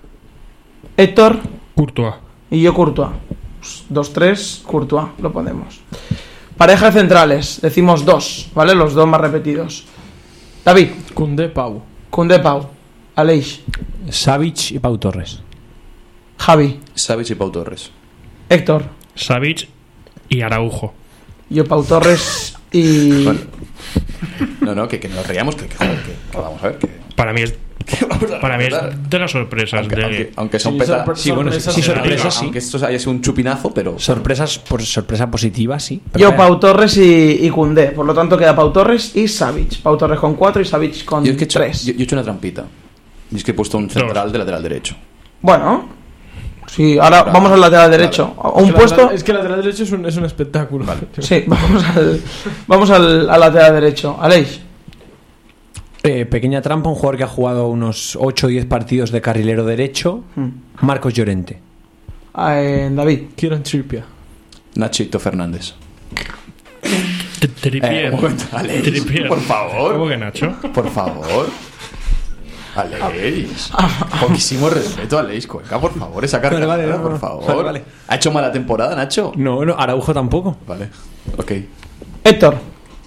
Héctor 0.96 1.38
Courtois. 1.74 2.14
y 2.50 2.62
yo 2.62 2.72
Courtois. 2.72 3.10
Pues, 3.60 3.84
Dos, 3.88 4.12
tres, 4.12 4.62
Courtois, 4.66 5.08
lo 5.18 5.32
ponemos. 5.32 5.80
Pareja 6.56 6.86
de 6.86 6.92
centrales, 7.00 7.60
decimos 7.60 8.04
dos, 8.04 8.48
¿vale? 8.54 8.74
Los 8.74 8.94
dos 8.94 9.06
más 9.06 9.20
repetidos. 9.20 9.84
David, 10.64 10.88
Kunde 11.14 11.48
Pau. 11.48 11.82
Kunde 12.08 12.38
Pau, 12.38 12.70
Aleix, 13.14 13.60
Savic 14.08 14.70
y 14.72 14.78
Pau 14.78 14.96
Torres. 14.96 15.40
Javi, 16.38 16.80
Savic 16.94 17.30
y 17.30 17.34
Pau 17.34 17.50
Torres. 17.50 17.90
Héctor, 18.48 18.84
Savic 19.14 19.68
y 20.30 20.40
Araujo. 20.40 20.94
yo 21.50 21.64
Pau 21.66 21.84
Torres 21.84 22.56
y... 22.72 23.24
Bueno. 23.24 23.40
No, 24.60 24.74
no, 24.74 24.88
que, 24.88 24.98
que 24.98 25.08
nos 25.08 25.26
reíamos, 25.26 25.54
que, 25.56 25.66
que, 25.66 25.76
joder, 25.76 26.02
que- 26.02 26.14
que 26.32 26.38
vamos 26.38 26.62
a 26.62 26.68
ver, 26.68 26.78
que, 26.78 26.86
Para 27.14 27.32
mí 27.32 27.42
es, 27.42 27.54
para 28.40 28.58
mí 28.58 28.64
es 28.64 28.72
empezar. 28.74 28.96
de 28.96 29.18
las 29.18 29.30
sorpresas 29.30 29.80
Aunque, 29.80 29.96
de... 29.96 30.02
aunque, 30.04 30.32
aunque 30.36 30.58
son 30.58 30.72
Sí, 30.74 30.78
peta- 30.80 31.04
sorpre- 31.04 31.14
Sí, 31.16 31.30
bueno, 31.30 31.50
sorpresas 31.52 31.74
sí, 31.74 31.82
sorpresas, 31.82 32.34
sí. 32.34 32.40
Aunque 32.44 32.58
esto 32.58 32.86
haya 32.86 32.98
sido 32.98 33.10
un 33.12 33.22
chupinazo, 33.22 33.72
pero. 33.72 33.98
Sorpresas 33.98 34.58
por 34.58 34.82
sorpresa 34.82 35.30
positiva, 35.30 35.78
sí. 35.78 36.02
Pero 36.12 36.30
Yo. 36.30 36.36
Pau 36.36 36.58
Torres 36.58 36.96
y, 36.96 37.38
y 37.46 37.50
Koundé. 37.50 37.88
Por 37.92 38.04
lo 38.06 38.12
tanto 38.14 38.36
queda 38.36 38.54
Pau 38.56 38.72
Torres 38.72 39.14
y 39.16 39.28
Savic. 39.28 39.80
Pau 39.82 39.96
Torres 39.96 40.18
con 40.18 40.34
4 40.34 40.62
y 40.62 40.64
Savic 40.64 41.04
con 41.04 41.24
Yo 41.24 41.30
es 41.32 41.36
que 41.38 41.44
he 41.44 41.46
hecho, 41.46 41.58
3. 41.60 41.84
yo, 41.84 41.92
yo 41.94 42.00
he 42.00 42.02
hecho 42.02 42.16
una 42.16 42.22
trampita. 42.24 42.64
Y 43.30 43.36
es 43.36 43.44
que 43.44 43.50
he 43.52 43.54
puesto 43.54 43.78
un 43.78 43.88
central 43.90 44.30
de 44.32 44.38
lateral 44.38 44.62
derecho. 44.62 44.94
Bueno, 45.42 45.88
sí, 46.66 46.98
ahora 46.98 47.22
Claro, 47.22 47.32
vamos 47.32 47.52
al 47.52 47.60
lateral 47.60 47.90
derecho. 47.90 48.34
claro. 48.34 48.52
Un 48.54 48.64
Es 48.64 48.70
que 48.72 48.76
puesto... 48.78 48.96
lateral- 49.02 49.14
Es 49.14 49.24
que 49.24 49.30
el 49.32 49.36
lateral 49.38 49.62
derecho 49.62 49.82
es 49.84 49.92
un, 49.92 50.06
es 50.06 50.16
un 50.16 50.24
espectáculo. 50.24 50.84
Sí, 51.18 51.44
vamos 51.48 51.84
al, 51.96 52.20
vamos 52.66 52.90
al, 52.90 53.30
al 53.30 53.40
lateral 53.40 53.74
derecho. 53.74 54.16
Aleix, 54.20 54.60
Eh, 56.08 56.24
pequeña 56.24 56.62
trampa, 56.62 56.88
un 56.88 56.94
jugador 56.94 57.16
que 57.16 57.24
ha 57.24 57.28
jugado 57.28 57.66
unos 57.68 58.16
8 58.20 58.46
o 58.46 58.48
10 58.50 58.66
partidos 58.66 59.10
de 59.10 59.20
carrilero 59.20 59.64
derecho. 59.64 60.22
Hmm. 60.36 60.50
Marcos 60.82 61.12
Llorente. 61.14 61.58
eh, 62.38 62.88
David, 62.92 63.20
Kieran 63.34 63.62
Trippier. 63.64 64.04
Nachito 64.76 65.18
Fernández. 65.18 65.74
Trippier. 67.60 68.06
Eh, 68.06 68.10
un 68.10 68.16
momento, 68.20 68.44
Alex, 68.52 68.82
Trippier. 68.84 69.26
por 69.28 69.40
favor. 69.40 69.92
¿Cómo 69.94 70.08
que 70.08 70.16
Nacho? 70.16 70.54
Por 70.72 70.88
favor. 70.90 71.48
Aleix. 72.76 73.70
Poquísimo 74.20 74.68
respeto 74.68 75.16
a 75.16 75.20
Aleix 75.22 75.46
Cuenca, 75.46 75.80
por 75.80 75.92
favor. 75.98 76.22
Esa 76.24 76.40
carga, 76.40 76.58
Vale, 76.66 76.84
vale, 76.86 76.86
no, 76.98 77.02
por 77.02 77.12
no. 77.12 77.18
favor. 77.18 77.46
Vale, 77.46 77.62
vale. 77.62 77.84
¿Ha 78.08 78.16
hecho 78.16 78.30
mala 78.30 78.52
temporada, 78.52 78.94
Nacho? 78.94 79.32
No, 79.36 79.64
no, 79.64 79.74
Araujo 79.78 80.12
tampoco. 80.14 80.56
Vale. 80.68 80.88
Ok. 81.36 81.52
Héctor, 82.22 82.58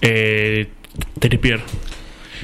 Eh, 0.02 0.68
Trippier. 1.18 1.60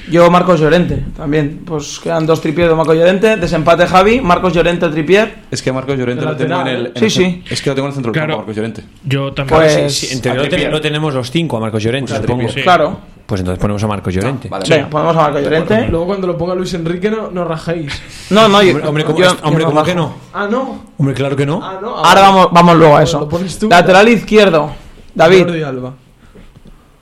Yo 0.09 0.29
Marcos 0.31 0.59
Llorente. 0.59 1.03
También, 1.15 1.61
pues 1.65 1.99
quedan 1.99 2.25
dos 2.25 2.41
tripier 2.41 2.69
de 2.69 2.75
Marcos 2.75 2.95
Llorente. 2.95 3.35
Desempate 3.37 3.85
Javi, 3.87 4.21
Marcos 4.21 4.53
Llorente, 4.53 4.87
tripier. 4.89 5.35
Es 5.51 5.61
que 5.61 5.71
Marcos 5.71 5.97
Llorente 5.97 6.23
lo 6.25 6.35
tengo 6.35 6.61
en 6.61 6.67
el. 6.67 6.85
en 6.87 6.93
Sí, 6.95 7.05
el- 7.05 7.11
sí. 7.11 7.43
Es 7.49 7.61
que 7.61 7.69
lo 7.69 7.75
tengo 7.75 7.87
en 7.87 7.89
el 7.91 7.93
centro 7.95 8.11
del 8.11 8.19
Claro. 8.19 8.27
campo, 8.33 8.37
Marcos 8.41 8.55
Llorente. 8.55 8.83
Yo 9.03 9.33
también. 9.33 9.59
Pues- 9.59 9.97
Sí, 9.97 10.21
ten- 10.21 10.37
Trippier. 10.37 10.71
lo 10.71 10.81
tenemos 10.81 11.13
los 11.13 11.29
5 11.31 11.57
a 11.57 11.59
Marcos 11.59 11.83
Llorente, 11.83 12.13
Pues 12.13 12.21
supongo. 12.21 12.49
Sí. 12.49 12.61
Claro. 12.61 12.99
Pues 13.25 13.41
entonces 13.41 13.59
ponemos 13.59 13.83
a 13.83 13.87
Marcos 13.87 14.13
Llorente. 14.13 14.47
Vale, 14.47 14.65
Venga, 14.69 14.89
ponemos 14.89 15.15
a 15.17 15.19
Marcos 15.21 15.41
Llorente. 15.43 15.87
Luego 15.89 16.05
cuando 16.05 16.27
lo 16.27 16.37
ponga 16.37 16.55
Luis 16.55 16.73
Enrique 16.75 17.11
no, 17.11 17.29
no 17.29 17.43
rajéis. 17.43 17.91
No, 18.29 18.47
no, 18.47 18.61
yo, 18.63 18.71
Hombre, 18.71 18.87
hombre, 18.87 19.03
¿cómo, 19.03 19.17
yo- 19.19 19.31
hombre, 19.43 19.63
yo 19.63 19.65
¿cómo 19.65 19.75
bajo. 19.75 19.85
que 19.85 19.95
no? 19.95 20.15
Ah, 20.33 20.47
no. 20.49 20.85
Hombre, 20.97 21.13
claro 21.13 21.35
que 21.35 21.45
no. 21.45 21.59
Ah, 21.61 21.77
no. 21.81 21.89
Ahora 21.97 22.21
vamos, 22.21 22.47
vamos 22.53 22.77
luego 22.77 22.95
a 22.95 23.03
eso. 23.03 23.19
Lo 23.19 23.27
pones 23.27 23.59
tú. 23.59 23.67
Lateral 23.67 24.07
izquierdo, 24.07 24.71
David, 25.13 25.43
Jordi 25.43 25.61
Alba. 25.63 25.93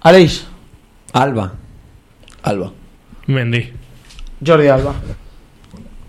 Aleix, 0.01 0.45
Alba. 1.13 1.51
Alba. 2.43 2.71
Mendy. 3.27 3.71
Jordi 4.45 4.67
Alba. 4.67 4.93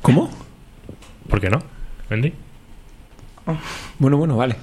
¿Cómo? 0.03 0.31
¿Por 1.29 1.41
qué 1.41 1.49
no? 1.51 1.59
Mendy. 2.11 2.33
Bueno, 3.99 4.17
bueno, 4.19 4.37
vale. 4.37 4.57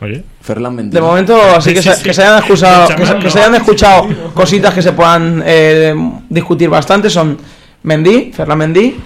Oye. 0.00 0.24
Ferland 0.40 0.76
Mendy. 0.76 0.94
De 0.94 1.00
momento, 1.00 1.38
así 1.56 1.74
que, 1.74 1.82
Sí, 1.82 1.88
se, 1.90 1.96
sí. 1.96 2.02
que 2.04 2.14
se 2.14 2.22
hayan 2.22 2.38
escuchado, 2.42 2.88
que 2.88 2.92
se, 2.94 2.98
Chamando. 3.02 3.24
que 3.24 3.30
se 3.30 3.38
hayan 3.38 3.54
escuchado 3.56 4.08
cositas 4.34 4.74
que 4.74 4.82
se 4.82 4.92
puedan 4.92 5.42
eh, 5.44 5.94
discutir 6.28 6.68
bastante 6.70 7.10
son 7.10 7.36
Mendy, 7.82 8.32
Ferland 8.32 8.58
Mendy, 8.58 8.96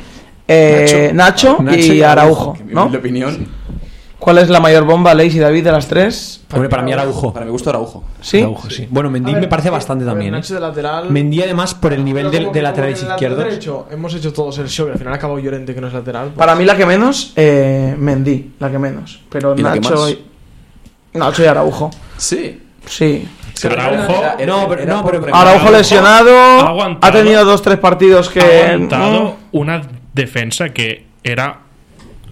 eh, 0.47 1.11
Nacho, 1.15 1.59
Nacho 1.61 1.79
y 1.79 1.93
y 1.99 2.03
Araujo, 2.03 2.57
mi 2.65 2.73
¿no? 2.75 2.83
humilde 2.83 2.99
opinión. 2.99 3.49
¿Cuál 4.25 4.39
es 4.39 4.49
la 4.49 4.59
mayor 4.59 4.85
bomba, 4.85 5.13
Leis 5.15 5.35
y 5.35 5.39
David, 5.39 5.65
de 5.65 5.73
las 5.73 5.87
tres? 5.87 6.41
Hombre, 6.51 6.71
para 6.71 6.83
mí 6.83 6.93
Araujo. 6.93 7.33
Para 7.35 7.45
mi 7.45 7.53
gusto, 7.53 7.69
Araujo. 7.69 8.05
¿Sí? 8.23 8.39
Araujo, 8.41 8.71
sí. 8.71 8.89
Bueno, 8.91 9.11
Mendy 9.11 9.33
ver, 9.33 9.43
me 9.43 9.49
parece 9.49 9.69
bastante 9.69 10.05
ver, 10.05 10.13
también. 10.13 10.33
¿eh? 10.35 10.39
Nacho 10.39 10.55
de 10.55 10.61
lateral. 10.61 11.11
Mendy 11.11 11.43
además 11.43 11.75
por 11.75 11.93
el 11.93 12.03
nivel 12.03 12.31
de, 12.31 12.49
de 12.51 12.63
laterales 12.63 13.03
izquierdos. 13.03 13.45
derecho 13.45 13.87
hemos 13.91 14.15
hecho 14.15 14.33
todos 14.33 14.57
el 14.59 14.69
show 14.69 14.89
y 14.89 14.93
al 14.93 14.99
final 14.99 15.13
acabó 15.13 15.39
Llorente 15.39 15.75
que 15.75 15.81
no 15.83 15.89
es 15.89 15.93
lateral. 15.93 16.29
pues- 16.29 16.39
Para 16.39 16.55
mí 16.55 16.65
la 16.65 16.75
que 16.75 16.87
menos, 16.87 17.33
eh, 17.37 17.95
Mendy, 17.99 18.53
la 18.61 18.71
que 18.71 18.79
menos. 18.79 19.21
Pero 19.29 19.55
¿Y 19.57 19.63
la 19.63 19.75
que 19.75 19.81
Nacho, 19.81 19.95
más? 19.95 20.11
y, 20.11 21.19
Nacho 21.19 21.43
y 21.43 21.47
Araujo. 21.47 21.91
Sí. 22.17 22.63
Sí. 22.87 23.29
Araujo. 23.63 24.13
No, 24.47 24.69
pero- 24.69 24.87
no, 24.87 25.05
pero- 25.05 25.21
por- 25.21 25.31
Araujo 25.35 25.71
lesionado, 25.71 26.35
Ha 26.39 26.69
aguantado. 26.69 27.13
ha 27.13 27.17
tenido 27.23 27.45
dos, 27.45 27.61
tres 27.61 27.79
partidos 27.79 28.31
que... 28.31 28.41
Ha 28.41 28.67
aguantado 28.73 29.37
una 29.53 29.83
defensa 30.15 30.71
que 30.71 31.05
era 31.23 31.61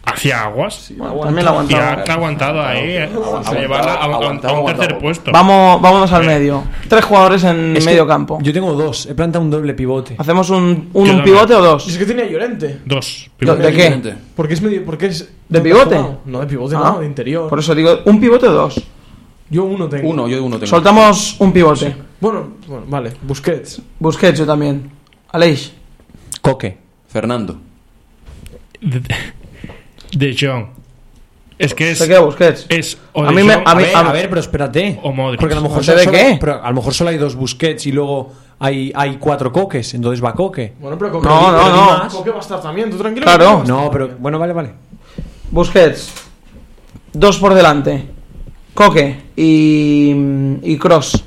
hacia 0.05 0.43
aguas. 0.43 0.93
bueno, 0.97 1.21
también 1.21 1.45
la 1.45 1.51
aguantado. 1.53 1.83
ha 1.83 2.13
aguantado 2.15 2.63
ahí 2.63 2.91
eh, 2.91 3.11
a 3.45 3.55
llevarla 3.55 3.95
a, 3.95 4.19
un 4.19 4.67
tercer 4.67 4.99
puesto. 4.99 5.31
Vamos, 5.33 5.81
vámonos 5.81 6.13
al 6.13 6.23
Sí. 6.23 6.29
medio. 6.29 6.65
Tres 6.89 7.05
jugadores 7.05 7.45
en 7.45 7.77
Es 7.77 7.85
medio 7.85 8.07
campo. 8.07 8.39
Yo 8.43 8.53
tengo 8.53 8.73
dos. 8.73 9.07
He 9.07 9.15
plantado 9.15 9.45
un 9.45 9.51
doble 9.51 9.75
pivote. 9.75 10.17
¿Hacemos 10.19 10.51
un, 10.51 10.91
un, 10.93 11.23
pivote 11.23 11.55
o 11.55 11.63
dos? 11.63 11.87
Y 11.87 11.91
es 11.91 11.99
que 11.99 12.07
tenía 12.07 12.27
Llorente. 12.29 12.81
Dos. 12.85 13.31
¿De 13.39 13.47
pivotes. 13.47 13.75
qué? 13.75 14.15
Porque 14.35 14.55
es 14.55 14.63
medio. 14.63 14.85
Porque 14.85 15.07
es. 15.07 15.21
¿De 15.21 15.29
¿dónde 15.49 15.71
pivote? 15.71 15.97
jugado? 15.97 16.21
No, 16.25 16.41
de 16.41 16.47
pivote, 16.47 16.77
Ah, 16.77 16.93
no, 16.95 17.01
de 17.01 17.07
interior. 17.07 17.49
Por 17.49 17.59
eso 17.59 17.75
digo, 17.75 18.01
¿un 18.05 18.21
pivote 18.21 18.47
o 18.47 18.53
dos? 18.53 18.81
Yo 19.51 19.65
uno 19.65 19.89
tengo. 19.89 20.09
Uno, 20.09 20.29
yo 20.29 20.43
uno 20.43 20.57
tengo. 20.57 20.67
Soltamos 20.67 21.37
un 21.39 21.53
pivote. 21.53 21.95
Bueno, 22.21 22.55
bueno, 22.67 22.85
vale. 22.89 23.13
Busquets. 23.23 23.83
Busquets 23.99 24.39
yo 24.39 24.47
también. 24.47 24.91
Aleix. 25.31 25.73
Coque. 26.41 26.79
Fernando. 27.09 27.59
De, 30.13 30.37
Jong. 30.39 30.67
Es 31.59 31.75
que 31.75 31.91
es. 31.93 31.99
Se 31.99 32.09
queda 32.09 32.21
Busquets. 32.21 32.67
Es 32.69 32.99
o 33.13 33.25
A 33.25 33.31
mí 33.31 33.43
me- 33.43 33.53
a 33.55 33.63
A 33.65 33.75
mí- 33.75 33.83
ver, 33.85 33.97
a 33.97 34.13
ver, 34.13 34.29
pero 34.29 34.41
espérate. 34.41 34.99
o 35.03 35.13
Modric. 35.13 35.39
Porque 35.41 35.55
a 35.55 35.57
lo 35.57 35.63
mejor 35.63 35.79
¿José 35.79 35.95
de 35.95 36.05
solo, 36.05 36.19
qué? 36.19 36.37
pero 36.41 36.63
a 36.65 36.69
lo 36.69 36.75
mejor 36.77 36.95
solo 36.95 37.11
hay 37.11 37.19
dos 37.19 37.35
Busquets 37.37 37.87
y 37.87 37.93
luego 37.93 38.33
hay, 38.59 38.91
hay 38.95 39.17
cuatro 39.19 39.53
coques, 39.53 39.95
entonces 39.95 40.23
va 40.25 40.35
coque. 40.35 40.73
Bueno, 40.81 40.99
pero 40.99 41.13
Coque. 41.13 41.29
No, 41.29 41.53
no, 41.53 41.69
no. 41.71 41.99
más. 41.99 42.13
Coque 42.13 42.31
va 42.31 42.39
a 42.39 42.41
estar 42.41 42.61
también, 42.61 42.91
tú 42.91 42.97
tranquilo. 42.99 43.25
Claro. 43.25 43.63
No, 43.67 43.91
pero 43.91 44.07
también. 44.07 44.23
bueno, 44.23 44.39
vale, 44.39 44.53
vale. 44.53 44.71
Busquets. 45.51 46.13
Dos 47.13 47.39
por 47.39 47.55
delante. 47.55 48.07
Coque 48.75 49.21
y, 49.37 50.11
y 50.63 50.77
Cross. 50.79 51.25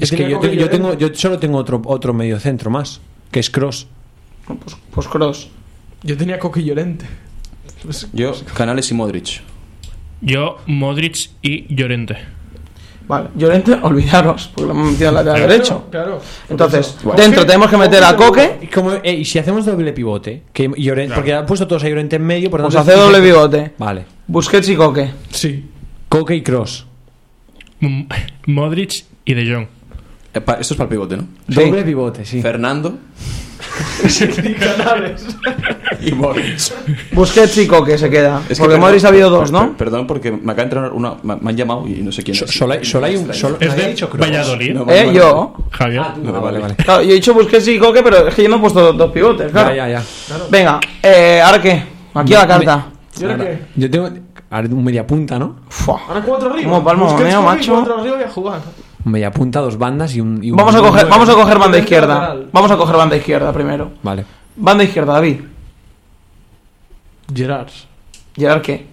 Es 0.00 0.10
que 0.10 0.28
yo, 0.28 0.40
te- 0.40 0.56
yo 0.56 0.68
tengo, 0.68 0.94
yo 0.94 1.14
solo 1.14 1.38
tengo 1.38 1.58
otro, 1.58 1.80
otro 1.84 2.12
medio 2.12 2.40
centro 2.40 2.70
más, 2.70 3.00
que 3.30 3.38
es 3.40 3.50
Cross. 3.50 3.86
Pues, 4.46 4.76
pues 4.90 5.06
Cross. 5.08 5.48
Yo 6.04 6.16
tenía 6.16 6.38
Coque 6.38 6.60
y 6.60 6.64
Llorente. 6.64 7.06
Pues- 7.82 8.08
Yo, 8.12 8.32
Canales 8.56 8.90
y 8.90 8.94
Modric. 8.94 9.40
Yo, 10.20 10.58
Modric 10.66 11.30
y 11.42 11.74
Llorente. 11.74 12.16
Vale. 13.06 13.28
Llorente, 13.36 13.74
olvidaros, 13.82 14.48
porque 14.54 14.68
lo 14.68 14.70
hemos 14.72 14.92
metido 14.92 15.10
en 15.10 15.14
lateral 15.16 15.36
Claro. 15.38 15.52
derecho. 15.52 15.86
Claro. 15.90 16.20
Entonces, 16.48 16.96
dentro 17.18 17.44
tenemos 17.44 17.68
que 17.68 17.76
meter 17.76 18.02
a 18.02 18.16
Coque. 18.16 18.60
Y, 18.62 18.66
como, 18.68 18.92
eh, 18.94 19.12
y 19.12 19.24
si 19.26 19.38
hacemos 19.38 19.66
doble 19.66 19.92
pivote, 19.92 20.44
que 20.54 20.70
Llorente, 20.78 21.08
Claro. 21.08 21.14
porque 21.20 21.34
ha 21.34 21.44
puesto 21.44 21.66
todos 21.68 21.84
a 21.84 21.88
Llorente 21.90 22.16
en 22.16 22.22
medio, 22.24 22.50
por 22.50 22.62
Pues 22.62 22.72
tanto- 22.74 22.90
hace 22.90 22.98
doble 22.98 23.20
pivote. 23.20 23.72
Vale. 23.76 24.06
Busquets 24.26 24.68
y 24.70 24.76
Coque. 24.76 25.10
Sí. 25.30 25.66
Coque 26.08 26.36
y 26.36 26.42
Cross. 26.42 26.86
M- 27.80 28.06
Modric 28.46 29.04
y 29.26 29.34
De 29.34 29.52
Jong. 29.54 29.66
Eh, 30.32 30.40
pa- 30.40 30.54
Esto 30.54 30.72
es 30.72 30.78
para 30.78 30.84
el 30.84 30.90
pivote, 30.90 31.16
¿no? 31.18 31.24
Sí. 31.46 31.54
Doble 31.56 31.82
pivote, 31.84 32.24
sí. 32.24 32.40
Fernando 32.40 32.98
y 36.00 36.12
Modric. 36.12 36.58
Busquets 37.12 37.56
y 37.58 37.66
Coque 37.66 37.98
se 37.98 38.10
queda. 38.10 38.40
Es 38.48 38.58
que 38.58 38.62
Porque 38.62 38.74
perdón- 38.76 38.80
Modric 38.80 39.04
ha 39.04 39.08
habido 39.08 39.30
dos, 39.30 39.50
¿no? 39.52 39.68
per- 39.68 39.76
Perdón, 39.76 40.06
porque 40.06 40.30
me 40.32 40.52
acaba 40.52 40.56
de 40.56 40.62
entrar 40.62 40.92
una. 40.92 41.14
Me 41.22 41.36
me 41.36 41.50
han 41.50 41.56
llamado 41.56 41.86
y 41.86 42.02
no 42.02 42.12
sé 42.12 42.22
quién 42.22 42.36
es. 42.36 42.50
solo, 42.50 42.74
hay- 42.74 42.84
solo 42.84 43.06
hay 43.06 43.16
un. 43.16 43.32
Solo, 43.34 43.56
Es 43.60 43.76
de 43.76 43.88
dicho 43.88 44.08
Kroos. 44.08 44.26
Valladolid. 44.28 44.74
No, 44.74 44.84
vale, 44.84 45.00
Eh, 45.00 45.04
vale, 45.06 45.18
yo. 45.18 45.54
Javier. 45.70 46.00
Ah, 46.04 46.12
tú, 46.14 46.22
No, 46.22 46.28
ah, 46.30 46.32
vale. 46.32 46.44
vale, 46.44 46.58
vale. 46.60 46.74
Claro, 46.76 47.02
yo 47.02 47.10
he 47.10 47.14
dicho 47.14 47.34
Busquets 47.34 47.68
y 47.68 47.78
Coque, 47.78 48.02
pero 48.02 48.28
es 48.28 48.34
que 48.34 48.42
yo 48.42 48.48
no 48.48 48.56
he 48.56 48.60
puesto 48.60 48.80
dos, 48.80 48.96
dos 48.96 49.10
pivotes, 49.12 49.50
claro. 49.50 49.70
Ya, 49.74 49.88
ya, 49.88 50.00
ya. 50.00 50.36
Venga, 50.50 50.80
eh, 51.02 51.40
¿ahora 51.44 51.60
qué? 51.60 51.82
Aquí 52.14 52.34
a 52.34 52.38
la 52.40 52.46
carta. 52.46 52.86
¿Y 53.20 53.24
ahora 53.24 53.38
qué? 53.38 53.58
Yo 53.76 53.90
tengo. 53.90 54.08
Ahora 54.50 54.68
un 54.70 54.84
media 54.84 55.04
punta, 55.04 55.36
¿no? 55.38 55.56
Fua. 55.68 56.00
Ahora 56.08 56.20
cuatro 56.22 56.50
arriba. 56.52 56.70
Como 56.70 56.84
palmo 56.84 57.06
Busquets, 57.06 57.34
y 57.34 57.36
macho. 57.42 57.74
Cuatro 57.74 57.98
arriba 58.00 58.16
y 58.20 58.24
a 58.24 58.28
jugar. 58.30 58.60
Media 59.04 59.30
punta, 59.30 59.60
dos 59.60 59.76
bandas 59.76 60.14
y 60.16 60.20
un. 60.20 60.42
y 60.42 60.50
un- 60.50 60.56
Vamos 60.56 60.74
a 60.74 60.80
coger, 60.80 61.06
vamos 61.08 61.28
a 61.28 61.34
coger 61.34 61.58
banda 61.58 61.78
izquierda. 61.78 62.36
Vamos 62.52 62.70
a 62.70 62.76
coger 62.76 62.96
banda 62.96 63.16
izquierda 63.16 63.52
primero. 63.52 63.92
Vale. 64.02 64.24
Banda 64.56 64.84
izquierda, 64.84 65.12
David. 65.14 65.40
Gerard. 67.34 67.68
Gerard 68.36 68.62
qué? 68.62 68.86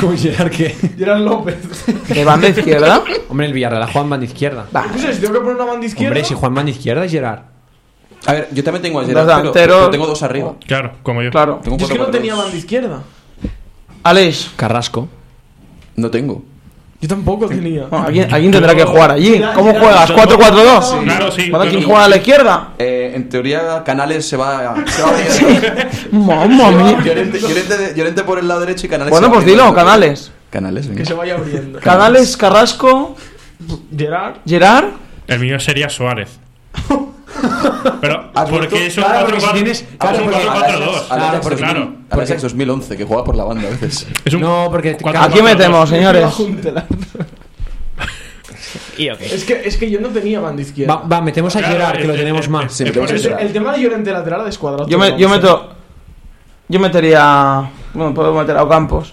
Considerar 0.00 0.50
que. 0.50 0.70
Gerard 0.98 1.20
López. 1.20 1.56
¿De 2.08 2.24
banda 2.24 2.48
izquierda? 2.48 3.02
Hombre, 3.28 3.46
el 3.46 3.52
Villarreal 3.52 3.82
ha 3.82 3.86
jugado 3.86 4.04
en 4.04 4.10
banda 4.10 4.26
izquierda. 4.26 4.66
Va. 4.74 4.86
Sé 4.96 5.14
si 5.14 5.20
tengo 5.20 5.34
que 5.34 5.40
poner 5.40 5.56
una 5.56 5.64
banda 5.64 5.86
izquierda. 5.86 6.08
Hombre, 6.10 6.24
si 6.24 6.34
Juan 6.34 6.54
banda 6.54 6.70
izquierda 6.70 7.04
es 7.04 7.12
Gerard. 7.12 7.40
A 8.26 8.32
ver, 8.32 8.48
yo 8.52 8.64
también 8.64 8.82
tengo 8.82 9.00
a 9.00 9.04
Gerard, 9.04 9.50
pero, 9.52 9.90
tengo 9.90 10.06
dos 10.06 10.22
arriba. 10.22 10.54
Claro, 10.66 10.92
como 11.02 11.22
yo. 11.22 11.30
Claro. 11.30 11.60
Tengo 11.62 11.76
Yo 11.76 11.86
es 11.86 11.92
que 11.92 11.98
no 11.98 12.06
4-4-2. 12.06 12.10
tenía 12.10 12.34
banda 12.34 12.56
izquierda. 12.56 13.02
Aleix. 14.02 14.50
Carrasco. 14.56 15.08
No 15.96 16.10
tengo. 16.10 16.42
Yo 17.06 17.14
tampoco 17.14 17.46
tenía. 17.46 17.84
Bueno, 17.84 18.04
¿Alguien, 18.06 18.34
alguien 18.34 18.50
tendrá 18.50 18.74
que 18.74 18.82
jugar 18.84 19.12
allí. 19.12 19.40
¿Cómo 19.54 19.72
juegas? 19.72 20.10
¿4-4-2? 20.10 21.04
Claro, 21.04 21.30
sí. 21.30 21.50
Bueno, 21.50 21.70
¿quién 21.70 21.84
juega 21.84 22.04
a 22.04 22.08
la 22.08 22.16
izquierda? 22.16 22.68
Eh, 22.78 23.12
en 23.14 23.28
teoría, 23.28 23.84
Canales 23.84 24.28
se 24.28 24.36
va, 24.36 24.74
se 24.86 25.02
va 25.02 25.08
abriendo. 25.10 25.68
Mamma 26.10 26.70
mía. 26.72 26.98
Llorente, 27.04 27.38
Llorente 27.38 27.76
de- 27.78 27.94
Llorente 27.94 28.24
por 28.24 28.40
el 28.40 28.48
lado 28.48 28.58
derecho 28.60 28.86
y 28.86 28.88
Canales. 28.88 29.12
Bueno, 29.12 29.26
se 29.26 29.30
va 29.30 29.34
pues 29.34 29.46
dilo, 29.46 29.72
Canales. 29.72 30.32
Canales, 30.50 30.88
venga. 30.88 31.00
Que 31.00 31.06
se 31.06 31.14
vaya 31.14 31.34
abriendo. 31.36 31.78
Canales, 31.78 32.36
Carrasco, 32.36 33.14
Gerard. 33.96 34.38
Gerard. 34.44 34.86
El 35.28 35.38
mío 35.38 35.60
sería 35.60 35.88
Suárez. 35.88 36.40
Pero, 38.00 38.30
¿Has 38.34 38.48
porque 38.50 38.66
vuelto? 38.68 38.76
es 38.76 38.96
un 38.96 39.04
Claro, 39.04 39.26
4 39.26 39.36
porque 41.42 41.64
porque- 42.08 42.14
4-4-2. 42.14 42.14
Claro, 42.14 42.14
Alex, 42.14 42.14
porque- 42.14 42.14
Claro. 42.16 42.22
Alex 42.22 42.42
2011, 42.42 42.96
que 42.96 43.04
juega 43.04 43.24
por 43.24 43.36
la 43.36 43.44
banda 43.44 43.68
a 43.68 43.70
veces. 43.70 44.06
Es 44.24 44.34
un 44.34 44.40
No, 44.40 44.68
porque- 44.70 44.96
4-4-2. 44.96 45.26
Aquí 45.32 45.42
metemos, 45.42 45.88
señores. 45.88 46.24
Es 48.98 49.44
que, 49.44 49.62
es 49.64 49.76
que 49.76 49.90
yo 49.90 50.00
no 50.00 50.08
tenía 50.08 50.40
banda 50.40 50.62
izquierda. 50.62 50.94
Va, 50.96 51.02
va, 51.06 51.20
metemos 51.20 51.54
a 51.56 51.58
Claro, 51.58 51.74
Gerard, 51.74 51.98
que 51.98 52.06
lo 52.06 52.14
tenemos 52.14 52.48
más. 52.48 52.72
Sí, 52.72 52.84
metemos 52.84 53.10
Gerard. 53.12 53.40
El 53.42 53.52
tema 53.52 53.72
de 53.72 53.82
Llorente 53.82 54.10
lateral 54.12 54.40
ha 54.40 54.44
descuadrado. 54.44 54.88
Yo, 54.88 54.98
me- 54.98 55.18
yo 55.18 55.28
meto. 55.28 55.72
Yo 56.68 56.80
metería. 56.80 57.70
Bueno, 57.94 58.14
puedo 58.14 58.34
meter 58.34 58.56
a 58.56 58.62
Ocampos. 58.64 59.12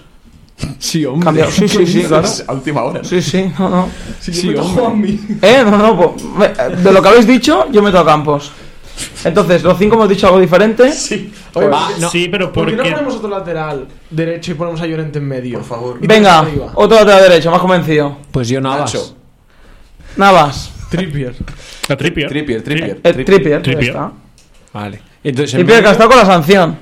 Sí, 0.78 1.04
hombre. 1.04 1.24
Cambiado. 1.24 1.50
Sí, 1.50 1.68
sí, 1.68 1.86
sí, 1.86 2.02
claro. 2.08 2.28
A 2.46 2.52
última 2.52 2.82
hora. 2.84 3.02
Sí, 3.04 3.20
sí, 3.20 3.50
no, 3.58 3.68
no. 3.68 3.88
Si 4.20 4.32
yo 4.32 4.48
meto 4.50 4.60
a 4.62 4.64
Juanmi. 4.64 5.20
Eh, 5.42 5.62
no, 5.64 5.78
no, 5.78 5.96
pues, 6.14 6.24
me- 6.24 6.76
de 6.76 6.92
lo 6.92 7.02
que 7.02 7.08
habéis 7.08 7.26
dicho, 7.26 7.66
yo 7.70 7.82
meto 7.82 7.98
a 7.98 8.04
Campos. 8.06 8.50
Entonces, 9.24 9.62
los 9.62 9.76
cinco 9.78 9.94
hemos 9.96 10.08
dicho 10.08 10.26
algo 10.26 10.38
diferente. 10.40 10.92
Sí. 10.92 11.32
Oye, 11.54 11.68
Va, 11.68 11.88
no. 11.98 12.10
Sí, 12.10 12.28
pero 12.30 12.52
¿por 12.52 12.66
qué 12.66 12.76
no 12.76 12.82
ponemos 12.82 13.14
otro 13.16 13.28
lateral 13.28 13.86
derecho 14.10 14.52
y 14.52 14.54
ponemos 14.54 14.80
a 14.80 14.86
Llorente 14.86 15.18
en 15.18 15.26
medio? 15.26 15.58
Por 15.58 15.66
favor. 15.66 15.98
Venga, 16.00 16.46
otro 16.74 16.98
lateral 16.98 17.22
derecho, 17.28 17.50
más 17.50 17.60
convencido. 17.60 18.16
Pues 18.30 18.48
yo 18.48 18.60
nada. 18.60 18.80
Nacho. 18.80 19.16
Navas. 20.16 20.70
Trippier. 20.90 21.34
La 21.88 21.96
Trippier. 21.96 22.28
Trippier, 22.28 22.62
Trippier. 22.62 23.00
Eh, 23.02 23.12
Trippier, 23.12 23.50
ya 23.50 23.62
Trippier. 23.62 23.90
está. 23.90 24.12
Vale. 24.72 25.00
Entonces, 25.24 25.54
en 25.54 25.58
Trippier 25.60 25.82
que 25.82 25.88
ha 25.88 25.92
estado 25.92 26.10
con 26.10 26.18
la 26.18 26.26
sanción. 26.26 26.78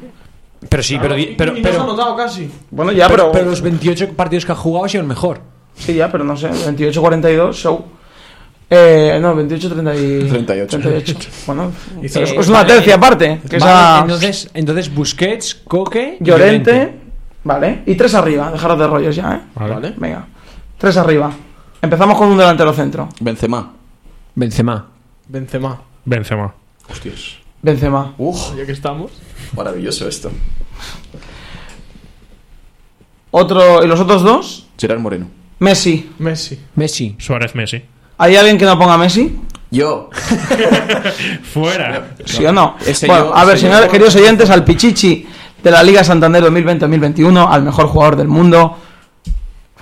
Pero 0.69 0.83
sí, 0.83 0.99
pero, 1.01 1.15
di- 1.15 1.35
pero, 1.37 1.57
y, 1.57 1.61
y 1.61 1.63
no 1.63 1.69
se 1.71 1.75
ha 1.77 1.81
pero, 1.81 1.87
notado 1.93 2.17
casi. 2.17 2.51
Bueno, 2.71 2.93
ya, 2.93 3.09
pero, 3.09 3.25
pero. 3.33 3.33
pero 3.33 3.51
los 3.51 3.61
28 3.63 4.11
partidos 4.13 4.45
que 4.45 4.53
ha 4.53 4.57
jugado 4.57 4.85
ha 4.85 4.89
sido 4.89 5.01
el 5.03 5.09
mejor. 5.09 5.41
Sí, 5.77 5.95
ya, 5.95 6.13
pero 6.13 6.25
no 6.25 6.37
sé. 6.37 6.51
28-42, 6.51 7.53
show. 7.55 7.85
Eh, 8.75 9.19
no, 9.21 9.35
28-38. 9.37 10.29
38. 10.31 10.79
38. 10.81 11.29
Bueno, 11.47 11.73
Y 12.01 12.07
es, 12.07 12.17
una 12.49 12.61
vale. 12.61 12.73
tercia 12.75 12.95
aparte. 12.95 13.41
Que 13.49 13.59
Vale, 13.59 13.73
esa. 13.73 14.01
entonces, 14.01 14.51
entonces 14.55 14.95
Busquets, 14.95 15.55
Coque 15.57 16.17
y 16.19 16.25
Llorente. 16.25 16.95
Vale. 17.45 17.83
Y 17.85 17.95
tres 17.97 18.15
arriba. 18.15 18.51
Dejaros 18.51 18.79
de 18.79 18.87
rollos 18.87 19.15
ya, 19.17 19.35
¿eh? 19.35 19.41
Vale. 19.55 19.93
Venga. 19.99 20.27
Tres 20.79 20.97
arriba. 20.97 21.31
Empezamos 21.83 22.17
con 22.17 22.29
un 22.29 22.39
delantero 22.39 22.73
centro. 22.73 23.09
Benzema. 23.21 23.73
Benzema. 24.35 24.87
Benzema. 25.29 25.83
Benzema. 26.05 26.55
Hostias. 26.89 27.37
Benzema. 27.61 28.15
Uf, 28.17 28.57
Ya 28.57 28.65
que 28.65 28.73
estamos. 28.73 29.11
maravilloso 29.55 30.09
esto. 30.09 30.31
Otro. 33.31 33.85
¿Y 33.85 33.87
los 33.87 34.01
otros 34.01 34.23
dos? 34.23 34.67
Gerard 34.79 35.01
Moreno. 35.01 35.27
Messi. 35.59 36.11
Messi. 36.19 36.59
Messi. 36.75 37.17
Suárez 37.19 37.55
Messi. 37.55 37.83
¿Hay 38.23 38.37
alguien 38.37 38.57
que 38.57 38.65
no 38.65 38.79
ponga 38.79 38.97
Messi? 38.97 39.37
Yo. 39.73 40.11
Fuera. 41.53 42.11
¿Sí 42.25 42.45
o 42.45 42.53
no? 42.53 42.77
Ese 42.87 43.07
bueno, 43.07 43.27
yo- 43.27 43.37
a 43.37 43.45
ver, 43.45 43.59
señores, 43.59 43.87
yo- 43.87 43.91
queridos 43.91 44.15
oyentes, 44.17 44.49
al 44.51 44.65
Pichichi 44.65 45.27
de 45.63 45.71
la 45.71 45.83
Liga 45.83 46.05
Santander 46.05 46.43
2020-2021, 46.45 47.49
al 47.51 47.63
mejor 47.63 47.87
jugador 47.89 48.17
del 48.17 48.29
mundo, 48.29 48.77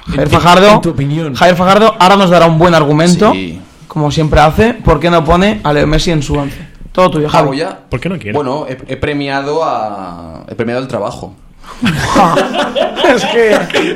Javier 0.06 0.28
Fajardo. 0.30 0.68
en 0.70 0.80
tu 0.80 0.90
opinión. 0.90 1.34
Javier 1.34 1.56
Fajardo 1.56 1.94
ahora 1.98 2.16
nos 2.16 2.30
dará 2.30 2.46
un 2.46 2.58
buen 2.58 2.74
argumento, 2.74 3.32
Sí. 3.32 3.60
como 3.88 4.10
siempre 4.10 4.40
hace, 4.40 4.74
¿por 4.74 5.00
qué 5.00 5.10
no 5.10 5.22
pone 5.24 5.60
a 5.62 5.72
Leo 5.72 5.86
Messi 5.86 6.10
en 6.10 6.22
su 6.22 6.34
once? 6.34 6.56
Todo 6.92 7.10
tuyo, 7.10 7.28
Javi. 7.28 7.62
¿Por 7.88 8.00
qué 8.00 8.08
no 8.08 8.16
quiere? 8.16 8.32
Bueno, 8.32 8.66
he, 8.68 8.78
he 8.92 8.96
premiado 8.96 9.62
a. 9.64 10.44
He 10.48 10.54
premiado 10.54 10.82
el 10.82 10.88
trabajo. 10.88 11.34
es 13.14 13.24
que... 13.26 13.94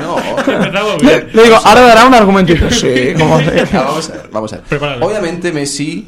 No. 0.00 0.16
Le, 1.02 1.42
digo, 1.42 1.56
ahora 1.64 1.80
dará 1.82 2.06
un 2.06 2.14
argumento 2.14 2.52
y 2.52 2.56
dice, 2.56 2.70
sí, 3.12 3.18
como 3.18 3.36
hace? 3.38 3.60
Ah, 3.76 3.82
vamos 3.84 4.10
a 4.10 4.12
ver, 4.12 4.28
vamos 4.32 4.52
a 4.52 4.56
ver. 4.58 5.02
Obviamente 5.02 5.52
Messi 5.52 6.06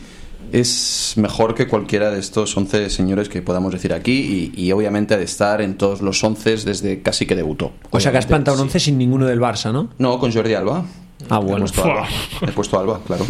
es 0.52 1.14
mejor 1.16 1.54
que 1.54 1.66
cualquiera 1.66 2.10
de 2.10 2.20
estos 2.20 2.54
11 2.56 2.90
señores 2.90 3.28
que 3.28 3.40
podamos 3.42 3.72
decir 3.72 3.92
aquí 3.94 4.52
y, 4.54 4.62
y 4.66 4.72
obviamente 4.72 5.14
ha 5.14 5.16
de 5.16 5.24
estar 5.24 5.62
en 5.62 5.76
todos 5.78 6.02
los 6.02 6.22
11 6.22 6.56
desde 6.64 7.00
casi 7.02 7.24
que 7.26 7.34
debutó. 7.34 7.72
O 7.90 7.98
sea 8.00 8.12
que 8.12 8.18
has 8.18 8.26
plantado 8.26 8.56
un 8.58 8.68
sí. 8.68 8.76
11 8.76 8.80
sin 8.80 8.98
ninguno 8.98 9.26
del 9.26 9.40
Barça, 9.40 9.72
¿no? 9.72 9.88
No, 9.98 10.18
con 10.18 10.32
Jordi 10.32 10.54
Alba. 10.54 10.84
Ah, 11.30 11.38
He 11.40 11.44
bueno. 11.44 11.60
puesto 11.60 11.84
Alba. 11.84 12.08
He 12.42 12.52
puesto 12.52 12.78
Alba, 12.78 13.00
claro. 13.06 13.26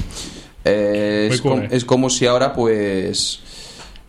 Eh, 0.64 1.28
es, 1.32 1.40
com- 1.40 1.62
es 1.70 1.84
como 1.84 2.08
si 2.10 2.26
ahora, 2.26 2.52
pues. 2.52 3.40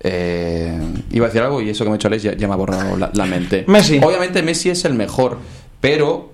Eh, 0.04 0.80
iba 1.12 1.26
a 1.26 1.30
decir 1.30 1.41
algo 1.41 1.62
y 1.62 1.70
eso 1.70 1.84
que 1.84 1.89
me 1.89 1.95
ha 1.95 1.97
hecho 1.97 2.08
Alex 2.08 2.24
ya, 2.24 2.36
ya 2.36 2.47
me 2.47 2.54
ha 2.54 2.58
borrado 2.58 2.97
la, 2.97 3.12
la 3.14 3.26
mente. 3.26 3.64
Messi. 3.68 3.99
Obviamente 4.04 4.41
Messi 4.43 4.70
es 4.70 4.84
el 4.86 4.93
mejor, 4.93 5.38
pero, 5.80 6.34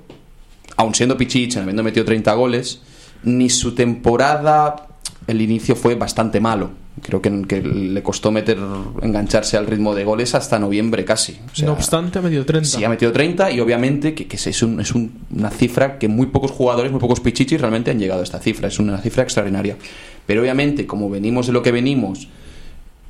aun 0.77 0.95
siendo 0.95 1.17
Pichichi, 1.17 1.59
habiendo 1.59 1.83
metido 1.83 2.05
30 2.05 2.33
goles, 2.33 2.81
ni 3.23 3.49
su 3.49 3.75
temporada, 3.75 4.87
el 5.27 5.41
inicio 5.41 5.75
fue 5.75 5.95
bastante 5.95 6.39
malo. 6.39 6.71
Creo 7.01 7.21
que, 7.21 7.43
que 7.47 7.61
le 7.61 8.03
costó 8.03 8.29
meter 8.29 8.57
engancharse 9.01 9.55
al 9.55 9.67
ritmo 9.67 9.95
de 9.95 10.03
goles 10.03 10.35
hasta 10.35 10.59
noviembre 10.59 11.05
casi. 11.05 11.39
O 11.51 11.55
sea, 11.55 11.67
no 11.67 11.73
obstante, 11.73 12.19
ha 12.19 12.21
metido 12.21 12.45
30. 12.45 12.67
Sí, 12.67 12.83
ha 12.83 12.89
metido 12.89 13.13
30 13.13 13.51
y 13.51 13.61
obviamente 13.61 14.13
que, 14.13 14.27
que 14.27 14.35
es, 14.35 14.61
un- 14.63 14.81
es 14.81 14.93
un- 14.93 15.11
una 15.33 15.49
cifra 15.49 15.97
que 15.97 16.09
muy 16.09 16.25
pocos 16.27 16.51
jugadores, 16.51 16.91
muy 16.91 16.99
pocos 16.99 17.21
pichichis 17.21 17.61
realmente 17.61 17.89
han 17.91 17.99
llegado 17.99 18.19
a 18.19 18.23
esta 18.23 18.39
cifra. 18.39 18.67
Es 18.67 18.79
una 18.79 18.97
cifra 18.97 19.23
extraordinaria. 19.23 19.77
Pero 20.25 20.41
obviamente, 20.41 20.85
como 20.85 21.09
venimos 21.09 21.47
de 21.47 21.53
lo 21.53 21.63
que 21.63 21.71
venimos 21.71 22.27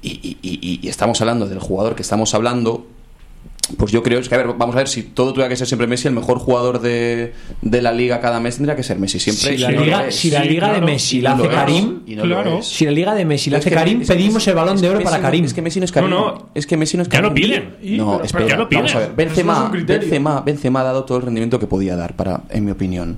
y, 0.02 0.10
y- 0.10 0.38
y- 0.42 0.80
y 0.82 0.88
estamos 0.88 1.20
hablando 1.22 1.48
del 1.48 1.60
jugador 1.60 1.96
que 1.96 2.02
estamos 2.02 2.34
hablando, 2.34 2.86
pues 3.78 3.92
yo 3.92 4.02
creo 4.02 4.20
es 4.20 4.28
que, 4.28 4.34
a 4.36 4.40
ver, 4.40 4.48
vamos 4.58 4.76
a 4.76 4.80
ver, 4.80 4.88
si 4.88 5.04
todo 5.04 5.32
tuviera 5.32 5.48
que 5.48 5.56
ser 5.56 5.68
siempre 5.68 5.86
Messi, 5.86 6.08
el 6.08 6.14
mejor 6.16 6.40
jugador 6.40 6.82
de, 6.82 7.34
de 7.62 7.82
la 7.84 7.92
liga 7.92 8.20
cada 8.20 8.40
mes 8.40 8.56
tendría 8.56 8.76
que 8.76 8.82
ser 8.82 8.98
Messi 8.98 9.20
siempre. 9.20 9.56
Si 9.56 9.58
la 9.62 9.72
no 9.72 9.82
liga, 9.84 10.12
si 10.12 10.32
la 10.32 10.42
Sí, 10.42 10.50
liga 10.50 10.74
de. 10.74 10.82
Messi 10.82 11.22
la 11.22 11.34
hace. 11.34 11.48
Karim, 11.50 12.00
Y 12.08 12.16
no 12.16 12.26
lo 12.26 12.36
Claro. 12.36 12.58
es. 12.60 12.66
si 12.66 12.86
la 12.86 12.92
liga 12.92 13.14
de 13.14 13.26
Messi 13.26 13.52
la 13.52 13.58
Es 13.58 13.62
hace 13.64 13.70
que- 13.70 13.76
Karim, 13.76 14.02
es 14.02 14.08
que- 14.08 14.16
pedimos 14.16 14.48
el 14.48 14.56
balón 14.56 14.82
de 14.82 14.90
oro 14.90 15.02
para 15.04 15.18
no- 15.18 15.22
Karim. 15.24 15.46
Es 15.46 15.54
que 15.54 15.62
Messi 15.62 15.80
no 15.80 15.86
es 15.86 15.92
Karim. 15.92 16.10
No, 16.10 16.20
no. 16.32 16.50
Es 16.56 16.66
que 16.66 16.78
Messi 16.78 16.98
no 16.98 17.04
es 17.04 17.10
Ya 17.10 17.22
lo 17.22 17.30
Karim. 17.30 17.46
piden. 17.46 17.98
No, 17.98 18.24
espera, 18.24 18.48
ya 18.48 18.58
lo 18.58 18.68
piden. 18.68 18.86
vamos 18.86 18.96
a 18.96 19.00
ver. 19.00 19.12
Benzema, 19.16 19.70
criterio. 19.72 20.02
Benzema, 20.02 20.42
Benzema 20.42 20.80
ha 20.82 20.84
dado 20.86 21.04
todo 21.04 21.18
el 21.20 21.24
rendimiento 21.26 21.60
que 21.60 21.68
podía 21.68 21.96
dar, 21.96 22.16
para, 22.16 22.42
en 22.50 22.66
mi 22.66 22.72
opinión. 22.72 23.18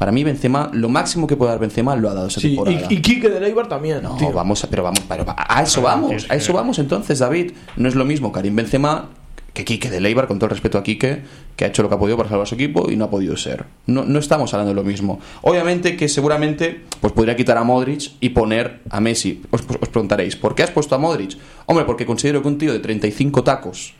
Para 0.00 0.12
mí, 0.12 0.24
Benzema, 0.24 0.70
lo 0.72 0.88
máximo 0.88 1.26
que 1.26 1.36
puede 1.36 1.50
dar 1.50 1.60
Benzema 1.60 1.94
lo 1.94 2.08
ha 2.08 2.14
dado 2.14 2.28
esa 2.28 2.40
Sí, 2.40 2.48
temporada. 2.56 2.86
y, 2.88 2.94
y 2.94 3.02
Quique 3.02 3.28
de 3.28 3.38
Leibar 3.38 3.68
también. 3.68 4.02
No, 4.02 4.16
tío. 4.16 4.32
vamos, 4.32 4.64
a- 4.64 4.70
pero 4.70 4.82
vamos, 4.82 5.00
pero 5.06 5.26
a 5.28 5.62
eso 5.62 5.82
vamos, 5.82 6.26
a 6.30 6.34
eso 6.36 6.54
vamos 6.54 6.78
entonces, 6.78 7.18
David. 7.18 7.52
No 7.76 7.86
es 7.86 7.94
lo 7.94 8.06
mismo 8.06 8.32
Karim 8.32 8.56
Benzema 8.56 9.10
que 9.52 9.64
Quique 9.66 9.90
de 9.90 10.00
Leibar, 10.00 10.26
con 10.26 10.38
todo 10.38 10.46
el 10.46 10.52
respeto 10.52 10.78
a 10.78 10.82
Quique, 10.82 11.20
que 11.56 11.64
ha 11.64 11.68
hecho 11.68 11.82
lo 11.82 11.88
que 11.90 11.96
ha 11.96 11.98
podido 11.98 12.16
para 12.16 12.28
salvar 12.30 12.44
a 12.44 12.48
su 12.48 12.54
equipo 12.54 12.90
y 12.90 12.96
no 12.96 13.04
ha 13.06 13.10
podido 13.10 13.36
ser. 13.36 13.66
No, 13.86 14.04
no 14.04 14.18
estamos 14.20 14.54
hablando 14.54 14.70
de 14.70 14.76
lo 14.80 14.84
mismo. 14.88 15.20
Obviamente 15.42 15.96
que 15.96 16.08
seguramente 16.08 16.82
pues 17.02 17.12
podría 17.12 17.36
quitar 17.36 17.58
a 17.58 17.64
Modric 17.64 18.12
y 18.20 18.30
poner 18.30 18.80
a 18.88 19.00
Messi. 19.00 19.42
Os, 19.50 19.62
os 19.80 19.88
preguntaréis, 19.90 20.34
¿por 20.36 20.54
qué 20.54 20.62
has 20.62 20.70
puesto 20.70 20.94
a 20.94 20.98
Modric? 20.98 21.36
Hombre, 21.66 21.84
porque 21.84 22.06
considero 22.06 22.40
que 22.40 22.48
un 22.48 22.56
tío 22.58 22.72
de 22.72 22.78
35 22.78 23.42
tacos 23.44 23.92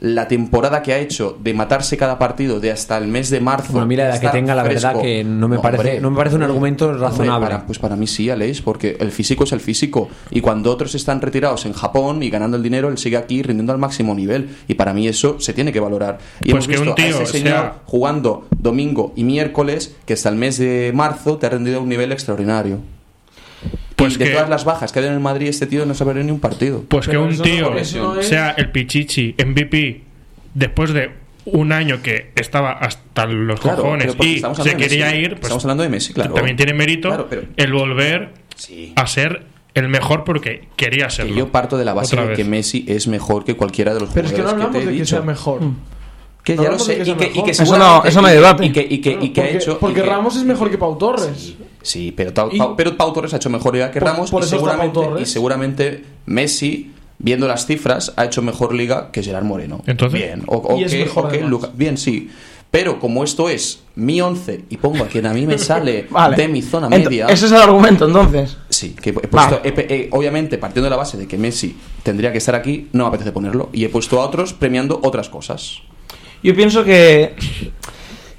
la 0.00 0.28
temporada 0.28 0.82
que 0.82 0.92
ha 0.92 0.98
hecho 0.98 1.38
de 1.40 1.54
matarse 1.54 1.96
cada 1.96 2.18
partido 2.18 2.60
de 2.60 2.70
hasta 2.70 2.98
el 2.98 3.06
mes 3.06 3.30
de 3.30 3.40
marzo. 3.40 3.72
Bueno, 3.72 3.86
mira, 3.86 4.08
la 4.08 4.20
que 4.20 4.28
tenga, 4.28 4.54
la 4.54 4.62
verdad 4.62 5.00
que 5.00 5.24
no 5.24 5.48
me 5.48 5.58
parece- 5.58 6.00
no 6.00 6.10
me 6.10 6.16
parece 6.16 6.36
un 6.36 6.42
argumento 6.42 6.92
razonable. 6.92 7.46
para- 7.46 7.64
pues 7.66 7.78
para 7.78 7.96
mí 7.96 8.06
sí, 8.06 8.28
Aleix, 8.28 8.60
porque 8.60 8.96
el 9.00 9.12
físico 9.12 9.44
es 9.44 9.52
el 9.52 9.60
físico. 9.60 10.08
Y 10.30 10.40
cuando 10.42 10.70
otros 10.70 10.94
están 10.94 11.20
retirados 11.22 11.64
en 11.64 11.72
Japón 11.72 12.22
y 12.22 12.28
ganando 12.28 12.56
el 12.56 12.62
dinero, 12.62 12.88
él 12.88 12.98
sigue 12.98 13.16
aquí 13.16 13.42
rindiendo 13.42 13.72
al 13.72 13.78
máximo 13.78 14.14
nivel. 14.14 14.50
Y 14.68 14.74
para 14.74 14.92
mí 14.92 15.08
eso 15.08 15.40
se 15.40 15.52
tiene 15.54 15.72
que 15.72 15.80
valorar. 15.80 16.18
Y 16.42 16.50
Pues 16.50 16.52
hemos 16.52 16.66
que 16.66 16.72
visto 16.72 16.90
un 16.90 16.94
tío 16.96 17.18
a 17.18 17.22
ese 17.22 17.32
señor 17.32 17.48
sea- 17.54 17.74
jugando 17.86 18.46
domingo 18.58 19.12
y 19.16 19.24
miércoles, 19.24 19.94
que 20.04 20.12
hasta 20.14 20.28
el 20.28 20.36
mes 20.36 20.58
de 20.58 20.92
marzo 20.94 21.38
te 21.38 21.46
ha 21.46 21.50
rendido 21.50 21.78
a 21.78 21.82
un 21.82 21.88
nivel 21.88 22.12
extraordinario. 22.12 22.78
Pues 23.96 24.14
y 24.14 24.18
de 24.18 24.24
que- 24.26 24.30
todas 24.32 24.48
las 24.48 24.64
bajas 24.64 24.90
que 24.92 24.98
ha 24.98 25.00
habido 25.00 25.12
en 25.12 25.18
el 25.18 25.22
Madrid, 25.22 25.48
este 25.48 25.66
tío 25.66 25.86
no 25.86 25.94
se 25.94 26.02
ha 26.02 26.06
perdido 26.06 26.24
ni 26.26 26.32
un 26.32 26.40
partido. 26.40 26.82
Pues 26.88 27.06
que 27.06 27.12
Pero 27.12 27.24
un 27.24 27.38
tío 27.38 27.70
no 28.02 28.22
sea 28.22 28.50
el 28.50 28.70
Pichichi 28.70 29.34
MVP 29.38 30.02
después 30.54 30.92
de 30.92 31.10
un 31.46 31.72
año 31.72 32.00
que 32.02 32.32
estaba 32.36 32.72
hasta 32.72 33.26
los 33.26 33.60
Claro, 33.60 33.82
cojones 33.82 34.14
pero 34.16 34.28
y 34.28 34.38
se 34.40 34.76
quería 34.76 35.06
Messi. 35.06 35.18
ir, 35.18 35.30
pues 35.32 35.42
Estamos 35.42 35.64
hablando 35.64 35.82
de 35.82 35.88
Messi, 35.90 36.12
claro. 36.14 36.32
también 36.34 36.56
tiene 36.56 36.72
mérito 36.72 37.08
Claro, 37.08 37.26
pero- 37.28 37.42
el 37.56 37.72
volver 37.72 38.30
Sí. 38.56 38.92
a 38.96 39.06
ser 39.06 39.42
el 39.74 39.88
mejor 39.88 40.24
porque 40.24 40.68
quería 40.76 41.10
serlo. 41.10 41.32
Que 41.32 41.38
yo 41.40 41.48
parto 41.52 41.76
de 41.76 41.84
la 41.84 41.92
base 41.94 42.16
de 42.16 42.32
que 42.34 42.44
Messi 42.44 42.84
es 42.88 43.08
mejor 43.08 43.44
que 43.44 43.56
cualquiera 43.56 43.92
de 43.92 44.00
los 44.00 44.10
Pero 44.10 44.26
es 44.28 44.32
que 44.32 44.40
no 44.42 44.48
hablamos 44.50 44.72
te 44.72 44.82
he 44.82 44.86
de 44.86 44.96
que 44.96 45.04
sea 45.04 45.20
mejor. 45.20 45.60
Que 46.44 46.54
No 46.56 46.62
ya 46.62 46.70
lo 46.72 46.78
sé. 46.78 46.98
que 46.98 47.02
Y 47.02 47.04
que, 47.04 47.10
y 47.10 47.28
mejor. 47.30 47.44
que 47.46 47.50
Eso 47.52 47.78
no- 47.78 48.04
eso 48.04 48.20
y- 48.20 48.32
debate. 48.32 48.66
Y 48.66 48.72
que, 48.72 48.86
y 48.88 49.00
que, 49.00 49.18
y 49.20 49.30
que 49.30 49.40
ha 49.40 49.44
porque 49.44 49.56
hecho. 49.56 49.72
y 49.72 49.74
porque 49.76 50.02
que- 50.02 50.06
Ramos 50.06 50.36
es 50.36 50.44
mejor 50.44 50.70
que 50.70 50.76
Pau 50.78 50.96
Torres. 50.98 51.54
Sí, 51.82 52.12
pero, 52.16 52.32
Tau- 52.34 52.50
Pau- 52.56 52.76
pero 52.76 52.96
Pau 52.96 53.12
Torres 53.14 53.32
ha 53.32 53.36
hecho 53.36 53.48
mejor 53.50 53.72
liga 53.74 53.90
que 53.90 53.98
Por- 53.98 54.08
Ramos 54.10 54.30
por 54.30 54.42
y, 54.44 54.46
seguramente, 54.46 54.92
Torres. 54.94 55.22
y 55.28 55.32
seguramente 55.32 56.04
Messi, 56.26 56.92
viendo 57.18 57.48
las 57.48 57.64
cifras, 57.66 58.12
ha 58.16 58.24
hecho 58.26 58.42
mejor 58.42 58.74
liga 58.74 59.10
que 59.10 59.22
Gerard 59.22 59.44
Moreno. 59.44 59.82
Entonces- 59.86 60.20
bien, 60.20 60.42
o, 60.46 60.76
que, 60.76 60.86
mejor 60.98 61.26
o 61.26 61.28
que. 61.28 61.40
Luka- 61.40 61.70
bien, 61.74 61.96
sí. 61.96 62.30
Pero 62.70 62.98
como 62.98 63.22
esto 63.22 63.48
es 63.48 63.80
mi 63.94 64.20
11 64.20 64.64
y 64.68 64.76
pongo 64.78 65.04
a 65.04 65.06
quien 65.06 65.26
a 65.26 65.32
mí 65.32 65.46
me 65.46 65.56
sale 65.58 66.06
Vale. 66.10 66.36
de 66.36 66.48
mi 66.48 66.60
zona 66.60 66.88
media, 66.88 67.26
Ese 67.28 67.46
es 67.46 67.52
el 67.52 67.58
argumento, 67.62 68.06
entonces. 68.06 68.56
sí, 68.68 68.96
que 69.00 69.10
he 69.10 69.12
puesto, 69.12 69.36
Vale. 69.36 69.60
he 69.62 69.72
pe- 69.72 69.86
he- 69.94 70.08
obviamente 70.10 70.58
partiendo 70.58 70.84
de 70.86 70.90
la 70.90 70.96
base 70.96 71.16
de 71.16 71.28
que 71.28 71.38
Messi 71.38 71.76
tendría 72.02 72.32
que 72.32 72.38
estar 72.38 72.54
aquí, 72.56 72.88
no 72.92 73.04
me 73.04 73.08
apetece 73.08 73.30
ponerlo 73.32 73.70
y 73.72 73.84
he 73.84 73.88
puesto 73.88 74.20
a 74.20 74.26
otros 74.26 74.52
premiando 74.52 74.98
otras 75.04 75.28
cosas. 75.28 75.82
Yo 76.44 76.54
pienso 76.54 76.84
que, 76.84 77.34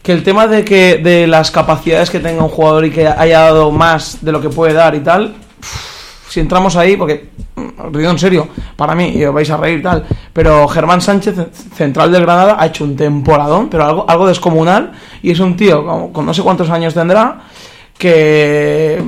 que 0.04 0.12
el 0.12 0.22
tema 0.22 0.46
de 0.46 0.64
que 0.64 0.98
de 1.00 1.26
las 1.26 1.50
capacidades 1.50 2.12
que 2.12 2.20
tenga 2.20 2.44
un 2.44 2.50
jugador 2.50 2.86
y 2.86 2.92
que 2.92 3.08
haya 3.08 3.40
dado 3.40 3.72
más 3.72 4.24
de 4.24 4.32
lo 4.32 4.40
que 4.40 4.50
puede 4.50 4.74
dar 4.74 4.94
y 4.94 5.00
tal, 5.00 5.34
si 6.30 6.40
entramos 6.40 6.76
ahí, 6.76 6.96
porque, 6.98 7.30
mm, 7.56 7.88
os 7.88 7.98
digo 7.98 8.12
en 8.12 8.20
serio, 8.20 8.48
para 8.76 8.94
mí, 8.94 9.14
y 9.16 9.26
os 9.26 9.34
vais 9.34 9.50
a 9.50 9.58
reír 9.58 9.80
y 9.80 9.82
tal, 9.82 10.06
pero 10.32 10.68
Germán 10.68 11.02
Sánchez, 11.02 11.36
central 11.76 12.12
del 12.12 12.22
Granada, 12.22 12.58
ha 12.60 12.68
hecho 12.68 12.84
un 12.84 12.96
temporadón, 12.96 13.70
pero 13.70 13.86
algo, 13.86 14.06
algo 14.08 14.28
descomunal, 14.28 14.92
y 15.24 15.32
es 15.32 15.40
un 15.40 15.56
tío 15.58 15.84
con, 15.84 16.14
con 16.14 16.28
no 16.28 16.34
sé 16.34 16.44
cuántos 16.44 16.70
años 16.70 16.94
tendrá, 16.94 17.40
que, 17.98 19.02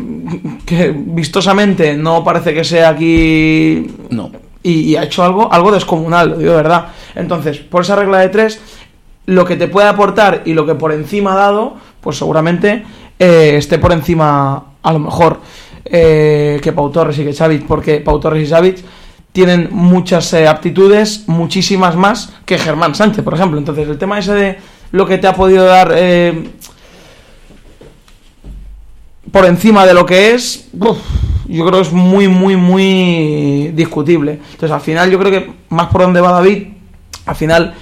que 0.66 0.92
vistosamente 0.96 1.94
no 1.94 2.24
parece 2.24 2.52
que 2.52 2.64
sea 2.64 2.90
aquí 2.90 3.86
No. 4.10 4.32
y, 4.64 4.72
y 4.72 4.96
ha 4.96 5.04
hecho 5.04 5.24
algo, 5.24 5.54
algo 5.54 5.72
descomunal, 5.72 6.30
lo 6.30 6.38
digo 6.38 6.52
de 6.52 6.58
verdad. 6.58 6.88
Entonces, 7.14 7.58
por 7.58 7.82
esa 7.82 7.96
regla 7.96 8.20
de 8.20 8.30
tres, 8.30 8.62
lo 9.28 9.46
que 9.46 9.58
te 9.58 9.68
puede 9.68 9.88
aportar 9.88 10.42
y 10.46 10.54
lo 10.54 10.66
que 10.66 10.74
por 10.74 10.92
encima 10.92 11.34
ha 11.34 11.36
dado, 11.36 11.76
pues 12.02 12.18
seguramente 12.18 12.84
eh, 13.20 13.56
esté 13.58 13.78
por 13.78 13.92
encima, 13.92 14.64
a 14.82 14.94
lo 14.94 15.00
mejor, 15.00 15.42
eh, 15.86 16.60
que 16.64 16.72
Pau 16.72 16.90
Torres 16.90 17.20
y 17.20 17.26
que 17.26 17.34
Xavi, 17.34 17.60
porque 17.60 18.00
Pau 18.00 18.20
Torres 18.20 18.48
y 18.48 18.50
Xavi 18.50 18.76
tienen 19.34 19.68
muchas 19.72 20.34
eh, 20.34 20.48
aptitudes, 20.48 21.28
muchísimas 21.28 21.96
más 21.96 22.34
que 22.46 22.58
Germán 22.58 22.96
Sánchez, 22.96 23.24
por 23.24 23.34
ejemplo. 23.34 23.60
Entonces, 23.60 23.88
el 23.90 23.98
tema 23.98 24.18
ese 24.18 24.34
de 24.34 24.58
lo 24.92 25.06
que 25.06 25.18
te 25.18 25.28
ha 25.28 25.34
podido 25.34 25.66
dar 25.66 25.94
por 29.30 29.46
encima 29.46 29.86
de 29.86 29.94
lo 29.94 30.06
que 30.06 30.34
es, 30.34 30.70
yo 30.72 31.66
creo 31.66 31.82
que 31.82 31.88
es 31.88 31.92
muy, 31.92 32.30
muy, 32.30 32.56
muy 32.56 33.72
discutible. 33.76 34.40
Entonces, 34.52 34.72
al 34.72 34.82
final, 34.82 35.12
yo 35.12 35.20
creo 35.20 35.32
que 35.32 35.52
más 35.68 35.88
por 35.88 36.04
donde 36.04 36.22
va 36.22 36.32
David, 36.32 36.68
al 37.26 37.36
final, 37.36 37.76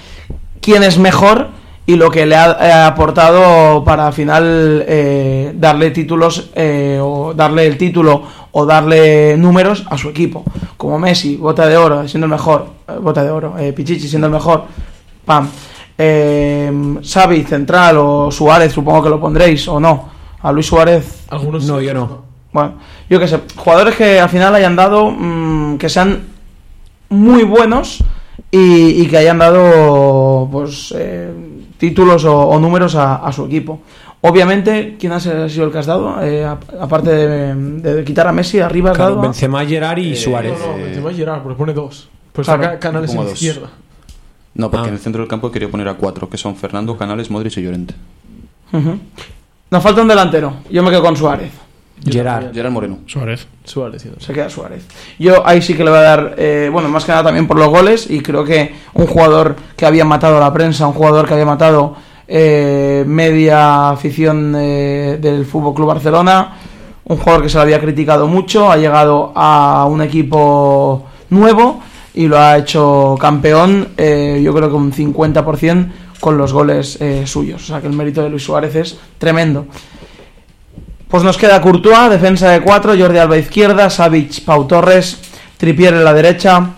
quién 0.60 0.82
es 0.82 0.98
mejor 0.98 1.48
y 1.86 1.94
lo 1.94 2.10
que 2.10 2.26
le 2.26 2.34
ha 2.34 2.56
eh, 2.60 2.72
aportado 2.72 3.84
para 3.84 4.08
al 4.08 4.12
final 4.12 4.84
eh, 4.88 5.52
darle 5.54 5.90
títulos 5.92 6.50
eh, 6.54 6.98
o 7.00 7.32
darle 7.32 7.66
el 7.66 7.78
título 7.78 8.22
o 8.50 8.66
darle 8.66 9.36
números 9.36 9.84
a 9.88 9.96
su 9.96 10.08
equipo. 10.08 10.42
Como 10.76 10.98
Messi, 10.98 11.36
bota 11.36 11.66
de 11.66 11.76
oro, 11.76 12.08
siendo 12.08 12.24
el 12.26 12.30
mejor, 12.32 12.66
eh, 12.88 12.98
bota 13.00 13.22
de 13.22 13.30
oro, 13.30 13.56
eh, 13.58 13.72
Pichichi 13.72 14.08
siendo 14.08 14.26
el 14.26 14.32
mejor, 14.32 14.64
pam. 15.24 15.48
Eh, 15.98 16.70
Xavi, 17.02 17.44
central 17.44 17.96
o 17.98 18.30
Suárez, 18.30 18.72
supongo 18.72 19.02
que 19.04 19.08
lo 19.08 19.20
pondréis 19.20 19.68
o 19.68 19.78
no. 19.78 20.08
A 20.42 20.52
Luis 20.52 20.66
Suárez 20.66 21.24
Algunos 21.30 21.64
No, 21.64 21.80
yo 21.80 21.94
no. 21.94 22.22
bueno, 22.52 22.74
yo 23.08 23.18
qué 23.18 23.26
sé, 23.28 23.40
jugadores 23.56 23.94
que 23.96 24.20
al 24.20 24.28
final 24.28 24.54
hayan 24.54 24.76
dado, 24.76 25.10
mm, 25.10 25.78
que 25.78 25.88
sean 25.88 26.24
muy 27.08 27.44
buenos 27.44 28.02
y, 28.50 29.02
y 29.02 29.06
que 29.08 29.18
hayan 29.18 29.38
dado, 29.38 30.48
pues, 30.50 30.94
eh, 30.96 31.30
títulos 31.78 32.24
o, 32.24 32.36
o 32.48 32.58
números 32.58 32.94
a, 32.94 33.16
a 33.16 33.32
su 33.32 33.44
equipo. 33.46 33.80
Obviamente, 34.22 34.96
¿quién 34.98 35.12
ha 35.12 35.20
sido 35.20 35.44
el 35.66 35.70
que 35.72 35.78
has 35.78 35.86
dado? 35.86 36.16
Eh, 36.22 36.44
aparte 36.44 37.10
de, 37.10 37.54
de 37.54 38.04
quitar 38.04 38.26
a 38.26 38.32
Messi, 38.32 38.58
arriba 38.60 38.90
has 38.90 38.96
Claro, 38.96 39.10
dado 39.16 39.20
a- 39.22 39.26
Benzema, 39.28 39.64
Gerard 39.64 39.98
y 39.98 40.16
Suárez. 40.16 40.58
No, 40.58 40.72
no, 40.76 40.82
Benzema 40.84 41.12
y 41.12 41.14
Gerard, 41.16 41.42
pues 41.42 41.56
pone 41.56 41.72
dos. 41.72 42.08
Pues 42.32 42.46
Claro. 42.46 42.78
Canales 42.80 43.10
en 43.12 43.16
la 43.18 43.22
dos. 43.24 43.32
izquierda. 43.34 43.68
No, 44.54 44.70
porque 44.70 44.86
Ah. 44.86 44.88
en 44.88 44.94
el 44.94 45.00
centro 45.00 45.20
del 45.22 45.28
campo 45.28 45.50
quería 45.52 45.70
poner 45.70 45.86
a 45.88 45.94
cuatro, 45.94 46.28
que 46.30 46.38
son 46.38 46.56
Fernando, 46.56 46.96
Canales, 46.96 47.30
Modric 47.30 47.56
y 47.58 47.62
Llorente. 47.62 47.94
Nos 49.70 49.82
falta 49.82 50.02
un 50.02 50.08
delantero. 50.08 50.54
Yo 50.70 50.82
me 50.82 50.90
quedo 50.90 51.02
con 51.02 51.16
Suárez. 51.16 51.50
Gerard. 52.04 52.52
Gerard 52.52 52.72
Moreno. 52.72 52.98
Suárez. 53.06 53.46
Suárez. 53.64 54.02
sí. 54.02 54.10
Se 54.18 54.32
queda 54.32 54.48
Suárez. 54.48 54.86
Yo 55.18 55.46
ahí 55.46 55.62
sí 55.62 55.74
que 55.74 55.84
le 55.84 55.90
voy 55.90 55.98
a 55.98 56.02
dar, 56.02 56.34
eh, 56.38 56.68
bueno, 56.72 56.88
más 56.88 57.04
que 57.04 57.12
nada 57.12 57.24
también 57.24 57.46
por 57.46 57.58
los 57.58 57.68
goles 57.68 58.08
y 58.10 58.20
creo 58.20 58.44
que 58.44 58.74
un 58.94 59.06
jugador 59.06 59.56
que 59.76 59.86
había 59.86 60.04
matado 60.04 60.36
a 60.36 60.40
la 60.40 60.52
prensa, 60.52 60.86
un 60.86 60.94
jugador 60.94 61.26
que 61.26 61.34
había 61.34 61.46
matado 61.46 61.96
eh, 62.28 63.04
media 63.06 63.90
afición 63.90 64.52
del 64.52 65.46
Fútbol 65.46 65.74
Club 65.74 65.88
Barcelona, 65.88 66.56
un 67.04 67.16
jugador 67.18 67.42
que 67.42 67.48
se 67.48 67.56
le 67.56 67.62
había 67.62 67.80
criticado 67.80 68.26
mucho, 68.26 68.70
ha 68.70 68.76
llegado 68.76 69.32
a 69.34 69.86
un 69.88 70.02
equipo 70.02 71.06
nuevo 71.30 71.80
y 72.14 72.26
lo 72.26 72.38
ha 72.38 72.56
hecho 72.56 73.16
campeón, 73.20 73.88
eh, 73.96 74.40
yo 74.42 74.52
creo 74.54 74.68
que 74.68 74.74
un 74.74 74.92
50% 74.92 75.88
con 76.18 76.38
los 76.38 76.52
goles 76.52 77.00
eh, 77.00 77.26
suyos. 77.26 77.62
O 77.62 77.66
sea 77.66 77.80
que 77.80 77.86
el 77.86 77.92
mérito 77.92 78.22
de 78.22 78.30
Luis 78.30 78.42
Suárez 78.42 78.74
es 78.74 78.98
tremendo. 79.18 79.66
Pues 81.16 81.24
nos 81.24 81.38
queda 81.38 81.62
Courtois, 81.62 82.10
defensa 82.10 82.50
de 82.50 82.60
4, 82.60 82.92
Jordi 82.98 83.16
Alba 83.16 83.38
izquierda, 83.38 83.88
Savic, 83.88 84.44
Pau 84.44 84.66
Torres, 84.66 85.18
Tripier 85.56 85.94
en 85.94 86.04
la 86.04 86.12
derecha, 86.12 86.72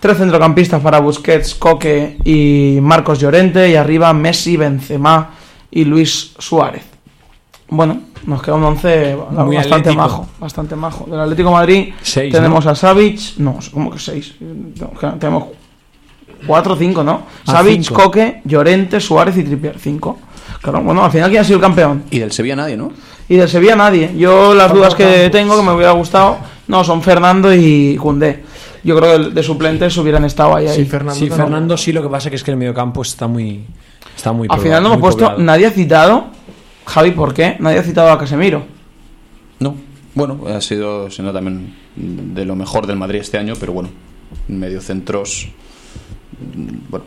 tres 0.00 0.18
centrocampistas 0.18 0.82
para 0.82 0.98
Busquets, 0.98 1.54
Coque 1.54 2.18
y 2.24 2.80
Marcos 2.82 3.20
Llorente, 3.20 3.70
y 3.70 3.76
arriba 3.76 4.12
Messi, 4.12 4.56
Benzema 4.56 5.30
y 5.70 5.84
Luis 5.84 6.34
Suárez. 6.40 6.82
Bueno, 7.68 8.00
nos 8.26 8.42
queda 8.42 8.56
un 8.56 8.64
11 8.64 9.16
Muy 9.30 9.54
bastante 9.54 9.90
atlético. 9.90 10.02
majo, 10.02 10.28
bastante 10.40 10.74
majo. 10.74 11.06
Del 11.08 11.20
Atlético 11.20 11.50
de 11.50 11.54
Madrid 11.54 11.94
Seis, 12.02 12.32
tenemos 12.32 12.66
a 12.66 12.74
Savic, 12.74 13.36
no, 13.36 13.60
¿cómo 13.72 13.92
que 13.92 14.00
6? 14.00 14.34
Tenemos 15.20 15.44
4 16.48 16.72
o 16.72 16.76
5, 16.76 17.04
¿no? 17.04 17.22
Ah, 17.46 17.52
Savic, 17.52 17.82
cinco. 17.84 18.02
Coque, 18.02 18.40
Llorente, 18.44 18.98
Suárez 18.98 19.36
y 19.36 19.44
Tripier, 19.44 19.78
5. 19.78 20.18
Claro, 20.64 20.82
bueno, 20.82 21.04
al 21.04 21.10
final 21.12 21.28
quién 21.28 21.42
ha 21.42 21.44
sido 21.44 21.56
el 21.58 21.62
campeón. 21.62 22.04
Y 22.10 22.18
del 22.18 22.32
Sevilla 22.32 22.56
nadie, 22.56 22.74
¿no? 22.76 22.90
Y 23.28 23.36
del 23.36 23.48
Sevilla 23.50 23.76
nadie. 23.76 24.12
Yo 24.16 24.54
las 24.54 24.72
dudas 24.72 24.94
que 24.94 25.04
Campos. 25.04 25.30
tengo, 25.30 25.56
que 25.58 25.62
me 25.62 25.72
hubiera 25.72 25.92
gustado, 25.92 26.38
no, 26.68 26.82
son 26.82 27.02
Fernando 27.02 27.52
y 27.54 27.96
Cundé. 28.00 28.42
Yo 28.82 28.96
creo 28.98 29.18
que 29.18 29.30
de 29.30 29.42
suplentes 29.42 29.94
hubieran 29.98 30.24
estado 30.24 30.56
ahí. 30.56 30.66
ahí. 30.66 30.76
Sí, 30.76 30.84
Fernando. 30.86 31.20
Sí. 31.20 31.28
Fernando 31.30 31.76
sí, 31.76 31.92
lo 31.92 32.02
que 32.02 32.08
pasa 32.08 32.30
que 32.30 32.36
es 32.36 32.42
que 32.42 32.50
el 32.50 32.56
mediocampo 32.56 33.02
está 33.02 33.26
muy. 33.26 33.62
Está 34.16 34.32
muy 34.32 34.48
Al 34.50 34.58
final 34.60 34.82
no 34.82 34.88
hemos 34.90 35.00
puesto, 35.00 35.24
poblado. 35.24 35.42
nadie 35.42 35.66
ha 35.66 35.70
citado, 35.70 36.28
Javi, 36.86 37.10
¿por 37.10 37.34
qué? 37.34 37.56
Nadie 37.60 37.78
ha 37.78 37.82
citado 37.82 38.10
a 38.10 38.18
Casemiro. 38.18 38.64
No. 39.60 39.74
Bueno, 40.14 40.40
ha 40.48 40.60
sido 40.62 41.10
siendo 41.10 41.32
también 41.32 41.74
de 41.96 42.44
lo 42.46 42.56
mejor 42.56 42.86
del 42.86 42.96
Madrid 42.96 43.20
este 43.20 43.36
año, 43.36 43.54
pero 43.60 43.72
bueno, 43.74 43.90
mediocentros. 44.48 45.48
mm, 46.56 46.90
Bueno. 46.90 47.04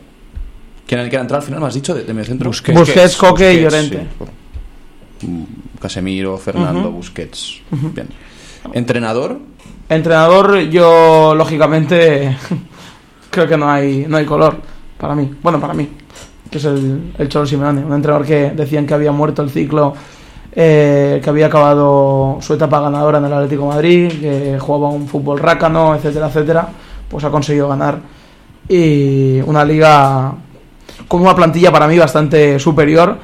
¿Quién 0.88 1.00
quiere 1.08 1.20
entrar 1.20 1.40
al 1.40 1.46
final? 1.46 1.60
¿Me 1.60 1.66
has 1.66 1.74
dicho? 1.74 1.94
De, 1.94 2.02
de 2.02 2.14
mediocentro. 2.14 2.48
Busquets. 2.48 2.78
Busquets, 2.78 3.16
Coque 3.16 3.52
y 3.52 3.60
Llorente. 3.60 4.06
sí. 5.20 5.26
Mm, 5.26 5.44
Casemiro, 5.80 6.38
Fernando. 6.38 6.90
Busquets. 6.90 7.60
Bien. 7.70 8.08
Entrenador, 8.72 9.38
Entrenador, 9.90 10.60
yo 10.68 11.34
lógicamente 11.36 12.36
creo 13.30 13.46
que 13.46 13.56
no 13.56 13.70
hay, 13.70 14.06
no 14.08 14.16
hay 14.16 14.24
color 14.26 14.56
para 14.98 15.14
mí. 15.14 15.30
Bueno, 15.42 15.60
para 15.60 15.72
mí, 15.74 15.88
que 16.50 16.58
es 16.58 16.64
el, 16.64 17.12
el 17.16 17.28
Cholo 17.28 17.46
Simeone, 17.46 17.84
un 17.84 17.92
entrenador 17.94 18.26
que 18.26 18.50
decían 18.50 18.86
que 18.86 18.92
había 18.94 19.12
muerto 19.12 19.42
el 19.42 19.50
ciclo, 19.50 19.94
eh, 20.52 21.20
que 21.22 21.30
había 21.30 21.46
acabado 21.46 22.38
su 22.40 22.54
etapa 22.54 22.80
ganadora 22.80 23.18
en 23.18 23.24
el 23.26 23.32
Atlético 23.32 23.62
de 23.62 23.68
Madrid, 23.68 24.12
que 24.20 24.58
jugaba 24.58 24.88
un 24.92 25.06
fútbol 25.08 25.38
rácano, 25.38 25.94
etcétera, 25.94 26.28
etcétera. 26.28 26.68
Pues 27.08 27.24
ha 27.24 27.30
conseguido 27.30 27.68
ganar 27.68 27.98
y 28.68 29.40
una 29.46 29.64
liga 29.64 30.34
con 31.06 31.20
una 31.20 31.34
plantilla 31.36 31.70
para 31.70 31.86
mí 31.86 31.98
bastante 31.98 32.58
superior, 32.58 33.18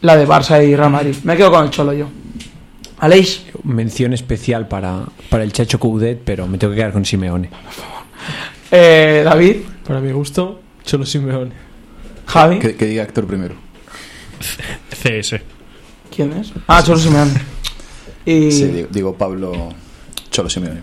la 0.00 0.16
de 0.16 0.26
Barça 0.26 0.64
y 0.66 0.74
Real 0.74 0.90
Madrid. 0.90 1.14
Me 1.24 1.36
quedo 1.36 1.50
con 1.50 1.64
el 1.64 1.70
Cholo 1.70 1.92
yo. 1.92 2.06
Aleix, 2.98 3.44
Mención 3.64 4.12
especial 4.12 4.68
para, 4.68 5.00
para 5.28 5.42
el 5.44 5.52
Chacho 5.52 5.78
Coudet, 5.78 6.20
pero 6.24 6.46
me 6.46 6.58
tengo 6.58 6.72
que 6.72 6.78
quedar 6.78 6.92
con 6.92 7.04
Simeone. 7.04 7.50
eh, 8.70 9.22
David, 9.24 9.56
Para 9.86 10.00
mi 10.00 10.12
gusto, 10.12 10.60
Cholo 10.84 11.04
Simeone. 11.04 11.52
Javi, 12.26 12.58
Que, 12.60 12.74
que 12.76 12.86
diga 12.86 13.02
Héctor 13.02 13.26
primero. 13.26 13.54
CS. 14.90 15.40
¿quién 16.14 16.32
es? 16.32 16.52
Ah, 16.66 16.82
Cholo 16.82 16.98
Simeone. 16.98 17.32
Y 18.24 18.50
Sí, 18.52 18.66
digo, 18.66 18.88
digo 18.90 19.14
Pablo 19.14 19.70
Cholo 20.30 20.48
Simeone. 20.48 20.80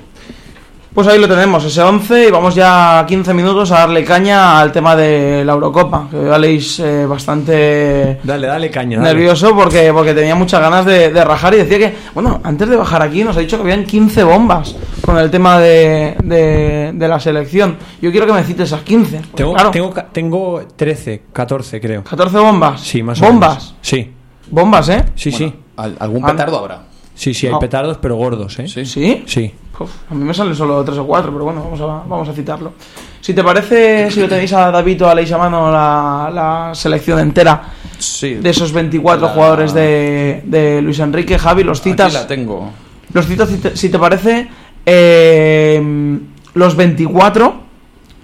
Pues 1.00 1.14
ahí 1.14 1.20
lo 1.20 1.28
tenemos, 1.30 1.64
ese 1.64 1.82
11, 1.82 2.28
y 2.28 2.32
vamos 2.32 2.56
ya 2.56 3.06
15 3.08 3.34
minutos 3.34 3.72
a 3.72 3.80
darle 3.80 4.04
caña 4.04 4.60
al 4.60 4.72
tema 4.74 4.95
de 4.97 5.45
la 5.45 5.54
Eurocopa, 5.54 6.08
que 6.12 6.18
veo 6.18 6.34
a 6.34 6.36
Aleix 6.36 6.80
eh, 6.82 7.06
bastante 7.06 8.20
Dale, 8.24 8.47
dale 8.47 8.70
caña. 8.70 8.97
dale. 9.00 9.14
nervioso 9.14 9.56
porque, 9.56 9.93
porque 9.93 10.14
tenía 10.14 10.36
muchas 10.36 10.60
ganas 10.60 10.86
de, 10.86 11.10
de 11.12 11.24
rajar 11.24 11.54
y 11.54 11.58
decía 11.58 11.78
que, 11.78 11.95
bueno, 12.14 12.41
antes 12.43 12.68
de 12.68 12.76
bajar 12.76 13.02
aquí 13.02 13.24
nos 13.24 13.38
ha 13.38 13.39
dicho 13.39 13.56
que 13.56 13.64
habían 13.64 13.86
15 13.86 14.24
bombas 14.26 14.76
con 15.06 15.18
el 15.18 15.32
tema 15.32 15.58
de, 15.60 16.16
de, 16.24 16.91
de 16.93 17.08
la 17.08 17.20
selección. 17.20 17.78
Yo 18.02 18.12
quiero 18.12 18.26
que 18.28 18.34
me 18.34 18.43
cites 18.43 18.68
esas 18.68 18.82
15. 18.82 19.18
porque, 19.20 19.30
Tengo, 19.36 19.54
claro, 19.54 19.72
tengo, 19.72 19.93
tengo 20.12 20.62
13, 20.76 21.24
14 21.32 21.80
creo. 21.80 22.04
14 22.04 22.38
bombas. 22.39 22.82
Sí, 22.82 23.02
más 23.04 23.22
o 23.22 23.26
Bombas. 23.26 23.50
menos. 23.52 23.76
Sí, 23.82 24.12
Bombas, 24.52 24.89
¿eh? 24.89 25.06
sí, 25.16 25.32
sí. 25.32 25.54
Al- 25.78 25.95
¿Algún 26.00 26.24
petardo 26.26 26.60
habrá? 26.60 26.82
Sí, 27.20 27.34
sí, 27.34 27.47
hay 27.47 27.51
No. 27.51 27.59
petardos, 27.59 27.97
pero 27.97 28.15
gordos, 28.15 28.57
¿eh? 28.59 28.67
Sí. 28.70 28.86
¿Sí? 28.86 29.24
Sí. 29.28 29.51
Uf, 29.78 29.89
a 30.09 30.13
mí 30.15 30.24
me 30.24 30.34
salen 30.34 30.55
solo 30.55 30.82
3 30.86 30.99
o 30.99 31.05
4, 31.05 31.34
pero 31.34 31.43
bueno, 31.43 31.61
vamos 31.63 31.82
a, 31.82 31.86
vamos 32.07 32.30
a 32.30 32.34
citarlo. 32.34 32.72
Si 33.20 33.34
te 33.34 33.43
parece, 33.43 34.09
si 34.09 34.22
lo 34.22 34.30
tenéis 34.30 34.53
a 34.53 34.72
David 34.72 35.03
o 35.03 35.09
a 35.09 35.15
Leis 35.15 35.30
a 35.34 35.38
mano, 35.38 35.70
la, 35.70 36.32
la 36.34 36.72
selección 36.74 37.20
entera 37.20 37.61
Sí. 37.97 38.36
de 38.36 38.49
esos 38.49 38.72
24 38.72 39.28
La- 39.28 39.34
jugadores 39.34 39.74
de, 39.74 40.43
de 40.45 40.82
Luis 40.82 40.99
Enrique, 40.99 41.38
Javi, 41.38 41.63
los 41.63 41.82
Aquí 41.82 41.89
citas. 41.89 42.13
la 42.13 42.26
tengo. 42.26 42.72
Los 43.11 43.26
citas, 43.26 43.49
si 43.49 43.57
te, 43.57 43.76
si 43.76 43.89
te 43.89 43.99
parece, 43.99 44.47
eh, 44.86 46.20
los 46.53 46.76
24 46.76 47.53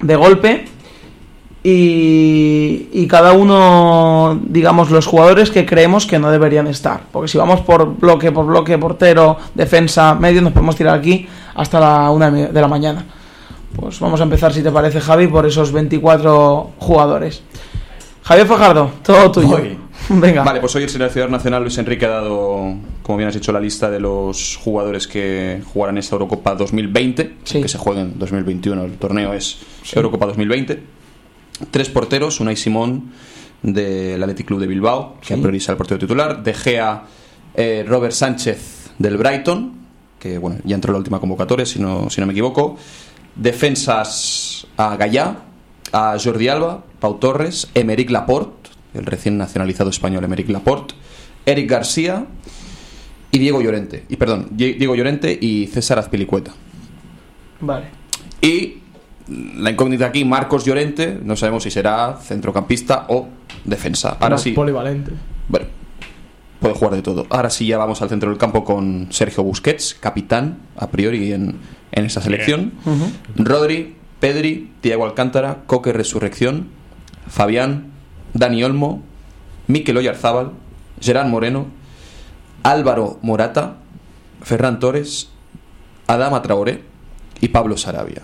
de 0.01 0.15
golpe 0.15 0.65
y, 1.67 2.89
y 2.93 3.07
cada 3.07 3.33
uno, 3.33 4.39
digamos, 4.47 4.91
los 4.91 5.07
jugadores 5.07 5.49
que 5.49 5.65
creemos 5.65 6.05
que 6.05 6.19
no 6.19 6.29
deberían 6.29 6.67
estar. 6.67 7.01
Porque 7.11 7.27
si 7.27 7.37
vamos 7.37 7.61
por 7.61 7.97
bloque, 7.97 8.31
por 8.31 8.45
bloque, 8.45 8.77
portero, 8.77 9.37
defensa, 9.55 10.13
medio, 10.13 10.41
nos 10.41 10.53
podemos 10.53 10.75
tirar 10.75 10.97
aquí 10.99 11.27
hasta 11.55 11.79
la 11.79 12.11
una 12.11 12.29
de 12.29 12.61
la 12.61 12.67
mañana. 12.67 13.05
Pues 13.75 13.99
vamos 13.99 14.19
a 14.21 14.23
empezar, 14.23 14.53
si 14.53 14.61
te 14.61 14.71
parece, 14.71 15.01
Javi, 15.01 15.27
por 15.27 15.45
esos 15.45 15.71
24 15.71 16.71
jugadores. 16.77 17.41
Javier 18.23 18.47
Fajardo, 18.47 18.91
todo 19.03 19.31
tuyo. 19.31 19.47
Voy. 19.57 19.77
Venga. 20.09 20.43
Vale, 20.43 20.59
pues 20.59 20.75
hoy 20.75 20.83
el 20.83 20.89
seleccionador 20.89 21.31
nacional 21.31 21.61
Luis 21.63 21.77
Enrique 21.77 22.05
ha 22.05 22.09
dado, 22.09 22.75
como 23.01 23.17
bien 23.17 23.27
has 23.27 23.33
dicho, 23.35 23.51
la 23.51 23.59
lista 23.59 23.89
de 23.89 23.99
los 23.99 24.57
jugadores 24.63 25.07
que 25.07 25.61
jugarán 25.73 25.97
esta 25.97 26.15
Eurocopa 26.15 26.53
2020, 26.55 27.37
Sí. 27.43 27.61
que 27.61 27.67
se 27.67 27.77
juega 27.79 28.01
en 28.01 28.17
2021, 28.19 28.83
el 28.83 28.93
torneo 28.97 29.33
es 29.33 29.57
Eurocopa 29.93 30.27
2020. 30.27 30.93
Tres 31.71 31.89
porteros, 31.89 32.39
Unai 32.39 32.55
Simón 32.55 33.11
del 33.63 34.21
Athletic 34.21 34.47
Club 34.47 34.59
de 34.59 34.67
Bilbao, 34.67 35.17
que 35.21 35.35
Sí. 35.35 35.41
prioriza 35.41 35.71
el 35.71 35.77
portero 35.77 35.99
titular, 35.99 36.43
De 36.43 36.53
Gea, 36.53 37.03
eh, 37.55 37.85
Robert 37.87 38.13
Sánchez 38.13 38.91
del 38.99 39.17
Brighton, 39.17 39.73
que 40.19 40.37
bueno, 40.37 40.57
ya 40.63 40.75
entró 40.75 40.91
en 40.91 40.93
la 40.95 40.97
última 40.99 41.19
convocatoria, 41.19 41.65
si 41.65 41.79
no, 41.79 42.09
si 42.09 42.19
no 42.21 42.27
me 42.27 42.33
equivoco. 42.33 42.77
Defensas 43.35 44.67
a 44.77 44.95
Gallá, 44.97 45.37
a 45.91 46.17
Jordi 46.21 46.47
Alba, 46.47 46.83
Pau 46.99 47.15
Torres, 47.19 47.69
Emeric 47.73 48.09
Laporte, 48.09 48.69
el 48.93 49.05
recién 49.05 49.37
nacionalizado 49.37 49.89
español 49.89 50.23
Emeric 50.23 50.49
Laporte, 50.49 50.93
Eric 51.45 51.69
García 51.69 52.25
y 53.31 53.39
Diego 53.39 53.61
Llorente. 53.61 54.05
Y 54.09 54.15
perdón, 54.17 54.47
Die- 54.51 54.73
Diego 54.73 54.95
Llorente 54.95 55.37
y 55.39 55.67
César 55.67 55.99
Azpilicueta. 55.99 56.51
Vale. 57.61 57.85
Y 58.41 58.77
la 59.27 59.71
incógnita 59.71 60.05
aquí, 60.07 60.23
Marcos 60.25 60.65
Llorente, 60.65 61.19
no 61.23 61.35
sabemos 61.35 61.63
si 61.63 61.71
será 61.71 62.17
centrocampista 62.21 63.05
o 63.09 63.27
defensa. 63.63 64.17
Ahora 64.19 64.37
sí, 64.37 64.51
Polivalente. 64.51 65.11
bueno, 65.49 65.67
puede 66.59 66.75
jugar 66.75 66.95
de 66.95 67.01
todo. 67.01 67.25
Ahora 67.29 67.49
sí 67.49 67.65
ya 67.67 67.77
vamos 67.77 68.01
al 68.01 68.09
centro 68.09 68.29
del 68.29 68.37
campo 68.37 68.63
con 68.63 69.07
Sergio 69.11 69.43
Busquets, 69.43 69.95
capitán 69.99 70.59
a 70.77 70.87
priori 70.89 71.33
en, 71.33 71.55
en 71.91 72.05
esta 72.05 72.21
selección. 72.21 72.73
Rodri, 73.35 73.95
Pedri, 74.19 74.71
Tiago 74.81 75.05
Alcántara, 75.05 75.63
Coque 75.65 75.91
Resurrección, 75.93 76.67
Fabián, 77.27 77.91
Dani 78.33 78.63
Olmo, 78.63 79.01
Mikel 79.67 79.97
Oyarzábal, 79.97 80.51
Gerard 81.01 81.27
Moreno, 81.27 81.67
Álvaro 82.63 83.19
Morata, 83.21 83.77
Ferran 84.41 84.79
Torres, 84.79 85.29
Adama 86.07 86.41
Traoré 86.41 86.83
y 87.41 87.47
Pablo 87.49 87.77
Sarabia. 87.77 88.21